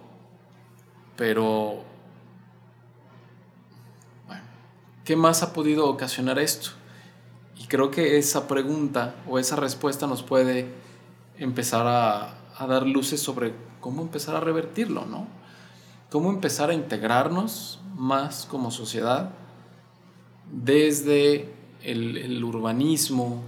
[1.15, 1.83] Pero.
[4.27, 4.43] Bueno,
[5.05, 6.71] ¿qué más ha podido ocasionar esto?
[7.57, 10.73] Y creo que esa pregunta o esa respuesta nos puede
[11.37, 15.27] empezar a, a dar luces sobre cómo empezar a revertirlo, ¿no?
[16.09, 19.31] Cómo empezar a integrarnos más como sociedad
[20.51, 21.49] desde
[21.83, 23.43] el, urbanismo,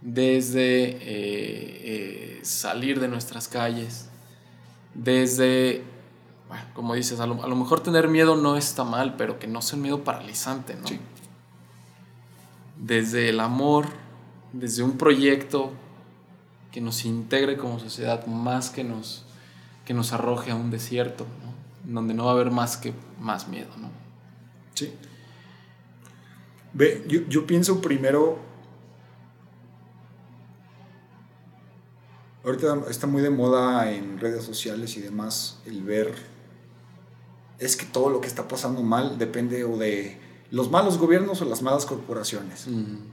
[0.00, 4.08] desde eh, eh, salir de nuestras calles,
[4.94, 5.82] desde,
[6.48, 9.76] bueno, como dices, a lo, mejor tener miedo no está mal, pero que no sea
[9.76, 10.88] un miedo paralizante, ¿no?
[12.76, 13.86] Desde el amor,
[14.52, 15.72] desde un proyecto
[16.72, 19.24] que nos integre como sociedad, más que nos,
[19.84, 21.92] que nos arroje a un desierto, ¿no?
[21.92, 23.88] Donde no va a haber más que más miedo, ¿no?
[24.74, 24.92] Sí.
[26.74, 28.38] Ve, yo, pienso primero.
[32.44, 36.14] Ahorita está muy de moda en redes sociales y demás el ver.
[37.58, 40.18] Es que todo lo que está pasando mal depende o de
[40.50, 42.66] los malos gobiernos o las malas corporaciones.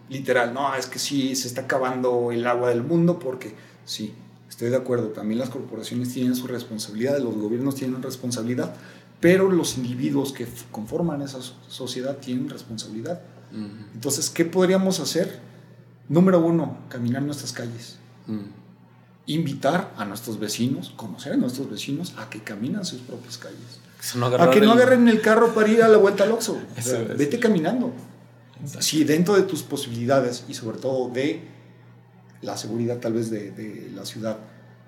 [0.09, 3.53] Literal, no, es que sí, se está acabando el agua del mundo porque
[3.85, 4.15] sí,
[4.49, 5.09] estoy de acuerdo.
[5.09, 8.75] También las corporaciones tienen su responsabilidad, los gobiernos tienen responsabilidad,
[9.19, 13.21] pero los individuos que conforman esa sociedad tienen responsabilidad.
[13.51, 15.39] Entonces, ¿qué podríamos hacer?
[16.07, 17.97] Número uno, caminar nuestras calles.
[19.25, 23.79] Invitar a nuestros vecinos, conocer a nuestros vecinos, a que caminen sus propias calles.
[24.39, 26.59] a que no agarren el carro para ir a la vuelta al Oxxo.
[27.17, 27.91] vete caminando.
[28.79, 31.47] Si dentro de tus posibilidades y sobre todo de
[32.41, 34.37] la seguridad tal vez de, la ciudad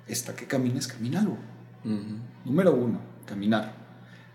[0.08, 1.38] está que camines, camínalo.
[2.46, 3.76] Número uno, caminar.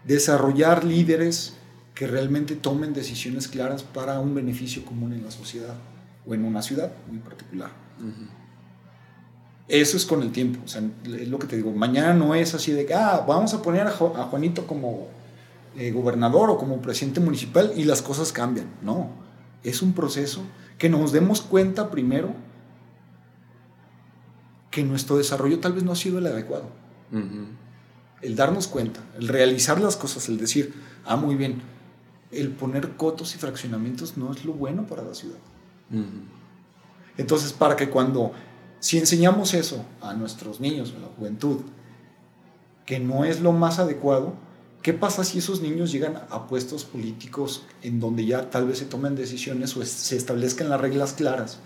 [0.05, 1.55] Desarrollar líderes
[1.97, 5.75] que realmente tomen decisiones claras para un beneficio común en la sociedad
[6.27, 7.71] o en una ciudad muy particular.
[9.67, 12.55] Eso es con el tiempo, o sea, es lo que te digo, mañana no es
[12.55, 15.09] así de que, ah, vamos a poner a, Juanito como
[15.75, 19.09] eh, gobernador o como presidente municipal y las cosas cambian, no,
[19.65, 20.43] es un proceso
[20.77, 22.35] que nos demos cuenta primero
[24.71, 26.69] que nuestro desarrollo tal vez no ha sido el adecuado.
[28.21, 30.75] El darnos cuenta, el realizar las cosas, el decir,
[31.07, 31.63] ah, muy bien,
[32.41, 35.39] el poner cotos y fraccionamientos no es lo bueno para la ciudad.
[37.17, 38.33] Entonces, para que cuando,
[38.81, 41.61] si enseñamos eso a nuestros niños, a la juventud,
[42.85, 44.35] que no es lo más adecuado,
[44.83, 48.85] ¿qué pasa si esos niños llegan a puestos políticos en donde ya tal vez se
[48.85, 51.59] tomen decisiones o se establezcan las reglas claras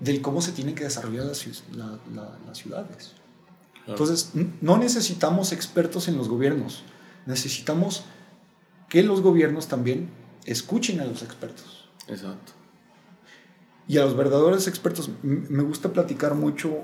[0.00, 1.38] del cómo se tienen que desarrollar las,
[2.52, 3.12] ciudades?
[3.86, 4.30] Entonces,
[4.60, 6.82] no necesitamos expertos en los gobiernos,
[7.26, 8.04] necesitamos
[8.88, 10.08] que los gobiernos también
[10.44, 11.88] escuchen a los expertos.
[12.08, 12.52] Exacto.
[13.86, 16.78] Y a los verdaderos expertos, me gusta platicar mucho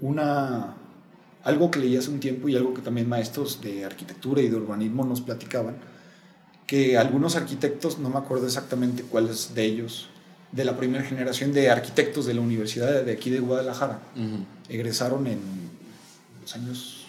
[0.00, 0.74] una,
[1.44, 4.56] algo que leí hace un tiempo y algo que también maestros de arquitectura y de
[4.56, 5.76] urbanismo nos platicaban,
[6.66, 10.08] que algunos arquitectos, no me acuerdo exactamente cuáles de ellos,
[10.52, 14.00] de la primera generación de arquitectos de la Universidad de aquí de Guadalajara,
[14.68, 15.40] egresaron en
[16.42, 17.06] los años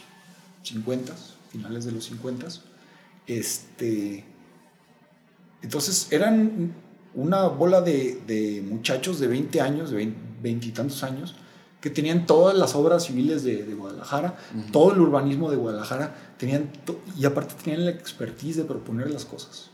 [0.63, 1.13] 50,
[1.51, 2.47] finales de los 50.
[3.27, 4.23] Este,
[5.61, 6.73] entonces eran
[7.13, 11.35] una bola de, muchachos de 20 años, de 20 y tantos años,
[11.81, 14.37] que tenían todas las obras civiles de, Guadalajara,
[14.71, 16.71] todo el urbanismo de Guadalajara, tenían
[17.17, 19.71] y aparte tenían la expertise de proponer las cosas.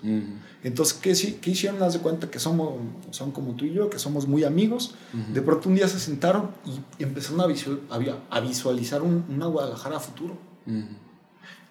[0.64, 1.82] Entonces, ¿qué, ¿qué hicieron?
[1.82, 2.74] Haz de cuenta que somos,
[3.12, 4.96] son como tú y yo, que somos muy amigos.
[5.34, 6.52] De pronto un día se sentaron
[6.98, 10.38] y empezaron a, visualizar una Guadalajara futuro,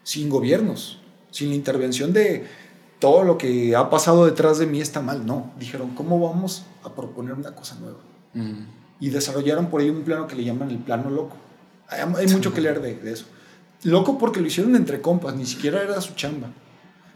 [0.02, 1.01] sin gobiernos,
[1.32, 2.46] sin la intervención de
[3.00, 5.26] todo lo que ha pasado detrás de mí está mal.
[5.26, 7.98] No, dijeron, ¿cómo vamos a proponer una cosa nueva?
[9.02, 11.36] y desarrollaron por ahí un plano que le llaman el plano loco.
[11.88, 13.26] Hay, mucho que leer de, eso.
[13.82, 16.50] Loco porque lo hicieron entre compas, ni siquiera era su chamba.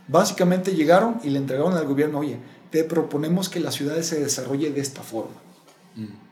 [0.09, 2.38] Básicamente llegaron y le entregaron al gobierno, oye,
[2.70, 5.36] te proponemos que la ciudad se desarrolle de esta forma.
[5.94, 6.26] Mm.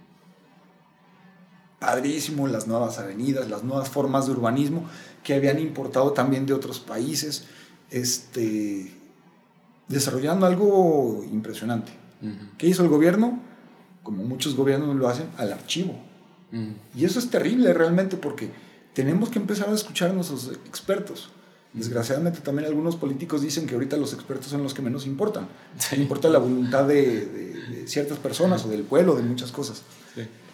[1.78, 4.84] Padrísimo, las nuevas avenidas, las nuevas formas de urbanismo
[5.22, 7.44] que habían importado también de otros países,
[7.90, 8.92] este,
[9.88, 11.92] desarrollando algo impresionante.
[12.56, 13.40] ¿Qué hizo el gobierno?
[14.04, 15.98] como muchos gobiernos lo hacen, al archivo.
[16.94, 18.48] Y eso es terrible realmente porque
[18.92, 21.30] tenemos que empezar a escuchar a nuestros expertos.
[21.72, 25.48] Desgraciadamente también algunos políticos dicen que ahorita los expertos son los que menos importan.
[25.96, 29.82] Importa la voluntad de, ciertas personas o del pueblo, de muchas cosas.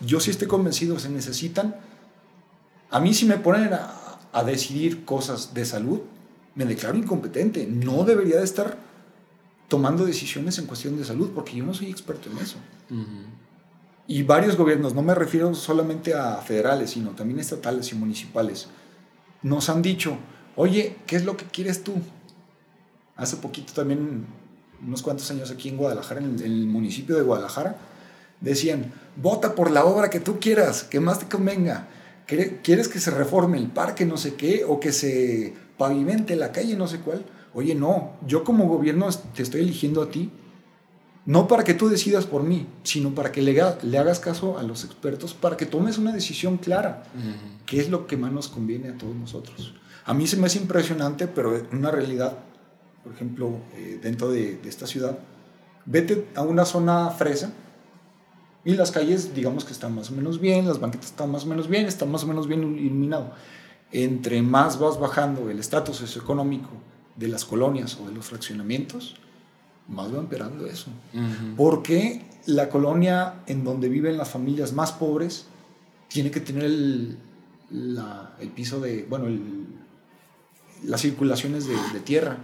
[0.01, 1.77] Yo sí estoy convencido, se necesitan.
[2.89, 6.01] A mí si me ponen a, decidir cosas de salud,
[6.55, 7.67] me declaro incompetente.
[7.67, 8.77] No debería de estar
[9.69, 12.57] tomando decisiones en cuestión de salud porque yo no soy experto en eso.
[14.07, 18.67] Y varios gobiernos, no me refiero solamente a federales, sino también estatales y municipales,
[19.43, 20.17] nos han dicho,
[20.57, 21.95] oye, ¿qué es lo que quieres tú?
[23.15, 24.27] Hace poquito también,
[24.85, 27.77] unos cuantos años aquí en Guadalajara, en el, municipio de Guadalajara,
[28.41, 31.89] decían, vota por la obra que tú quieras, que más te convenga.
[32.27, 36.77] ¿Quieres que se reforme el parque, no sé qué, o que se pavimente la calle,
[36.77, 37.25] no sé cuál?
[37.55, 40.31] Oye, no, yo como gobierno te estoy eligiendo a ti
[41.27, 44.63] no para que tú decidas por mí, sino para que le, le hagas caso a
[44.63, 47.05] los expertos, para que tomes una decisión clara,
[47.67, 49.75] qué es lo que más nos conviene a todos nosotros.
[50.05, 52.39] A mí se me hace impresionante, pero una realidad,
[53.05, 55.19] por ejemplo, eh, dentro de, esta ciudad,
[55.87, 57.53] vete a una zona fresa
[58.65, 61.47] y las calles, digamos que están más o menos bien, las banquetas están más o
[61.47, 63.33] menos bien, están más o menos bien iluminado.
[63.93, 66.71] Entre más vas bajando el estatus socioeconómico
[67.17, 69.17] de las colonias o de los fraccionamientos,
[69.89, 70.91] más va empeorando eso.
[71.57, 75.47] Porque la colonia en donde viven las familias más pobres
[76.09, 77.19] tiene que tener el,
[78.55, 79.27] piso de, bueno,
[80.85, 82.39] las circulaciones de, tierra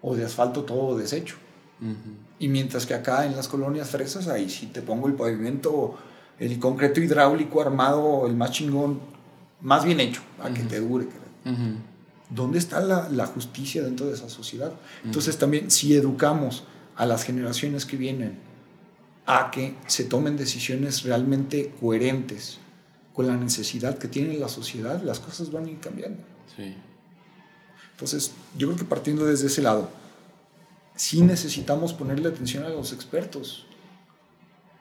[0.00, 1.36] o de asfalto todo deshecho.
[2.38, 5.96] Y mientras que acá en las colonias fresas, ahí sí te pongo el pavimento,
[6.38, 9.00] el concreto hidráulico armado, el más chingón,
[9.62, 11.06] más bien hecho, para que te dure.
[12.28, 14.72] ¿Dónde está la, justicia dentro de esa sociedad?
[15.04, 16.64] Entonces también si educamos
[16.96, 18.38] a las generaciones que vienen
[19.26, 22.58] a que se tomen decisiones realmente coherentes
[23.14, 26.22] con la necesidad que tiene la sociedad, las cosas van a ir cambiando.
[27.92, 29.90] Entonces, yo creo que partiendo desde ese lado,
[30.96, 33.66] sí necesitamos ponerle atención a los expertos.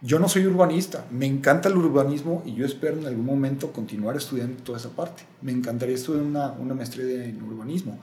[0.02, 4.18] Yo no soy urbanista, me encanta el urbanismo y yo espero en algún momento continuar
[4.18, 5.24] estudiando toda esa parte.
[5.42, 8.00] Me encantaría estudiar una, una maestría en urbanismo.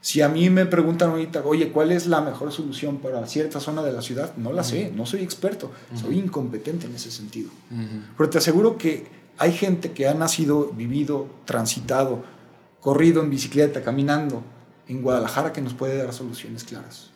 [0.00, 3.82] Si a mí me preguntan ahorita, oye, ¿cuál es la mejor solución para cierta zona
[3.82, 4.34] de la ciudad?
[4.36, 7.50] No la sé, no soy experto, soy incompetente en ese sentido.
[8.16, 9.06] Pero te aseguro que
[9.38, 12.22] hay gente que ha nacido, vivido, transitado,
[12.80, 14.42] corrido en bicicleta, caminando
[14.88, 17.10] en Guadalajara que nos puede dar soluciones claras.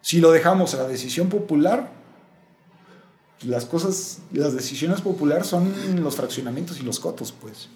[0.00, 1.99] Si lo dejamos a la decisión popular,
[3.44, 5.72] las cosas, las decisiones populares son
[6.02, 7.68] los fraccionamientos y los cotos, pues.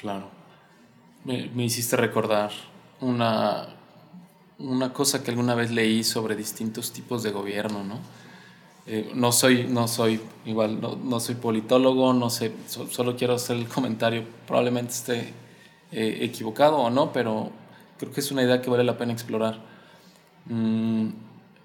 [0.00, 0.28] Claro.
[1.24, 2.50] Me, me hiciste recordar
[3.00, 3.68] una,
[4.58, 7.98] una cosa que alguna vez leí sobre distintos tipos de gobierno, ¿no?
[8.86, 13.34] Eh, no soy, no soy igual, no, no soy politólogo, no sé, so- solo quiero
[13.34, 15.32] hacer el comentario, probablemente esté
[15.90, 17.50] eh, equivocado o no, pero
[17.98, 19.58] creo que es una idea que vale la pena explorar.
[20.46, 21.08] Mm,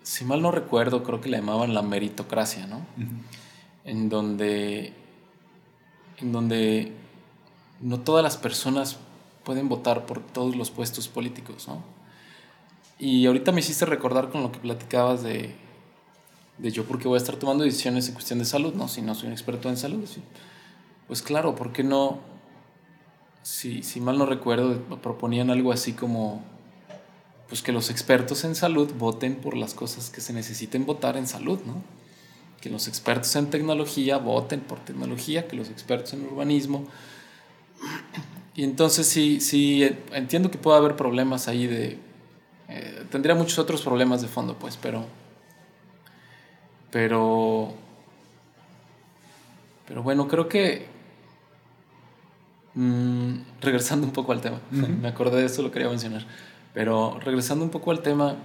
[0.03, 2.85] si mal no recuerdo, creo que le llamaban la meritocracia, ¿no?
[3.85, 4.93] En donde,
[6.17, 6.93] en donde
[7.81, 8.97] no todas las personas
[9.43, 11.83] pueden votar por todos los puestos políticos, ¿no?
[12.99, 15.55] Y ahorita me hiciste recordar con lo que platicabas de,
[16.57, 18.87] de yo porque voy a estar tomando decisiones en cuestión de salud, ¿no?
[18.87, 20.05] Si no soy un experto en salud.
[20.05, 20.21] sí.
[21.07, 22.19] Pues claro, ¿por qué no?
[23.41, 26.43] Si, si mal no recuerdo, proponían algo así como
[27.49, 31.27] pues que los expertos en salud voten por las cosas que se necesiten votar en
[31.27, 31.81] salud, ¿no?
[32.61, 36.85] Que los expertos en tecnología voten por tecnología, que los expertos en urbanismo.
[38.55, 41.97] Y entonces sí, sí, entiendo que puede haber problemas ahí de...
[42.67, 45.05] eh, tendría muchos otros problemas de fondo, pues, pero...
[46.91, 47.73] Pero...
[49.87, 50.85] Pero bueno, creo que...
[52.75, 56.27] mm, regresando un poco al tema, me acordé de eso, lo quería mencionar.
[56.73, 58.35] Pero regresando un poco al tema,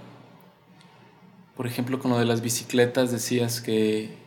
[1.55, 4.17] por ejemplo, con lo de las bicicletas decías que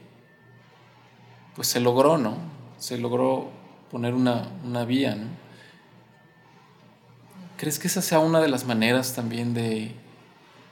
[1.55, 2.37] pues se logró, ¿no?
[2.79, 3.51] Se logró
[3.91, 5.27] poner una, una vía, ¿no?
[7.57, 9.93] ¿Crees que esa sea una de las maneras también de,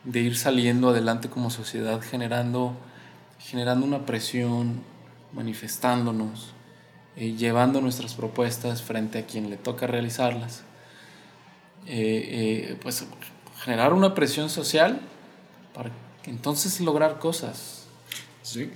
[0.05, 2.75] de ir saliendo adelante como sociedad, generando,
[3.41, 4.81] generando una presión,
[5.33, 6.55] manifestándonos,
[7.17, 10.63] eh, llevando nuestras propuestas frente a quien le toca realizarlas?
[11.87, 13.05] Eh, eh, pues
[13.61, 15.01] generar una presión social
[15.75, 15.91] para
[16.25, 17.87] entonces lograr cosas.
[18.43, 18.71] Sí,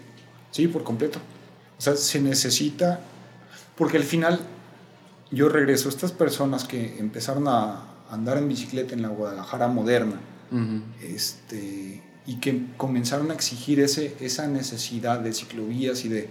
[0.50, 1.18] sí, por completo.
[1.78, 3.00] O sea, se necesita,
[3.76, 4.40] porque al final
[5.30, 10.20] yo regreso a estas personas que empezaron a andar en bicicleta en la Guadalajara moderna,
[11.00, 16.28] este, y que comenzaron a exigir ese, esa necesidad de ciclovías y de,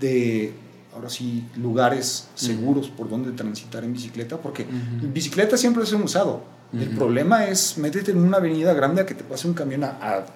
[0.00, 0.54] de,
[0.94, 5.08] ahora sí, lugares seguros por donde transitar en bicicleta, porque Ujú.
[5.12, 6.42] bicicleta siempre se han usado.
[6.72, 6.96] El Ujú.
[6.98, 10.26] problema es métete en una avenida grande a que te pase un camión a, a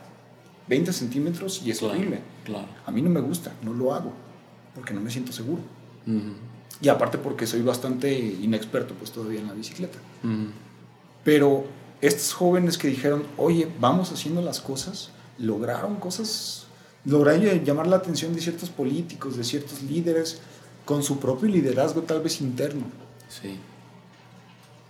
[0.68, 2.20] 20 centímetros y es Claro, horrible.
[2.44, 2.68] Claro.
[2.86, 4.12] A mí no me gusta, no lo hago,
[4.74, 5.60] porque no me siento seguro.
[6.80, 9.98] Y aparte porque soy bastante inexperto pues todavía en la bicicleta.
[11.24, 11.64] Pero
[12.00, 16.66] estos jóvenes que dijeron, oye, vamos haciendo las cosas, lograron cosas,
[17.04, 20.40] lograron llamar la atención de ciertos políticos, de ciertos líderes,
[20.84, 22.84] con su propio liderazgo tal vez interno.
[23.28, 23.58] Sí.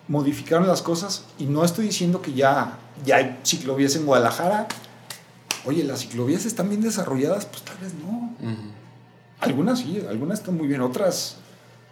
[0.08, 4.68] Modificaron las cosas y no estoy diciendo que ya, ya hay ciclovías en Guadalajara.
[5.64, 8.34] Oye, las ciclovías están bien desarrolladas, pues tal vez no.
[9.40, 11.36] Algunas sí, algunas están muy bien, otras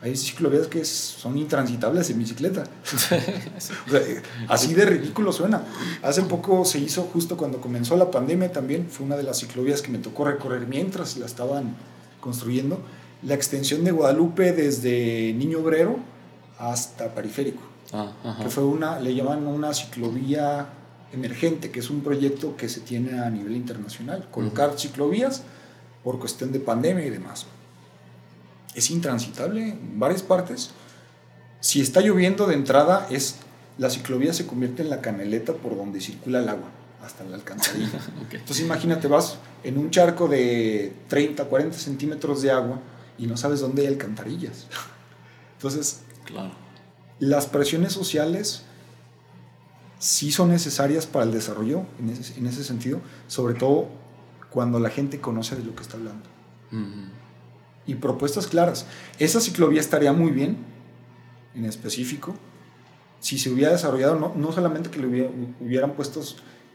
[0.03, 2.65] hay ciclovías que son intransitables en bicicleta.
[2.95, 3.19] O sea,
[3.99, 5.63] eh, así de ridículo suena.
[6.03, 9.83] Hace poco se hizo, justo cuando comenzó la pandemia también, fue una de las ciclovías
[9.83, 11.77] que me tocó recorrer mientras la estaban
[12.21, 12.81] construyendo,
[13.23, 15.99] la extensión de Guadalupe desde Niño Obrero
[16.59, 20.69] hasta Periférico, Ah, que fue una, le llaman una ciclovía
[21.13, 25.43] emergente, que es un proyecto que se tiene a nivel internacional, colocar ciclovías
[26.05, 27.47] por cuestión de pandemia y demás.
[28.75, 30.71] Es intransitable en varias partes.
[31.61, 33.37] Si está lloviendo de entrada, es
[33.79, 36.69] la ciclovía se convierte en la canaleta por donde circula el agua,
[37.03, 37.89] hasta la alcantarilla.
[38.27, 38.35] Ok.
[38.35, 42.79] Entonces imagínate, vas en un charco de 30, 40 centímetros de agua
[43.19, 44.67] y no sabes dónde hay alcantarillas.
[45.57, 46.53] Entonces, Claro.
[47.19, 48.63] las presiones sociales
[49.99, 53.89] sí son necesarias para el desarrollo en ese, en ese sentido, sobre todo
[54.51, 56.25] cuando la gente conoce de lo que está hablando.
[56.73, 57.11] Ujú.
[57.87, 58.87] Y propuestas claras.
[59.19, 60.57] Esa ciclovía estaría muy bien,
[61.55, 62.35] en específico,
[63.21, 65.31] si se hubiera desarrollado, no, no solamente que le hubiera-
[65.61, 66.23] hubieran puesto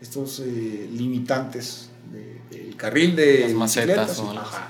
[0.02, 4.70] estos eh, limitantes de- del carril de Las macetas o ajá,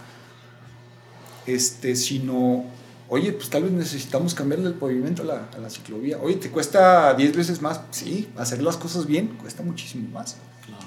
[1.46, 2.66] este, sino,
[3.10, 6.18] oye, pues tal vez necesitamos cambiarle el pavimento a la, a la ciclovía.
[6.20, 7.82] Oye, ¿te cuesta 10 veces más?
[7.92, 10.38] Sí, hacer las cosas bien cuesta muchísimo más.
[10.66, 10.84] Claro.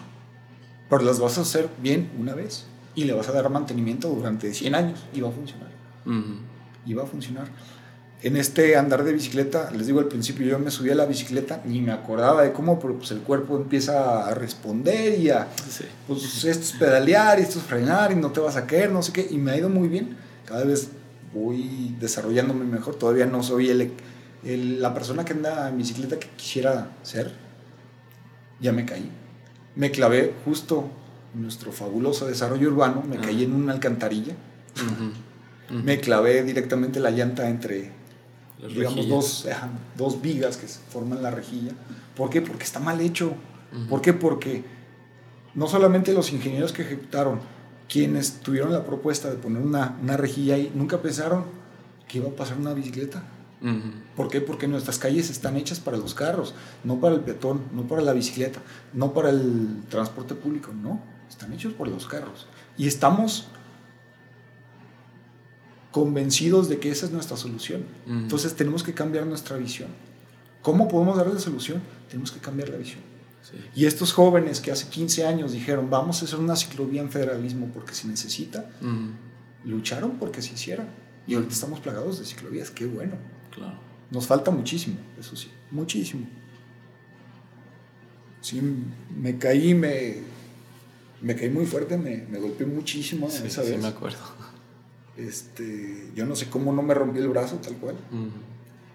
[0.91, 2.65] Pero las vas a hacer bien una vez
[3.01, 5.69] y le vas a dar mantenimiento durante 100 años y va a funcionar.
[6.07, 6.41] Ujú.
[6.87, 7.47] Y va a funcionar.
[8.21, 11.63] En este andar de bicicleta, les digo al principio, yo me subí a la bicicleta
[11.65, 15.85] ni me acordaba de cómo, pero pues el cuerpo empieza a responder y a, Sí.
[16.09, 19.03] pues esto es pedalear y esto es frenar y no te vas a caer, no
[19.03, 20.17] sé qué, y me ha ido muy bien.
[20.47, 20.89] Cada vez
[21.33, 23.93] voy desarrollándome mejor, todavía no soy el,
[24.45, 27.33] el- la persona que anda en bicicleta que quisiera ser.
[28.61, 29.09] Ya me caí.
[29.77, 30.89] Me clavé justo
[31.35, 33.45] nuestro fabuloso desarrollo urbano, me caí Ah.
[33.45, 34.35] en una alcantarilla,
[35.71, 37.93] me clavé directamente la llanta entre,
[38.61, 39.47] Las digamos, dos,
[39.97, 41.73] dos vigas que forman la rejilla.
[42.17, 42.41] ¿Por qué?
[42.41, 43.33] Porque está mal hecho.
[43.89, 44.13] ¿Por qué?
[44.15, 44.65] Porque
[45.55, 47.41] no solamente los ingenieros que ejecutaron,
[47.89, 51.45] quienes tuvieron la propuesta de poner una, una rejilla ahí, nunca pensaron
[52.07, 53.23] que iba a pasar una bicicleta.
[53.61, 53.91] Ujú.
[54.17, 54.41] ¿Por qué?
[54.41, 56.55] Porque nuestras calles están hechas para los carros,
[56.85, 58.61] no para el peatón, no para la bicicleta,
[58.93, 62.47] no para el transporte público, no, están hechos por los carros.
[62.77, 63.49] Y estamos
[65.91, 67.85] convencidos de que esa es nuestra solución.
[68.07, 68.15] Ujú.
[68.15, 69.89] Entonces tenemos que cambiar nuestra visión.
[70.63, 71.81] ¿Cómo podemos darle solución?
[72.09, 73.01] Tenemos que cambiar la visión.
[73.43, 73.57] Sí.
[73.75, 77.71] Y estos jóvenes que hace 15 años dijeron, vamos a hacer una ciclovía en federalismo
[77.73, 79.13] porque se necesita, Ujú.
[79.65, 80.87] lucharon porque se hiciera.
[81.27, 83.15] Y ahorita estamos plagados de ciclovías, qué bueno.
[83.59, 83.75] Claro.
[84.11, 86.27] Nos falta muchísimo, eso sí, muchísimo.
[88.41, 88.61] Sí,
[89.17, 90.17] me caí, me,
[91.21, 93.83] me caí muy fuerte, me, me golpeé muchísimo Sí, esa sí vez.
[93.83, 94.19] me acuerdo.
[95.17, 97.97] Este, yo no sé cómo no me rompí el brazo tal cual.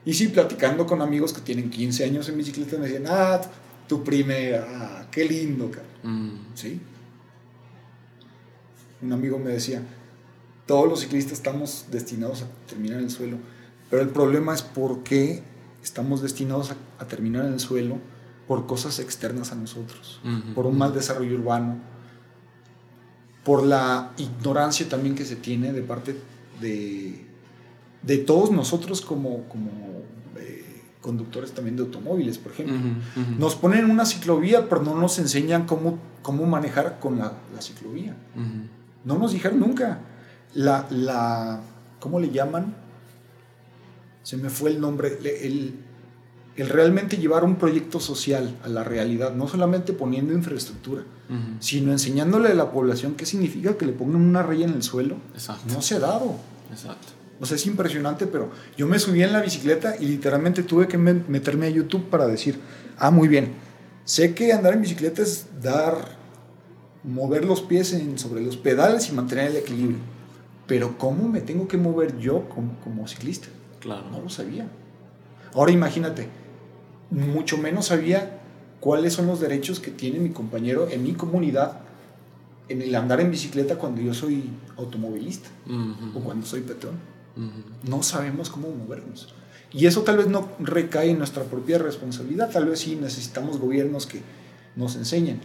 [0.06, 3.41] Y sí, platicando con amigos que tienen 15 años en bicicleta, me decían, ah,
[3.88, 5.85] tu primera, ah, qué lindo, cara.
[6.03, 6.38] Ujú.
[6.56, 6.80] Sí.
[9.02, 9.81] Un amigo me decía,
[10.65, 13.38] todos los ciclistas estamos destinados a terminar en el suelo,
[13.90, 15.44] pero el problema es por qué
[15.84, 17.98] estamos destinados a, a terminar en el suelo
[18.48, 20.54] por cosas externas a nosotros, Ujú.
[20.54, 21.78] por un mal desarrollo urbano,
[23.44, 26.16] por la ignorancia también que se tiene de parte
[26.62, 27.26] de,
[28.02, 29.70] de todos nosotros como, como
[30.38, 32.76] eh, conductores también de automóviles, por ejemplo.
[32.78, 33.40] Ujú, ujú.
[33.40, 38.16] Nos ponen una ciclovía, pero no nos enseñan cómo, cómo manejar con la, la ciclovía.
[39.04, 40.00] No nos dijeron nunca.
[40.54, 41.60] La, la,
[42.00, 42.76] ¿cómo le llaman?
[44.24, 45.18] Se me fue el nombre.
[45.44, 45.76] El,
[46.56, 51.04] el realmente llevar un proyecto social a la realidad, no solamente poniendo infraestructura,
[51.60, 55.18] sino enseñándole a la población qué significa que le pongan una raya en el suelo.
[55.34, 55.74] Exacto.
[55.74, 56.36] No se ha dado.
[56.72, 57.08] Exacto.
[57.40, 60.98] O sea, es impresionante, pero yo me subí en la bicicleta y literalmente tuve que
[61.00, 62.60] me- meterme a YouTube para decir,
[62.98, 63.54] ah, muy bien,
[64.06, 65.95] sé que andar en bicicleta es dar,
[67.04, 69.98] mover los pies en- sobre los pedales y mantener el equilibrio.
[70.68, 73.48] Pero ¿cómo me tengo que mover yo como, como ciclista?
[73.84, 74.10] Claro.
[74.10, 74.66] No lo sabía.
[75.54, 76.30] Ahora imagínate,
[77.12, 78.40] mucho menos sabía
[78.80, 81.82] cuáles son los derechos que tiene mi compañero en mi comunidad
[82.70, 85.50] en el andar en bicicleta cuando yo soy automovilista
[86.16, 86.96] o cuando soy peatón
[87.36, 87.90] Ujú.
[87.90, 89.34] no sabemos cómo movernos.
[89.72, 94.06] Y eso tal vez no recae en nuestra propia responsabilidad, tal vez sí necesitamos gobiernos
[94.06, 94.22] que
[94.76, 95.42] nos enseñen.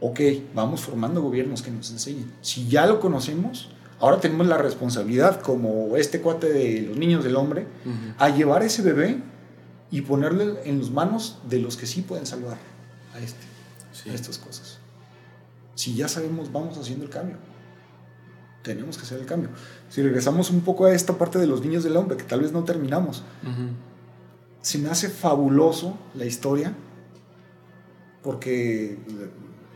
[0.00, 0.20] Ok,
[0.54, 2.32] vamos formando gobiernos que nos enseñen.
[2.40, 7.36] Si ya lo conocemos, ahora tenemos la responsabilidad, como este cuate de los niños del
[7.36, 8.14] hombre, Ujú.
[8.18, 9.18] a llevar ese bebé
[9.90, 12.56] y ponerle en las manos de los que sí pueden salvar
[13.14, 13.44] a, este,
[13.92, 14.10] Sí.
[14.10, 14.78] a estas cosas.
[15.74, 17.36] Si ya sabemos, vamos haciendo el cambio.
[18.62, 19.48] Tenemos que hacer el cambio.
[19.88, 22.52] Si regresamos un poco a esta parte de los niños del hombre, que tal vez
[22.52, 23.68] no terminamos, Ujú.
[24.60, 26.74] se me hace fabuloso la historia,
[28.22, 28.98] porque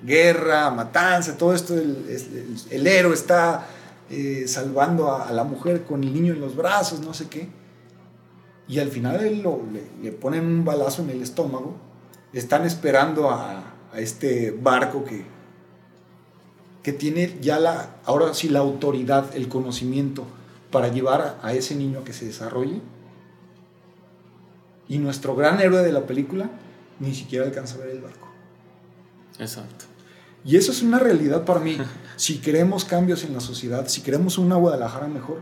[0.04, 3.66] guerra, matanza, todo esto, el, el- el héroe está
[4.10, 7.48] eh, salvando a, la mujer con el niño en los brazos, no sé qué,
[8.68, 9.62] y al final él lo-
[10.02, 11.74] le, ponen un balazo en el estómago,
[12.32, 15.24] están esperando a, a este barco que,
[16.82, 20.24] que tiene ya la, ahora sí la autoridad, el conocimiento
[20.70, 22.80] para llevar a, a ese niño a que se desarrolle.
[24.88, 26.50] Y nuestro gran héroe de la película
[27.00, 28.28] ni siquiera alcanza a ver el barco.
[29.38, 29.86] Exacto.
[30.44, 31.78] Y eso es una realidad para mí.
[32.16, 35.40] Si queremos cambios en la sociedad, si queremos una Guadalajara mejor,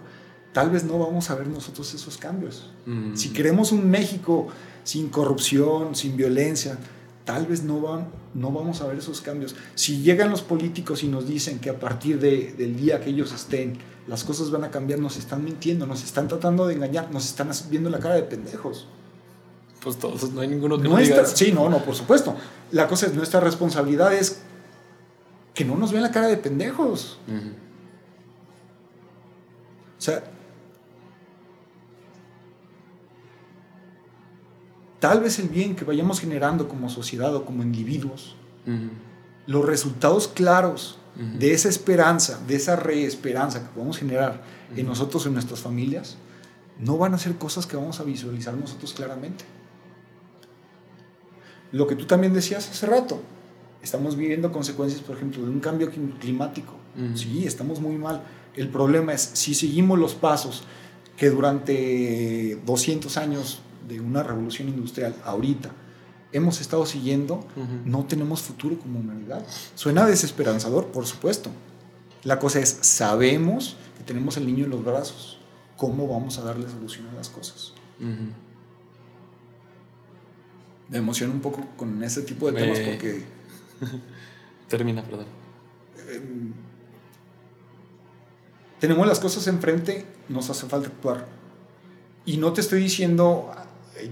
[0.55, 2.71] tal vez no vamos a ver nosotros esos cambios.
[2.87, 3.15] Ujú.
[3.15, 4.49] Si queremos un México
[4.85, 6.79] sin corrupción, sin violencia,
[7.27, 9.55] tal vez no, van, no vamos a ver esos cambios.
[9.75, 13.33] Si llegan los políticos y nos dicen que a partir de- del día que ellos
[13.35, 13.77] estén,
[14.09, 17.51] las cosas van a cambiar, nos están mintiendo, nos están tratando de engañar, nos están
[17.69, 18.87] viendo la cara de pendejos.
[19.83, 22.35] Pues todos, no hay ninguno que no diga sí, no, no, por supuesto.
[22.71, 24.39] La cosa es, nuestra responsabilidad es
[25.55, 27.19] que no nos vean la cara de pendejos.
[29.99, 30.25] O sea,
[34.99, 38.37] tal vez el bien que vayamos generando como sociedad o como individuos,
[39.47, 44.43] los resultados claros de esa esperanza, de esa reesperanza que podemos generar
[44.75, 46.17] en nosotros, en nuestras familias,
[46.79, 49.45] no van a ser cosas que vamos a visualizar nosotros claramente.
[51.71, 53.21] Lo que tú también decías hace rato,
[53.83, 56.75] estamos viviendo consecuencias, por ejemplo, de un cambio clim- climático.
[56.97, 57.17] Ujú.
[57.17, 58.23] Sí, estamos muy mal.
[58.55, 60.63] El problema es, si seguimos los pasos
[61.17, 65.71] que durante 200 años de una revolución industrial, ahorita,
[66.33, 67.45] hemos estado siguiendo,
[67.85, 69.45] no tenemos futuro como humanidad.
[69.75, 71.51] Suena desesperanzador, por supuesto.
[72.25, 75.39] La cosa es, sabemos que tenemos el niño en los brazos.
[75.77, 77.73] ¿Cómo vamos a darle solución a las cosas?
[80.89, 83.25] Me emociona un poco con ese tipo de temas porque...
[84.69, 85.27] Termina, perdón.
[86.09, 86.53] Em,
[88.81, 91.29] tenemos las cosas enfrente, nos hace falta actuar.
[92.25, 93.51] Y no te estoy diciendo,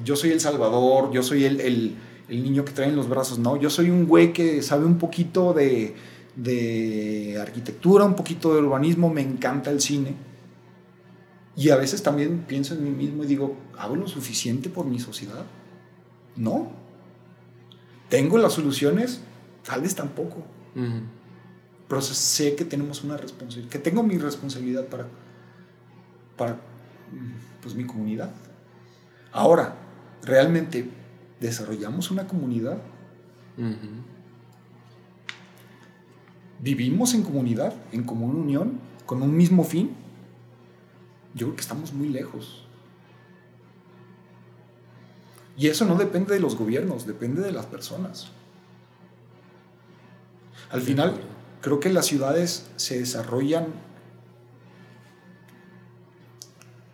[0.05, 1.97] yo soy el salvador, yo soy el, el,
[2.29, 4.99] el niño que trae en los brazos, no, yo soy un güey que sabe un
[4.99, 5.95] poquito de,
[6.37, 10.15] de arquitectura, un poquito de urbanismo, me encanta el cine.
[11.57, 14.99] Y a veces también pienso en mí mismo y digo, ¿hago lo suficiente por mi
[14.99, 15.45] sociedad?
[16.37, 16.71] No.
[18.09, 19.21] ¿Tengo las soluciones?
[19.65, 20.43] Tal vez tampoco.
[21.89, 25.09] Pero sé que tenemos una responsabilidad, que tengo mi responsabilidad para,
[26.37, 26.61] para
[27.61, 28.31] pues, mi comunidad.
[29.33, 29.75] Ahora,
[30.23, 30.89] ¿realmente
[31.41, 32.79] desarrollamos una comunidad?
[36.61, 39.91] ¿Vivimos en comunidad, en común unión, con un mismo fin?
[41.35, 42.65] Yo creo que estamos muy lejos.
[45.57, 48.31] Y eso no depende de los gobiernos, depende de las personas.
[50.71, 51.15] Al final,
[51.61, 53.67] creo que las ciudades se desarrollan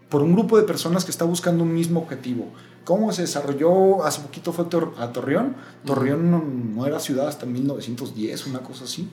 [0.09, 2.53] por un grupo de personas que está buscando un mismo objetivo.
[2.85, 4.05] ¿Cómo se desarrolló?
[4.05, 4.67] Hace poquito fue
[4.99, 5.57] a Torreón.
[5.85, 9.11] Torreón no, era ciudad hasta 1910, una cosa así.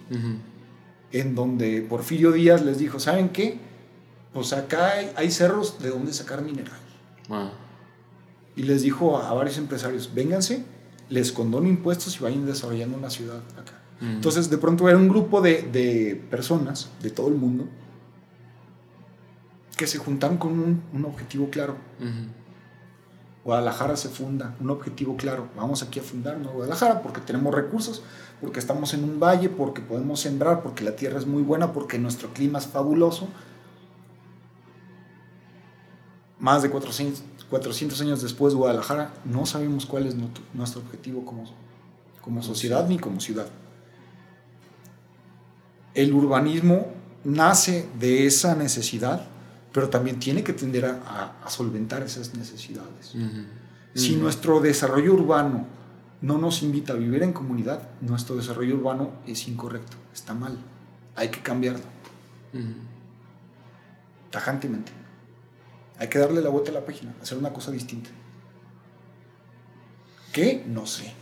[1.11, 3.59] En donde Porfirio Díaz les dijo, ¿saben qué?
[4.33, 6.79] Pues acá hay, cerros de donde sacar mineral.
[8.55, 10.63] Y les dijo a, varios empresarios, vénganse,
[11.09, 13.82] les condono impuestos y vayan desarrollando una ciudad acá.
[14.03, 17.65] Entonces, de pronto era un grupo de, personas de todo el mundo
[19.77, 21.77] que se juntaron con un, objetivo claro.
[23.45, 25.47] Guadalajara se funda, un objetivo claro.
[25.55, 28.03] Vamos aquí a fundar Guadalajara porque tenemos recursos,
[28.41, 31.97] porque estamos en un valle, porque podemos sembrar, porque la tierra es muy buena, porque
[31.97, 33.29] nuestro clima es fabuloso.
[36.39, 40.15] Más de 400, 400 años después, Guadalajara, no sabemos cuál es
[40.53, 41.45] nuestro objetivo como,
[42.21, 43.47] como sociedad ni como ciudad.
[45.93, 46.87] El urbanismo
[47.23, 49.27] nace de esa necesidad
[49.73, 53.15] pero también tiene que tender a, solventar esas necesidades.
[53.95, 55.65] Si nuestro desarrollo urbano
[56.21, 60.57] no nos invita a vivir en comunidad, nuestro desarrollo urbano es incorrecto, está mal,
[61.15, 61.83] hay que cambiarlo.
[64.29, 64.91] Tajantemente.
[65.97, 68.09] Hay que darle la vuelta a la página, hacer una cosa distinta.
[70.31, 70.63] ¿Qué?
[70.67, 71.13] No sé.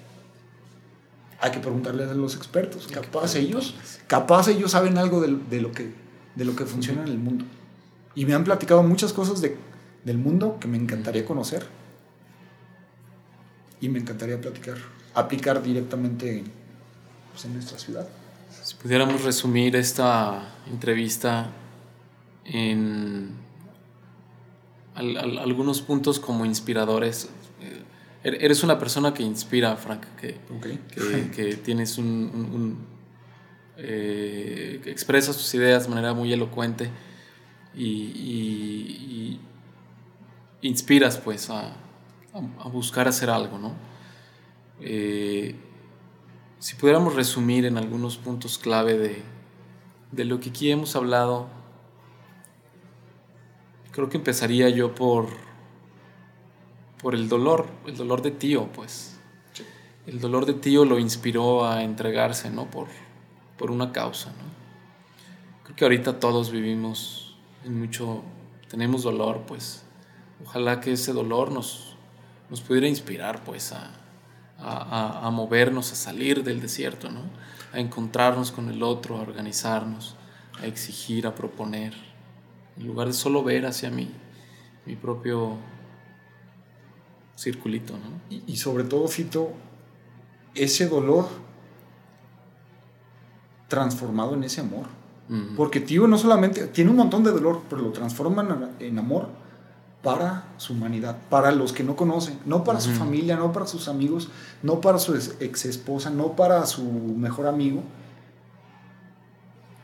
[1.42, 2.88] Hay que preguntarle a los expertos.
[2.88, 3.76] Capaz ellos,
[4.08, 5.28] capaz ellos saben algo de,
[5.60, 5.92] lo, que,
[6.36, 7.46] de lo que funciona en el mundo.
[8.14, 9.58] Y me han platicado muchas cosas de,
[10.06, 11.66] del mundo que me encantaría conocer.
[13.80, 14.78] Y me encantaría platicar,
[15.16, 16.44] aplicar directamente
[17.32, 18.08] pues, en nuestra ciudad.
[18.62, 21.50] Si pudiéramos resumir esta entrevista
[22.46, 23.32] en
[24.96, 27.30] algunos puntos como inspiradores.
[28.24, 30.40] Eres una persona que inspira, Frank, que,
[31.36, 32.86] que, tienes un...
[33.78, 36.92] Eh, que expresas tus ideas de manera muy elocuente
[37.76, 39.40] y,
[40.62, 41.76] inspiras pues a,
[42.72, 43.74] buscar hacer algo, ¿no?
[44.82, 45.56] Eh,
[46.60, 49.24] si pudiéramos resumir en algunos puntos clave de,
[50.12, 51.48] de lo que aquí hemos hablado,
[53.92, 55.30] creo que empezaría yo por,
[57.02, 59.18] por el dolor, el dolor de tío, pues.
[60.08, 62.70] El dolor de tío lo inspiró a entregarse, ¿no?
[62.70, 62.88] Por,
[63.58, 64.52] por una causa, ¿no?
[65.64, 68.24] Creo que ahorita todos vivimos mucho,
[68.70, 69.84] tenemos dolor, pues
[70.44, 71.96] ojalá que ese dolor nos,
[72.50, 73.92] nos pudiera inspirar, pues a,
[74.60, 77.22] a, a, movernos, a salir del desierto, ¿no?
[77.74, 80.16] A encontrarnos con el otro, a organizarnos,
[80.62, 81.94] a exigir, a proponer,
[82.78, 84.12] en lugar de solo ver hacia mí,
[84.86, 85.58] mi propio
[87.42, 88.22] circulito, ¿no?
[88.30, 89.52] Y, y sobre todo, Fito,
[90.54, 91.28] ese dolor
[93.68, 95.02] transformado en ese amor
[95.56, 99.30] porque Tío no solamente tiene un montón de dolor, pero lo transforman en amor
[100.04, 103.88] para su humanidad, para los que no conocen, no para su familia, no para sus
[103.88, 104.28] amigos,
[104.62, 107.82] no para su ex esposa, no para su mejor amigo.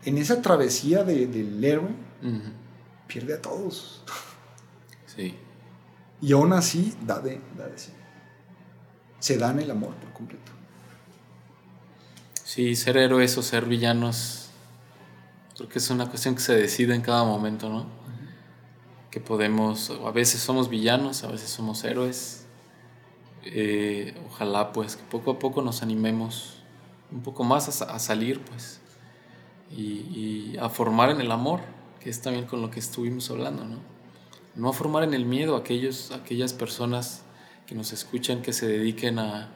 [0.03, 1.91] En esa travesía del héroe,
[3.07, 4.03] pierde a todos.
[5.05, 5.33] Sí.
[6.21, 7.91] Y aún así da de, da de sí.
[9.19, 10.51] Se dan el amor por completo.
[12.43, 14.47] Sí, ser héroes o ser villanos
[15.57, 17.87] Creo que es una cuestión que se decide en cada momento, ¿no?
[19.09, 22.45] Que podemos, a veces somos villanos, a veces somos héroes.
[23.43, 26.57] eh, ojalá pues que poco a poco nos animemos
[27.11, 28.81] un poco más a, salir pues
[29.71, 31.61] y, a formar en el amor,
[32.01, 33.79] que es también con lo que estuvimos hablando, ¿no?
[34.57, 37.21] No a formar en el miedo a aquellos, aquellas personas
[37.67, 39.49] que nos escuchan, que se dediquen a,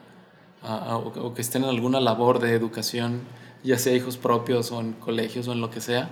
[0.64, 3.22] o que estén en alguna labor de educación,
[3.64, 6.12] ya sea hijos propios o en colegios o en lo que sea,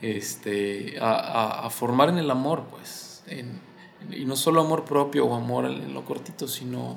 [0.00, 3.24] este, a, formar en el amor, pues,
[4.10, 6.96] y no solo amor propio o amor en lo cortito, sino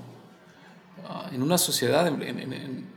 [1.09, 2.95] ah, en una sociedad, en,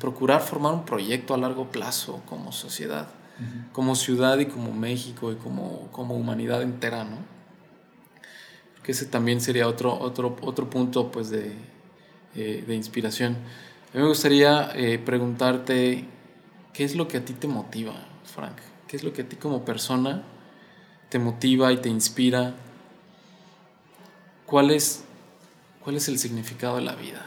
[0.00, 3.08] procurar formar un proyecto a largo plazo como sociedad,
[3.72, 7.35] como ciudad y como México y como, como humanidad entera, ¿no?
[8.86, 11.52] Que ese también sería otro, otro, otro punto, pues, de,
[12.36, 13.32] eh, de inspiración.
[13.92, 16.04] A mí me gustaría eh, preguntarte,
[16.72, 17.94] ¿qué es lo que a ti te motiva,
[18.24, 18.54] Frank?
[18.86, 20.22] ¿Qué es lo que a ti como persona
[21.08, 22.54] te motiva y te inspira?
[24.46, 25.02] ¿Cuál es,
[25.82, 27.26] cuál es el significado de la vida?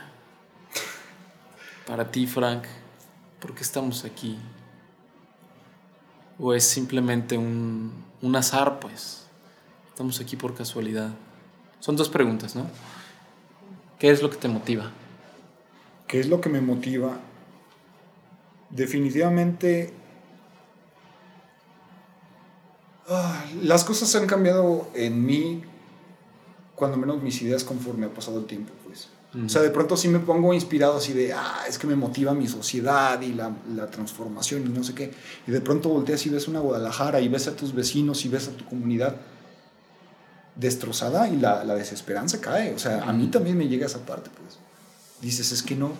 [1.85, 2.63] Para ti, Frank,
[3.41, 4.37] ¿por qué estamos aquí?
[6.37, 9.25] ¿O es simplemente un, un azar, pues?
[9.89, 11.09] Estamos aquí por casualidad.
[11.79, 12.67] Son dos preguntas, ¿no?
[13.97, 14.91] ¿Qué es lo que te motiva?
[16.07, 17.17] ¿Qué es lo que me motiva?
[18.69, 19.93] Definitivamente
[23.09, 25.63] Ah, las cosas han cambiado en mí,
[26.75, 29.09] cuando menos mis ideas conforme ha pasado el tiempo, pues.
[29.45, 32.33] O sea, de pronto sí me pongo inspirado así de, ah, es que me motiva
[32.33, 35.11] mi sociedad y la, la, transformación y no sé qué.
[35.47, 38.47] Y de pronto volteas y ves una Guadalajara y ves a tus vecinos y ves
[38.47, 39.17] a tu comunidad
[40.59, 42.73] destrozada y la, la desesperanza cae.
[42.73, 44.59] O sea, a mí también me llega esa parte, pues.
[45.21, 45.91] Dices, es que no.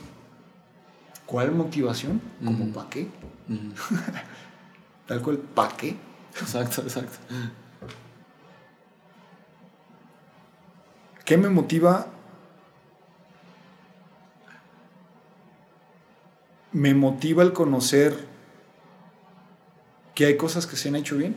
[1.26, 2.22] ¿Cuál motivación?
[2.44, 3.08] ¿Como para qué?
[5.08, 5.96] Tal cual, ¿para qué?
[6.40, 7.18] Exacto, exacto.
[11.26, 12.08] ¿Qué me motiva?
[16.72, 18.28] Me motiva el conocer
[20.16, 21.36] que hay cosas que se han hecho bien,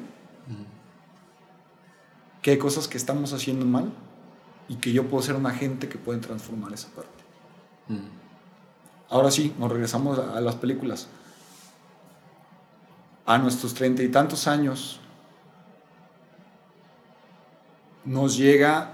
[2.42, 3.92] que hay cosas que estamos haciendo mal
[4.68, 7.08] y que yo puedo ser un agente que puede transformar esa parte.
[9.08, 11.08] Ahora sí, nos regresamos a las películas.
[13.24, 14.98] A nuestros treinta y tantos años,
[18.04, 18.90] nos llega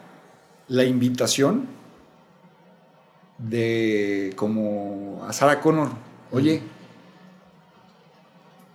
[0.69, 1.67] la invitación
[3.39, 5.91] de como a Sarah Connor,
[6.31, 6.61] oye,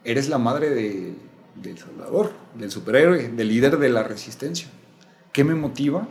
[0.03, 1.15] eres la madre de,
[1.55, 4.67] del Salvador, del superhéroe, del líder de la resistencia.
[5.31, 6.07] ¿Qué me motiva?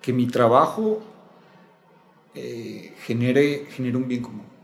[0.00, 1.00] Que mi trabajo
[2.34, 4.56] eh, genere, genere un bien común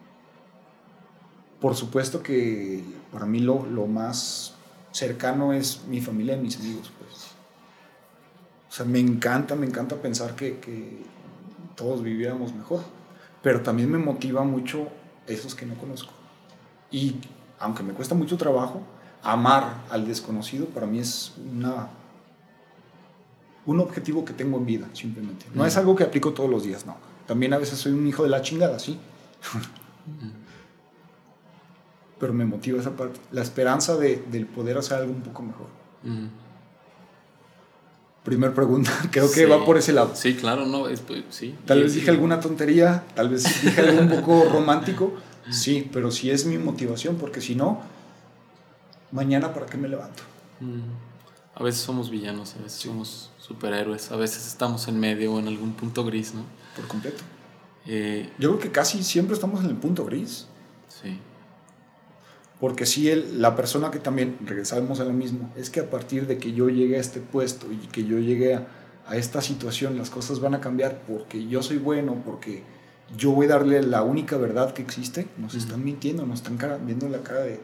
[1.62, 2.82] por supuesto que
[3.12, 4.54] para mí lo, más
[4.90, 7.28] cercano es mi familia y mis amigos, pues.
[8.68, 11.04] O sea, me encanta, me encanta pensar que,
[11.76, 12.80] todos viviéramos mejor.
[13.42, 14.88] Pero también me motiva mucho
[15.28, 16.12] esos que no conozco.
[16.90, 17.14] Y
[17.60, 18.82] aunque me cuesta mucho trabajo,
[19.22, 21.88] amar al desconocido para mí es una,
[23.66, 25.46] un objetivo que tengo en vida, simplemente.
[25.54, 26.96] No es algo que aplico todos los días, no.
[27.26, 28.98] También a veces soy un hijo de la chingada, sí
[32.22, 35.66] pero me motiva esa parte, la esperanza de, del poder hacer algo un poco mejor.
[38.22, 40.12] Primer pregunta, creo que va por ese lado.
[40.14, 41.56] Sí, claro, no, pues, sí.
[41.64, 45.14] Tal vez dije alguna tontería, tal vez dije algo un poco romántico,
[45.50, 47.80] sí, pero sí es mi motivación, porque si no,
[49.12, 50.22] mañana para qué me levanto.
[51.54, 55.48] A veces somos villanos, a veces somos superhéroes, a veces estamos en medio o en
[55.48, 56.44] algún punto gris, ¿no?
[56.74, 57.22] Por completo.
[57.86, 60.46] Eh, Yo creo que casi siempre estamos en el punto gris.
[60.88, 61.18] Sí.
[62.62, 66.28] Porque si él, la persona que también, regresamos a lo mismo, es que a partir
[66.28, 68.68] de que yo llegue a este puesto y que yo llegue a,
[69.16, 72.62] esta situación, las cosas van a cambiar porque yo soy bueno, porque
[73.16, 76.56] yo voy a darle la única verdad que existe, nos están mintiendo, nos están
[76.86, 77.60] viendo la cara de...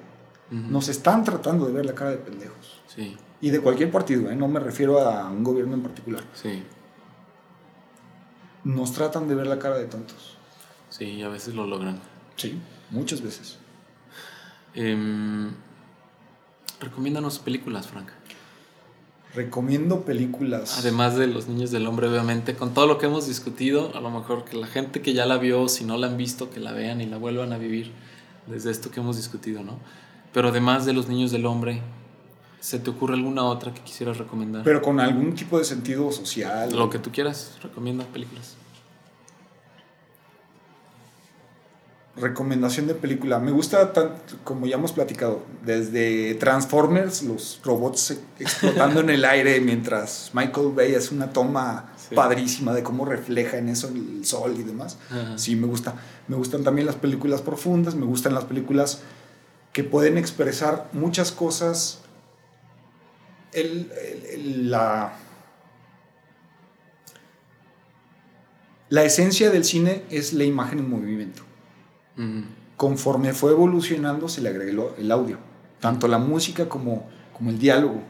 [0.50, 2.80] Nos están tratando de ver la cara de pendejos.
[2.86, 3.16] Sí.
[3.40, 4.36] Y de cualquier partido, ¿eh?
[4.36, 6.22] no me refiero a un gobierno en particular.
[6.34, 6.62] Sí.
[8.64, 10.36] Nos tratan de ver la cara de tontos.
[10.90, 12.00] Sí, a veces lo logran.
[12.36, 12.58] Sí,
[12.90, 13.58] muchas veces.
[14.74, 15.50] Eh,
[16.80, 18.08] recomiéndanos películas, Frank.
[19.34, 20.78] Recomiendo películas.
[20.78, 24.10] Además de Los Niños del Hombre, obviamente, con todo lo que hemos discutido, a lo
[24.10, 26.72] mejor que la gente que ya la vio, si no la han visto, que la
[26.72, 27.92] vean y la vuelvan a vivir
[28.46, 29.78] desde esto que hemos discutido, ¿no?
[30.32, 31.80] Pero además de Los Niños del Hombre,
[32.60, 34.62] ¿se te ocurre alguna otra que quisieras recomendar?
[34.64, 36.74] Pero con algún tipo de sentido social.
[36.74, 38.56] Lo que tú quieras, recomienda películas.
[42.20, 43.38] recomendación de película.
[43.38, 49.24] Me gusta tanto, como ya hemos platicado, desde Transformers, los robots e- explotando en el
[49.24, 52.16] aire mientras Michael Bay hace una toma Sí.
[52.16, 54.98] padrísima de cómo refleja en eso el sol y demás.
[55.10, 55.38] Ajá.
[55.38, 55.94] Sí, me gusta.
[56.26, 59.00] Me gustan también las películas profundas, me gustan las películas
[59.72, 62.00] que pueden expresar muchas cosas.
[63.52, 65.12] El- el- el- la,
[68.88, 71.42] la esencia del cine es la imagen en movimiento.
[72.76, 75.38] Conforme fue evolucionando, se le agregó el audio,
[75.80, 78.02] tanto la música como, como el diálogo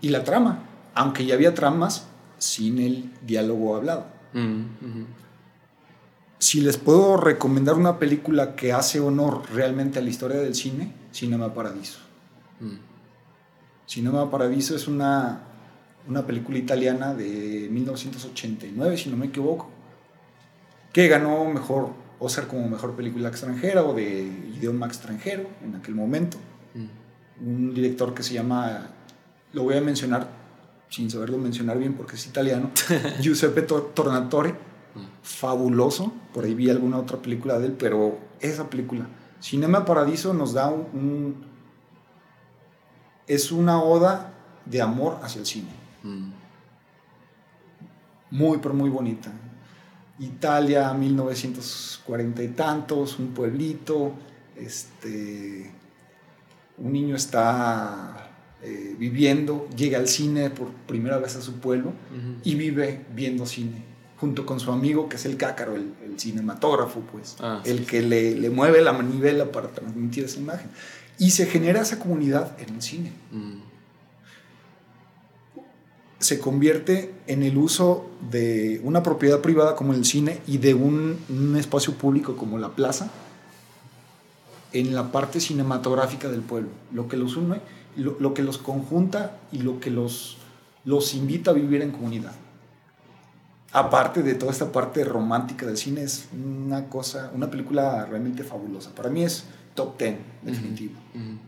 [0.00, 2.06] y la trama, aunque ya había tramas
[2.38, 4.06] sin el diálogo hablado.
[6.42, 10.92] Si les puedo recomendar una película que hace honor realmente a la historia del cine,
[11.12, 12.00] Cinema Paradiso.
[12.58, 12.78] Mm.
[13.86, 15.38] Cinema Paradiso es una,
[16.08, 19.70] una película italiana de 1989, si no me equivoco,
[20.92, 24.22] que ganó mejor Oscar como mejor película extranjera o de
[24.56, 26.38] idioma extranjero en aquel momento.
[26.74, 27.46] Mm.
[27.48, 28.88] Un director que se llama,
[29.52, 30.28] lo voy a mencionar
[30.88, 32.72] sin saberlo mencionar bien porque es italiano,
[33.20, 34.71] Giuseppe Tor- Tornatore,
[35.22, 39.06] fabuloso, por ahí vi alguna otra película de él, pero esa película,
[39.40, 41.44] Cinema Paradiso nos da un, un-
[43.26, 44.32] es una oda
[44.66, 45.70] de amor hacia el cine,
[46.02, 46.32] Mm.
[48.30, 49.30] muy pero muy bonita.
[50.18, 54.12] Italia, 1940 y tantos, un pueblito,
[54.56, 55.70] este,
[56.78, 58.28] un niño está
[58.62, 61.92] eh, viviendo, llega al cine por primera vez a su pueblo
[62.44, 63.82] y vive viendo cine
[64.22, 67.78] junto con su amigo que es el cácaro, el, el cinematógrafo, pues, Ah, sí, el
[67.80, 67.84] sí.
[67.86, 70.68] que le, le mueve la manivela para transmitir esa imagen.
[71.18, 73.10] Y se genera esa comunidad en el cine.
[73.32, 73.54] Mm.
[76.20, 81.18] Se convierte en el uso de una propiedad privada como el cine y de un,
[81.28, 83.10] un espacio público como la plaza
[84.72, 86.68] en la parte cinematográfica del pueblo.
[86.92, 87.60] Lo que los une,
[87.96, 90.38] lo, lo que los conjunta y lo que los,
[90.84, 92.34] los invita a vivir en comunidad.
[93.72, 98.94] Aparte de toda esta parte romántica del cine, es una cosa, una película realmente fabulosa.
[98.94, 99.44] Para mí es
[99.74, 100.94] top 10, definitivo.
[101.14, 101.38] Ujú.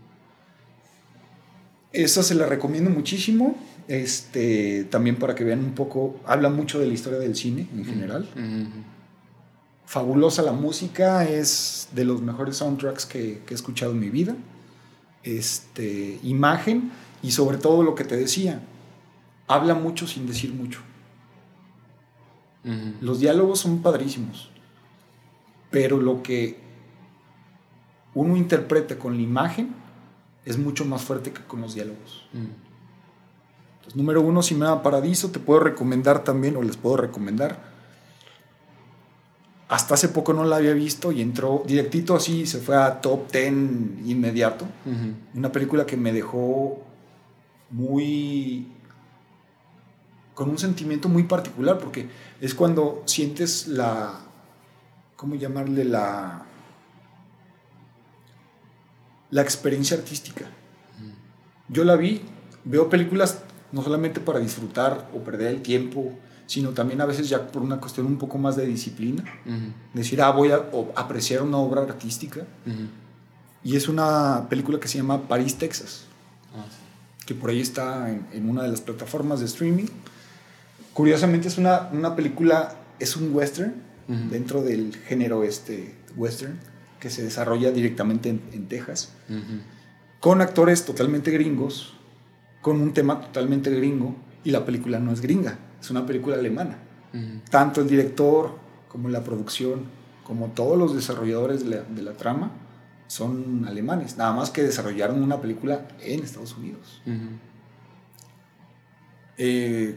[1.93, 3.57] Esa se la recomiendo muchísimo.
[3.87, 7.85] Este, también para que vean un poco, habla mucho de la historia del cine en
[7.85, 8.27] general.
[9.85, 14.35] Fabulosa la música, es de los mejores soundtracks que, que he escuchado en mi vida.
[15.23, 16.91] Este, imagen
[17.23, 18.63] y sobre todo lo que te decía,
[19.47, 20.81] habla mucho sin decir mucho.
[23.01, 24.51] Los diálogos son padrísimos,
[25.71, 26.59] pero lo que
[28.15, 29.75] uno interpreta con la imagen
[30.45, 32.27] es mucho más fuerte que con los diálogos.
[32.33, 32.47] Mm.
[33.77, 37.75] Entonces, número uno, Cinema Paradiso, te puedo recomendar también, o les puedo recomendar.
[39.69, 43.31] Hasta hace poco no la había visto y entró directito así, se fue a top
[43.33, 43.47] 10
[44.07, 44.67] inmediato.
[45.35, 46.83] Una película que me dejó
[47.71, 48.69] muy...
[50.35, 52.09] con un sentimiento muy particular, porque
[52.41, 54.21] es cuando sientes la...
[55.17, 55.85] ¿cómo llamarle?
[55.85, 56.45] La...
[59.31, 60.45] la experiencia artística.
[61.69, 62.21] Yo la vi,
[62.65, 63.41] veo películas
[63.73, 66.13] no solamente para disfrutar o perder el tiempo,
[66.47, 69.25] sino también a veces ya por una cuestión un poco más de disciplina.
[69.95, 72.43] Decir, ah, voy a apreciar una obra artística.
[73.65, 76.05] Y es una película que se llama París, Texas,
[76.57, 77.27] Ah, sí.
[77.27, 79.87] que por ahí está en, en una de las plataformas de streaming.
[80.95, 83.75] Curiosamente es una, una película, es un western,
[84.07, 86.59] dentro del género este western,
[87.01, 89.13] que se desarrolla directamente en, en Texas,
[90.21, 91.95] con actores totalmente gringos,
[92.63, 94.15] con un tema totalmente gringo,
[94.45, 96.79] y la película no es gringa, es una película alemana.
[97.51, 98.57] Tanto el director
[98.89, 99.83] como la producción,
[100.23, 102.51] como todos los desarrolladores de la, de la trama,
[103.07, 107.03] son alemanes, nada más que desarrollaron una película en Estados Unidos.
[109.37, 109.97] Eh,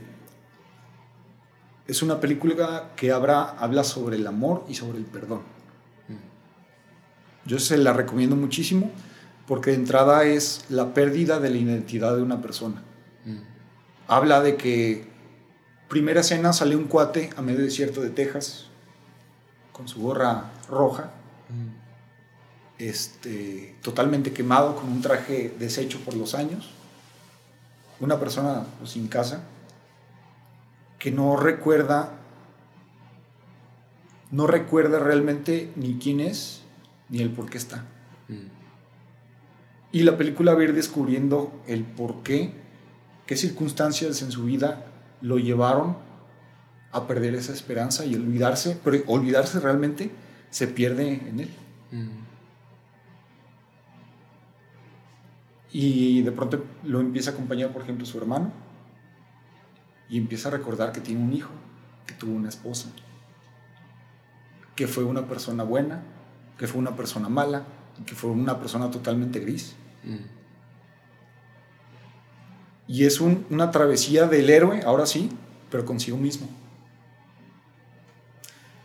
[1.87, 5.41] es una película que habla, sobre el amor y sobre el perdón.
[7.45, 8.91] Yo se la recomiendo muchísimo
[9.47, 12.83] porque de entrada es la pérdida de la identidad de una persona.
[14.07, 15.07] Habla de que
[15.87, 18.65] primera escena sale un cuate a medio desierto de Texas
[19.71, 21.11] con su gorra roja,
[22.77, 26.71] este, totalmente quemado con un traje deshecho por los años,
[27.99, 29.43] una persona pues, sin casa
[30.99, 32.13] que no recuerda
[34.31, 36.61] no recuerda realmente ni quién es
[37.09, 37.85] ni el por qué está.
[38.27, 38.39] Ujú.
[39.91, 42.51] Y la película va a ir descubriendo el por qué,
[43.25, 44.85] qué circunstancias en su vida
[45.21, 45.97] lo llevaron
[46.91, 50.11] a perder esa esperanza y olvidarse, pero olvidarse realmente
[50.49, 51.49] se pierde en él.
[51.91, 52.27] Mm.
[55.71, 58.51] Y de pronto lo empieza a acompañar, por ejemplo, su hermano.
[60.09, 61.51] Y empieza a recordar que tiene un hijo,
[62.05, 62.89] que tuvo una esposa,
[64.75, 66.01] que fue una persona buena,
[66.57, 67.65] que fue una persona mala,
[68.05, 69.75] que fue una persona totalmente gris.
[70.03, 70.15] Mm.
[72.87, 75.29] Y es un- una travesía del héroe, ahora sí,
[75.69, 76.47] pero consigo mismo.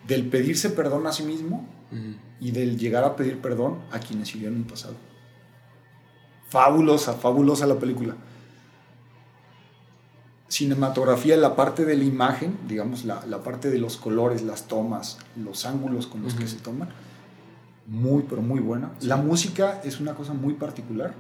[0.07, 2.15] Del pedirse perdón a sí mismo Mm.
[2.41, 4.97] y del llegar a pedir perdón a quienes hicieron en el pasado.
[6.49, 8.17] Fabulosa, fabulosa la película.
[10.57, 15.17] Cinematografía, la parte de la imagen, digamos, la, la parte de los colores, las tomas,
[15.35, 16.91] los ángulos con los que se toman,
[17.87, 18.91] muy, pero muy buena.
[19.01, 21.15] La música es una cosa muy particular.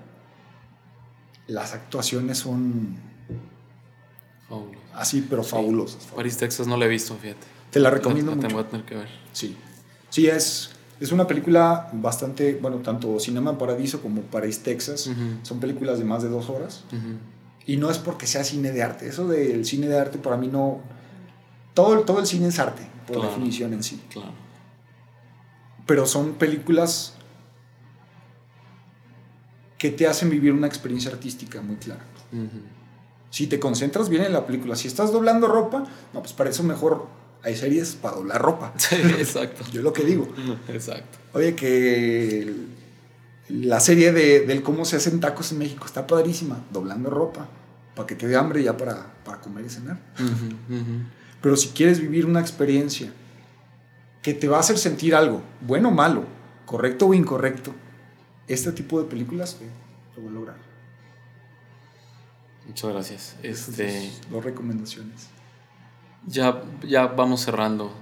[1.46, 2.98] Las actuaciones son
[4.50, 4.78] Fabuloso.
[4.94, 5.50] así, pero Sí.
[5.52, 6.04] fabulosas.
[6.14, 7.46] París, Texas no la he visto, fíjate.
[7.70, 8.48] Te la recomiendo La- la mucho.
[8.48, 9.09] tengo a tener que ver.
[9.32, 9.56] Sí,
[10.10, 15.09] sí es, es una película bastante, bueno, tanto Cinema Paradiso como París, Texas,
[15.42, 16.84] son películas de más de dos horas.
[16.88, 17.16] Ujú.
[17.66, 20.48] Y no es porque sea cine de arte, eso del cine de arte para mí
[20.48, 20.80] no...
[21.74, 23.28] Todo, el- todo el cine es arte, por Claro.
[23.30, 24.01] definición en sí.
[24.10, 24.32] Claro.
[25.86, 27.14] Pero son películas
[29.78, 32.05] que te hacen vivir una experiencia artística muy clara.
[33.30, 36.62] Si te concentras bien en la película, si estás doblando ropa, no, pues para eso
[36.62, 37.06] mejor
[37.43, 38.72] hay series para doblar ropa.
[38.76, 39.64] Sí, exacto.
[39.72, 40.28] Yo lo que digo.
[40.68, 41.18] Exacto.
[41.32, 42.68] Oye, que el-
[43.52, 47.48] la serie de, del cómo se hacen tacos en México está padrísima, doblando ropa,
[47.94, 49.98] para que te dé hambre ya para, para comer y cenar.
[51.42, 53.12] Pero si quieres vivir una experiencia
[54.22, 56.24] que te va a hacer sentir algo, bueno o malo,
[56.64, 57.74] correcto o incorrecto,
[58.48, 59.68] este tipo de películas eh,
[60.16, 60.56] lo va a lograr.
[62.66, 63.36] Muchas gracias.
[63.42, 65.28] Este, dos recomendaciones.
[66.26, 67.92] ya, ya vamos cerrando.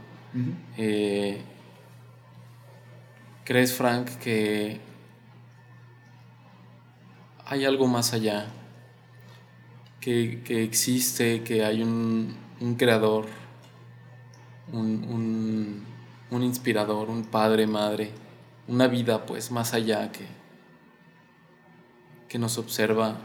[0.76, 1.42] Eh,
[3.44, 4.89] ¿Crees, Frank, que
[7.50, 8.46] hay algo más allá?
[10.00, 13.26] Que, que existe, que hay un, un creador,
[14.72, 15.84] un,
[16.30, 18.12] un- inspirador, un padre, madre,
[18.66, 20.24] una vida pues más allá que,
[22.28, 23.18] que nos observa,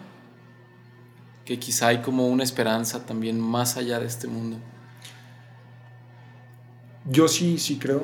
[1.45, 4.57] que quizá hay como una esperanza también más allá de este mundo.
[7.05, 8.03] Yo sí, sí creo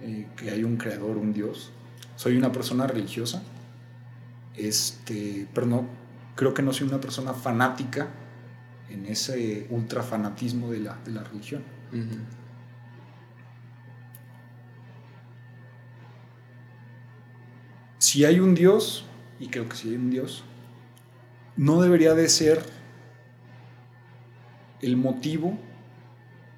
[0.00, 1.70] eh, que hay un creador, un Dios.
[2.16, 3.42] Soy una persona religiosa,
[4.68, 5.86] este, pero no,
[6.34, 8.08] creo que no soy una persona fanática
[8.88, 11.62] en ese ultrafanatismo de la, de la religión.
[17.98, 19.04] Si hay un Dios,
[19.38, 20.44] y creo que si hay un Dios,
[21.56, 22.64] no debería de ser
[24.80, 25.58] el motivo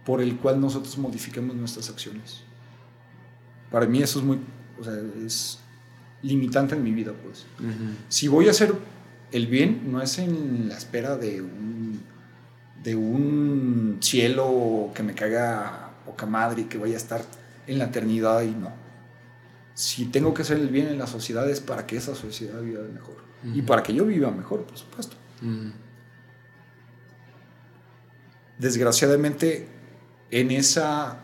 [0.04, 2.42] por el cual nosotros modificamos nuestras acciones.
[3.70, 4.38] Para mí eso es muy,
[4.80, 5.61] o sea, es
[6.22, 7.46] limitante en mi vida, pues.
[8.08, 8.74] Si voy a hacer
[9.32, 12.00] el bien, no es en la espera de un,
[12.82, 17.24] de un cielo que me caga poca madre y que vaya a estar
[17.66, 18.72] en la eternidad y no.
[19.74, 22.82] Si tengo que hacer el bien en la sociedad es para que esa sociedad viva
[22.92, 23.16] mejor.
[23.44, 25.16] Y para que yo viva mejor, por supuesto.
[28.58, 29.66] Desgraciadamente,
[30.30, 31.20] en, esa,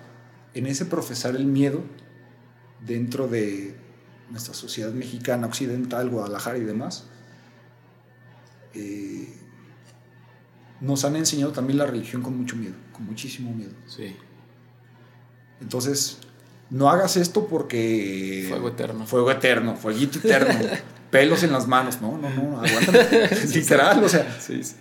[0.55, 1.83] en ese profesar el miedo
[2.85, 3.77] dentro de
[4.31, 7.05] nuestra sociedad mexicana, occidental, Guadalajara y demás,
[8.75, 9.35] eh,
[10.81, 13.73] nos han enseñado también la religión con mucho miedo, con muchísimo miedo.
[13.87, 14.15] Sí.
[15.61, 16.19] Entonces,
[16.71, 18.47] no hagas esto porque...
[18.49, 19.07] Fuego eterno.
[19.07, 20.55] Fuego eterno, fueguito eterno,
[21.11, 22.01] pelos en las manos.
[22.01, 23.29] No, no, no, aguántame.
[23.55, 24.77] Literal, o sea, Sí, sí.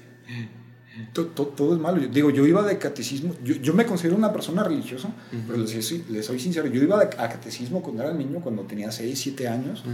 [1.18, 2.00] To- to- todo es malo.
[2.00, 5.42] Yo- digo, yo iba de catecismo, yo, yo me considero una persona religiosa, Ujú.
[5.48, 8.62] pero les, soy- les soy sincero, yo iba de- a catecismo cuando era niño, cuando
[8.64, 9.92] tenía 6, 7 años, Ujú.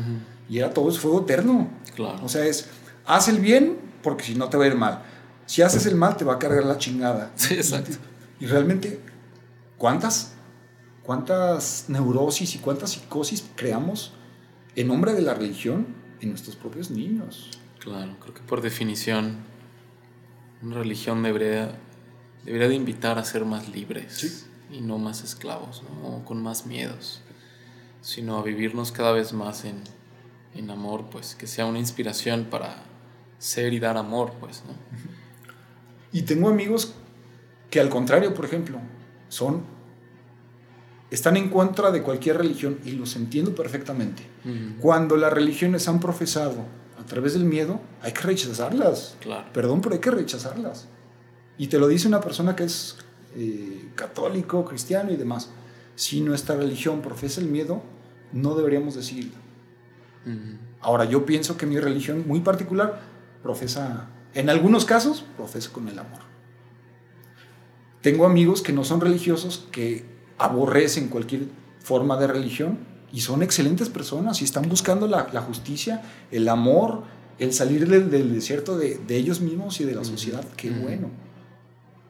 [0.50, 1.70] y era todo es fuego eterno.
[1.96, 2.20] Claro.
[2.24, 2.68] O sea, es,
[3.06, 5.02] haz el bien porque si no te va a ir mal.
[5.46, 7.32] Si haces el mal te va a cargar la chingada.
[7.36, 7.98] Sí, exacto.
[8.40, 9.00] Y realmente,
[9.78, 10.34] ¿cuántas,
[11.04, 14.14] cuántas neurosis y cuántas psicosis creamos
[14.76, 15.88] en nombre de la religión
[16.22, 17.50] en nuestros propios niños?
[17.80, 19.38] Claro, creo que por definición
[20.64, 21.72] una religión debería,
[22.46, 24.46] debería de invitar a ser más libres Sí.
[24.72, 26.08] y no más esclavos, ¿no?
[26.18, 27.22] O con más miedos,
[28.02, 29.82] sino a vivirnos cada vez más en,
[30.56, 32.76] en amor, pues que sea una inspiración para
[33.40, 34.74] ser y dar amor, pues, ¿no?
[36.12, 36.94] Y tengo amigos
[37.70, 38.80] que al contrario, por ejemplo,
[39.30, 39.64] son
[41.10, 44.24] están en contra de cualquier religión y los entiendo perfectamente.
[44.80, 46.66] Cuando las religiones han profesado
[47.04, 49.18] a través del miedo, hay que rechazarlas.
[49.20, 49.46] Claro.
[49.52, 50.88] Perdón, pero hay que rechazarlas.
[51.58, 52.98] Y te lo dice una persona que es
[53.36, 55.50] eh, católico, cristiano y demás.
[55.96, 57.84] si nuestra religión profesa el miedo,
[58.32, 59.36] no deberíamos decirlo.
[60.80, 63.02] Ahora, yo pienso que mi religión muy particular
[63.44, 66.22] profesa, en algunos casos, profesa con el amor.
[68.02, 70.06] Tengo amigos que no son religiosos, que
[70.40, 71.44] aborrecen cualquier
[71.80, 72.80] forma de religión
[73.14, 77.04] y son excelentes personas y están buscando la, la justicia, el amor,
[77.40, 80.44] el salir del, del desierto de, de ellos mismos y de la sociedad.
[80.58, 81.10] Qué bueno.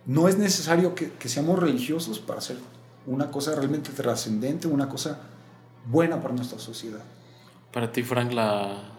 [0.06, 2.58] No es necesario que, que seamos religiosos para hacer
[3.06, 5.20] una cosa realmente trascendente, una cosa
[5.86, 7.04] buena para nuestra sociedad.
[7.72, 8.90] Para ti, Frank, la...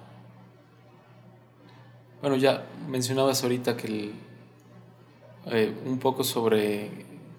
[2.20, 4.12] Bueno, ya mencionabas ahorita que el-
[5.46, 6.90] eh, un poco sobre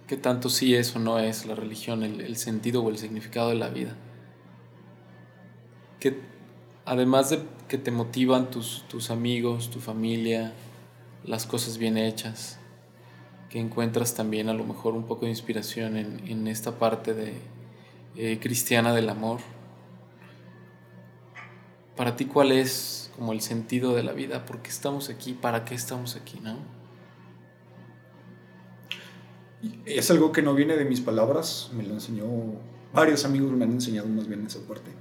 [0.07, 3.49] qué tanto sí es o no es la religión, el, el sentido o el significado
[3.49, 3.95] de la vida.
[5.99, 6.19] Que
[6.85, 10.53] además de que te motivan tus, tus amigos, tu familia,
[11.23, 12.59] las cosas bien hechas,
[13.49, 17.33] que encuentras también a lo mejor un poco de inspiración en, en esta parte de,
[18.17, 19.41] eh, cristiana del amor.
[21.97, 24.45] Para ti, ¿cuál es como el sentido de la vida?
[24.45, 25.33] ¿Por qué estamos aquí?
[25.33, 26.39] ¿Para qué estamos aquí?
[26.41, 26.57] ¿No?
[29.85, 32.25] Es algo que no viene de mis palabras, me lo enseñó,
[32.93, 34.91] varios amigos me han enseñado más bien esa parte.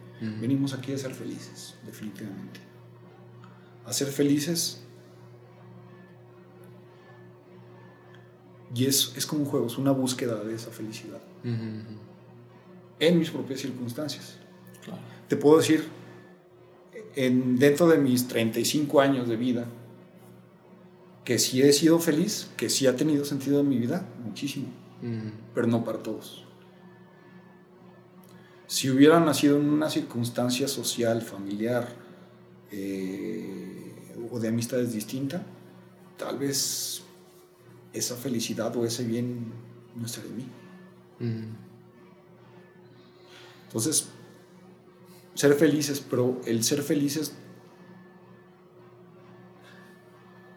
[0.40, 2.60] Venimos aquí a ser felices, definitivamente.
[3.84, 4.82] A ser felices.
[8.74, 11.20] Y es, es como un juego, es una búsqueda de esa felicidad
[12.98, 14.38] en mis propias circunstancias.
[14.84, 15.00] Claro.
[15.28, 15.84] Te puedo decir,
[17.16, 19.66] en, dentro de mis 35 años de vida,
[21.24, 24.66] que sí he sido feliz, que sí ha tenido sentido en mi vida, muchísimo.
[25.54, 26.43] Pero no para todos.
[28.66, 31.88] Si hubiera nacido en una circunstancia social, familiar
[32.70, 33.94] eh,
[34.30, 35.42] o de amistades distinta,
[36.16, 37.02] tal vez
[37.92, 39.52] esa felicidad o ese bien
[39.94, 40.46] no estaría en mí.
[41.20, 41.48] Ujú.
[43.66, 44.08] Entonces,
[45.34, 47.34] ser felices, pero el ser felices...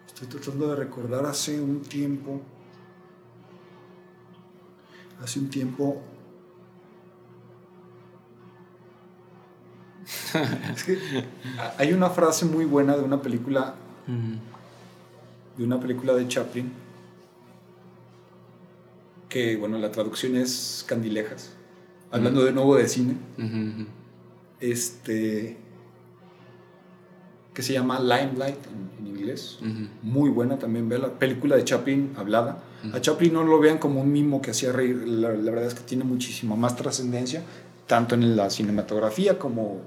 [0.06, 2.40] Estoy tratando de recordar hace un tiempo...
[5.20, 6.00] Hace un tiempo...
[10.74, 10.98] Es que
[11.76, 13.74] hay una frase muy buena de una película,
[15.56, 16.72] de una película de Chaplin,
[19.28, 21.52] que bueno, la traducción es Candilejas,
[22.10, 23.16] hablando de nuevo de cine.
[24.60, 25.58] Este
[27.52, 29.58] que se llama Limelight en, en inglés.
[30.02, 32.62] Muy buena también, ve la película de Chaplin hablada.
[32.92, 35.74] A Chaplin no lo vean como un mimo que hacía reír, la, la verdad es
[35.74, 37.42] que tiene muchísima más trascendencia,
[37.88, 39.80] tanto en la cinematografía como,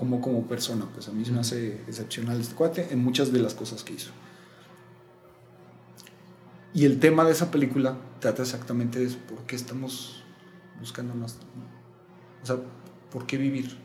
[0.00, 0.86] como como persona.
[0.94, 3.92] Pues a mí se me hace excepcional este cuate en muchas de las cosas que
[3.92, 4.10] hizo.
[6.72, 10.24] Y el tema de esa película trata exactamente de eso, por qué estamos
[10.78, 11.36] buscando más,
[12.42, 12.56] o sea,
[13.12, 13.76] por qué vivir,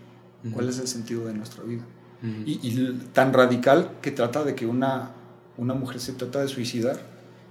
[0.54, 1.84] cuál es el sentido de nuestra vida.
[2.46, 5.12] Y, y tan radical que trata de que una,
[5.58, 7.00] una mujer se trata de suicidar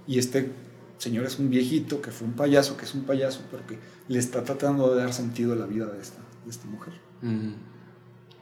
[0.05, 0.51] y este
[0.97, 3.77] señor es un viejito que fue un payaso, que es un payaso, pero que
[4.07, 6.93] le está tratando de dar sentido a la vida de esta, de esta mujer.
[7.21, 7.53] Ujú.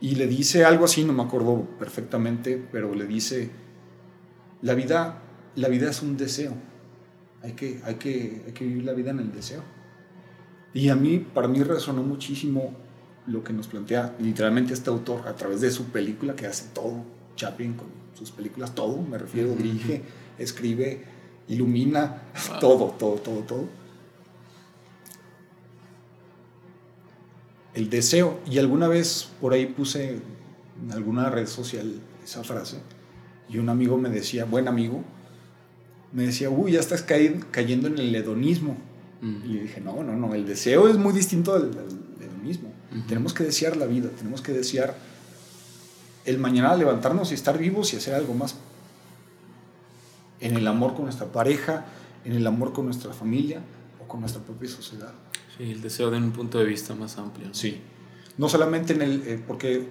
[0.03, 3.49] Y le dice algo así, no me acuerdo perfectamente, pero le dice,
[4.61, 5.21] la vida,
[5.55, 6.51] la vida es un deseo,
[7.41, 9.63] hay que, hay, que, hay que vivir la vida en el deseo.
[10.73, 12.75] Y a mí, para mí resonó muchísimo
[13.27, 17.05] lo que nos plantea literalmente este autor a través de su película que hace todo,
[17.37, 20.01] Chaplin con sus películas, todo, me refiero, dirige,
[20.37, 21.01] escribe,
[21.47, 22.59] ilumina, Wow.
[22.59, 23.82] todo, todo, todo, todo.
[27.73, 30.19] El deseo, y alguna vez por ahí puse
[30.81, 32.77] en alguna red social esa frase,
[33.49, 35.03] y un amigo me decía, buen amigo,
[36.11, 38.77] me decía, uy, ya estás cayendo en el hedonismo.
[39.21, 39.45] Ujú.
[39.45, 41.57] Y le dije, no, no, no, el deseo es muy distinto
[42.43, 42.71] mismo.
[42.91, 43.07] Ujú.
[43.07, 44.95] Tenemos que desear la vida, tenemos que desear
[46.25, 48.55] el mañana levantarnos y estar vivos y hacer algo más.
[50.39, 51.85] En el amor con nuestra pareja,
[52.25, 53.61] en el amor con nuestra familia
[54.03, 55.13] o con nuestra propia sociedad.
[55.57, 57.47] Sí, el deseo de un punto de vista más amplio.
[57.47, 57.53] ¿no?
[57.53, 57.79] Sí.
[58.37, 59.87] No solamente en el, eh, porque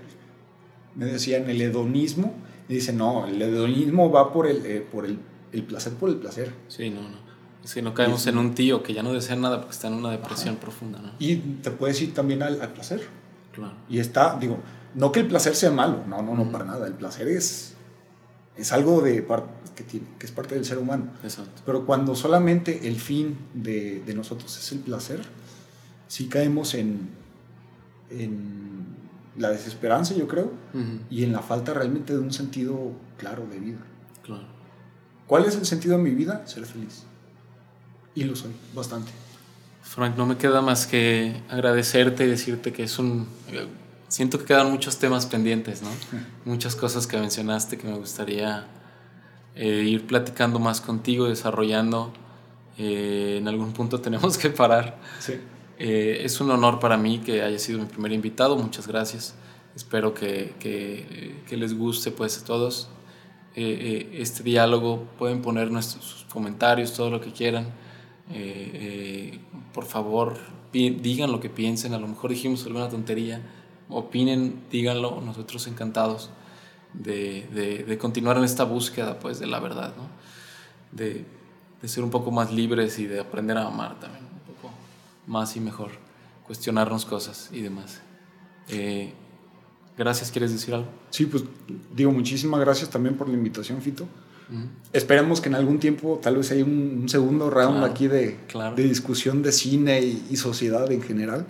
[0.95, 2.35] me decía en el hedonismo,
[2.69, 5.19] y dice, no, el hedonismo va por el, eh, por el,
[5.53, 6.53] el placer por el placer.
[6.69, 7.17] Sí, no, no.
[7.65, 9.87] Es que no caemos Y- en un tío que ya no desea nada porque está
[9.89, 11.13] en una depresión profunda, ¿no?
[11.19, 13.03] Y te puedes ir también al, al placer.
[13.53, 13.75] Claro.
[13.89, 14.59] Y está, digo,
[14.95, 16.51] no que el placer sea malo, no, no, no, Ujú.
[16.53, 16.87] para nada.
[16.89, 17.75] El placer es,
[18.57, 19.25] es algo de
[19.77, 21.11] que, tiene, que es parte del ser humano.
[21.23, 21.63] Exacto.
[21.65, 25.21] Pero cuando solamente el fin de, de nosotros es el placer,
[26.13, 27.09] sí caemos en,
[28.11, 28.85] en
[29.39, 30.53] la desesperanza, yo creo,
[31.09, 33.79] y en la falta realmente de un sentido claro de vida.
[34.23, 34.45] Claro.
[35.27, 36.47] ¿Cuál es el sentido de mi vida?
[36.47, 37.05] Ser feliz.
[38.15, 39.11] Y lo soy, bastante.
[39.81, 43.27] Frank, no me queda más que agradecerte y decirte que es un...
[44.09, 45.89] Siento que quedan muchos temas pendientes, ¿no?
[46.45, 48.67] Muchas cosas que mencionaste que me gustaría
[49.55, 52.13] eh, ir platicando más contigo, desarrollando.
[52.77, 54.99] Eh, en algún punto tenemos que parar.
[55.19, 55.41] Sí.
[55.85, 58.57] Eh, es un honor para mí que haya sido mi primer invitado.
[58.57, 59.35] Muchas gracias.
[59.75, 62.89] Espero que, que, les guste pues a todos
[63.57, 65.09] este diálogo.
[65.19, 67.67] Pueden poner nuestros, comentarios, todo lo que quieran.
[69.75, 70.39] por favor,
[70.73, 71.95] digan lo que piensen.
[71.95, 73.43] A lo mejor dijimos alguna tontería.
[73.89, 75.21] Opinen, díganlo.
[75.21, 76.31] Nosotros encantados
[76.95, 80.09] de, de, de, continuar en esta búsqueda pues, de la verdad, ¿no?
[80.93, 81.25] de,
[81.81, 84.25] de, ser un poco más libres y de aprender a amar también,
[85.27, 85.91] más y mejor,
[86.47, 88.01] cuestionarnos cosas y demás.
[88.69, 89.13] Eh,
[89.97, 90.89] gracias, ¿quieres decir algo?
[91.11, 91.45] Sí, pues
[91.95, 94.05] digo muchísimas gracias también por la invitación, Fito.
[94.05, 94.67] Uh -huh.
[94.93, 98.39] Esperemos que en algún tiempo tal vez haya un, un segundo round Claro, aquí de,
[98.49, 98.75] claro.
[98.77, 101.47] de discusión de cine y, y sociedad en general.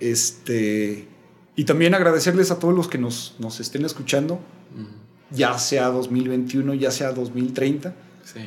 [0.00, 1.08] Este,
[1.56, 4.34] y también agradecerles a todos los que nos, nos estén escuchando,
[4.76, 5.02] Uh
[5.34, 7.88] ya sea 2021, ya sea 2030.
[7.88, 7.92] -huh.
[8.22, 8.40] Sí,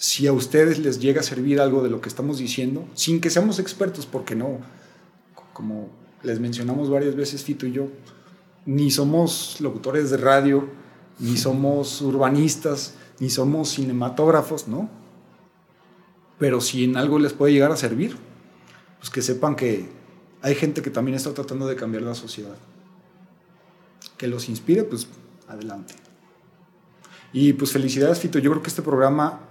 [0.00, 3.30] Si a ustedes les llega a servir algo de lo que estamos diciendo, sin que
[3.30, 4.60] seamos expertos, porque no,
[5.52, 5.88] como
[6.22, 7.88] les mencionamos varias veces Fito y yo,
[8.64, 10.68] ni somos locutores de radio,
[11.18, 14.88] ni somos urbanistas, ni somos cinematógrafos, ¿no?
[16.38, 18.16] Pero si en algo les puede llegar a servir,
[19.00, 19.88] pues que sepan que
[20.42, 22.54] hay gente que también está tratando de cambiar la sociedad.
[24.16, 25.08] Que los inspire, pues
[25.48, 25.94] adelante.
[27.32, 28.38] Y pues felicidades, Fito.
[28.38, 29.47] Yo creo que este programa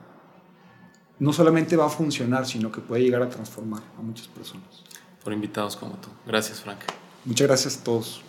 [1.20, 4.84] no solamente va a funcionar, sino que puede llegar a transformar a muchas personas.
[5.24, 6.08] por invitados como tú.
[6.26, 6.80] Gracias, Frank.
[7.26, 8.22] Muchas gracias a todos.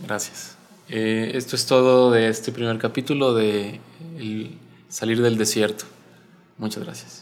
[0.00, 0.56] Gracias.
[0.88, 3.80] Eh, esto es todo de este primer capítulo de
[4.18, 5.84] el Salir del Desierto.
[6.58, 7.21] Muchas gracias.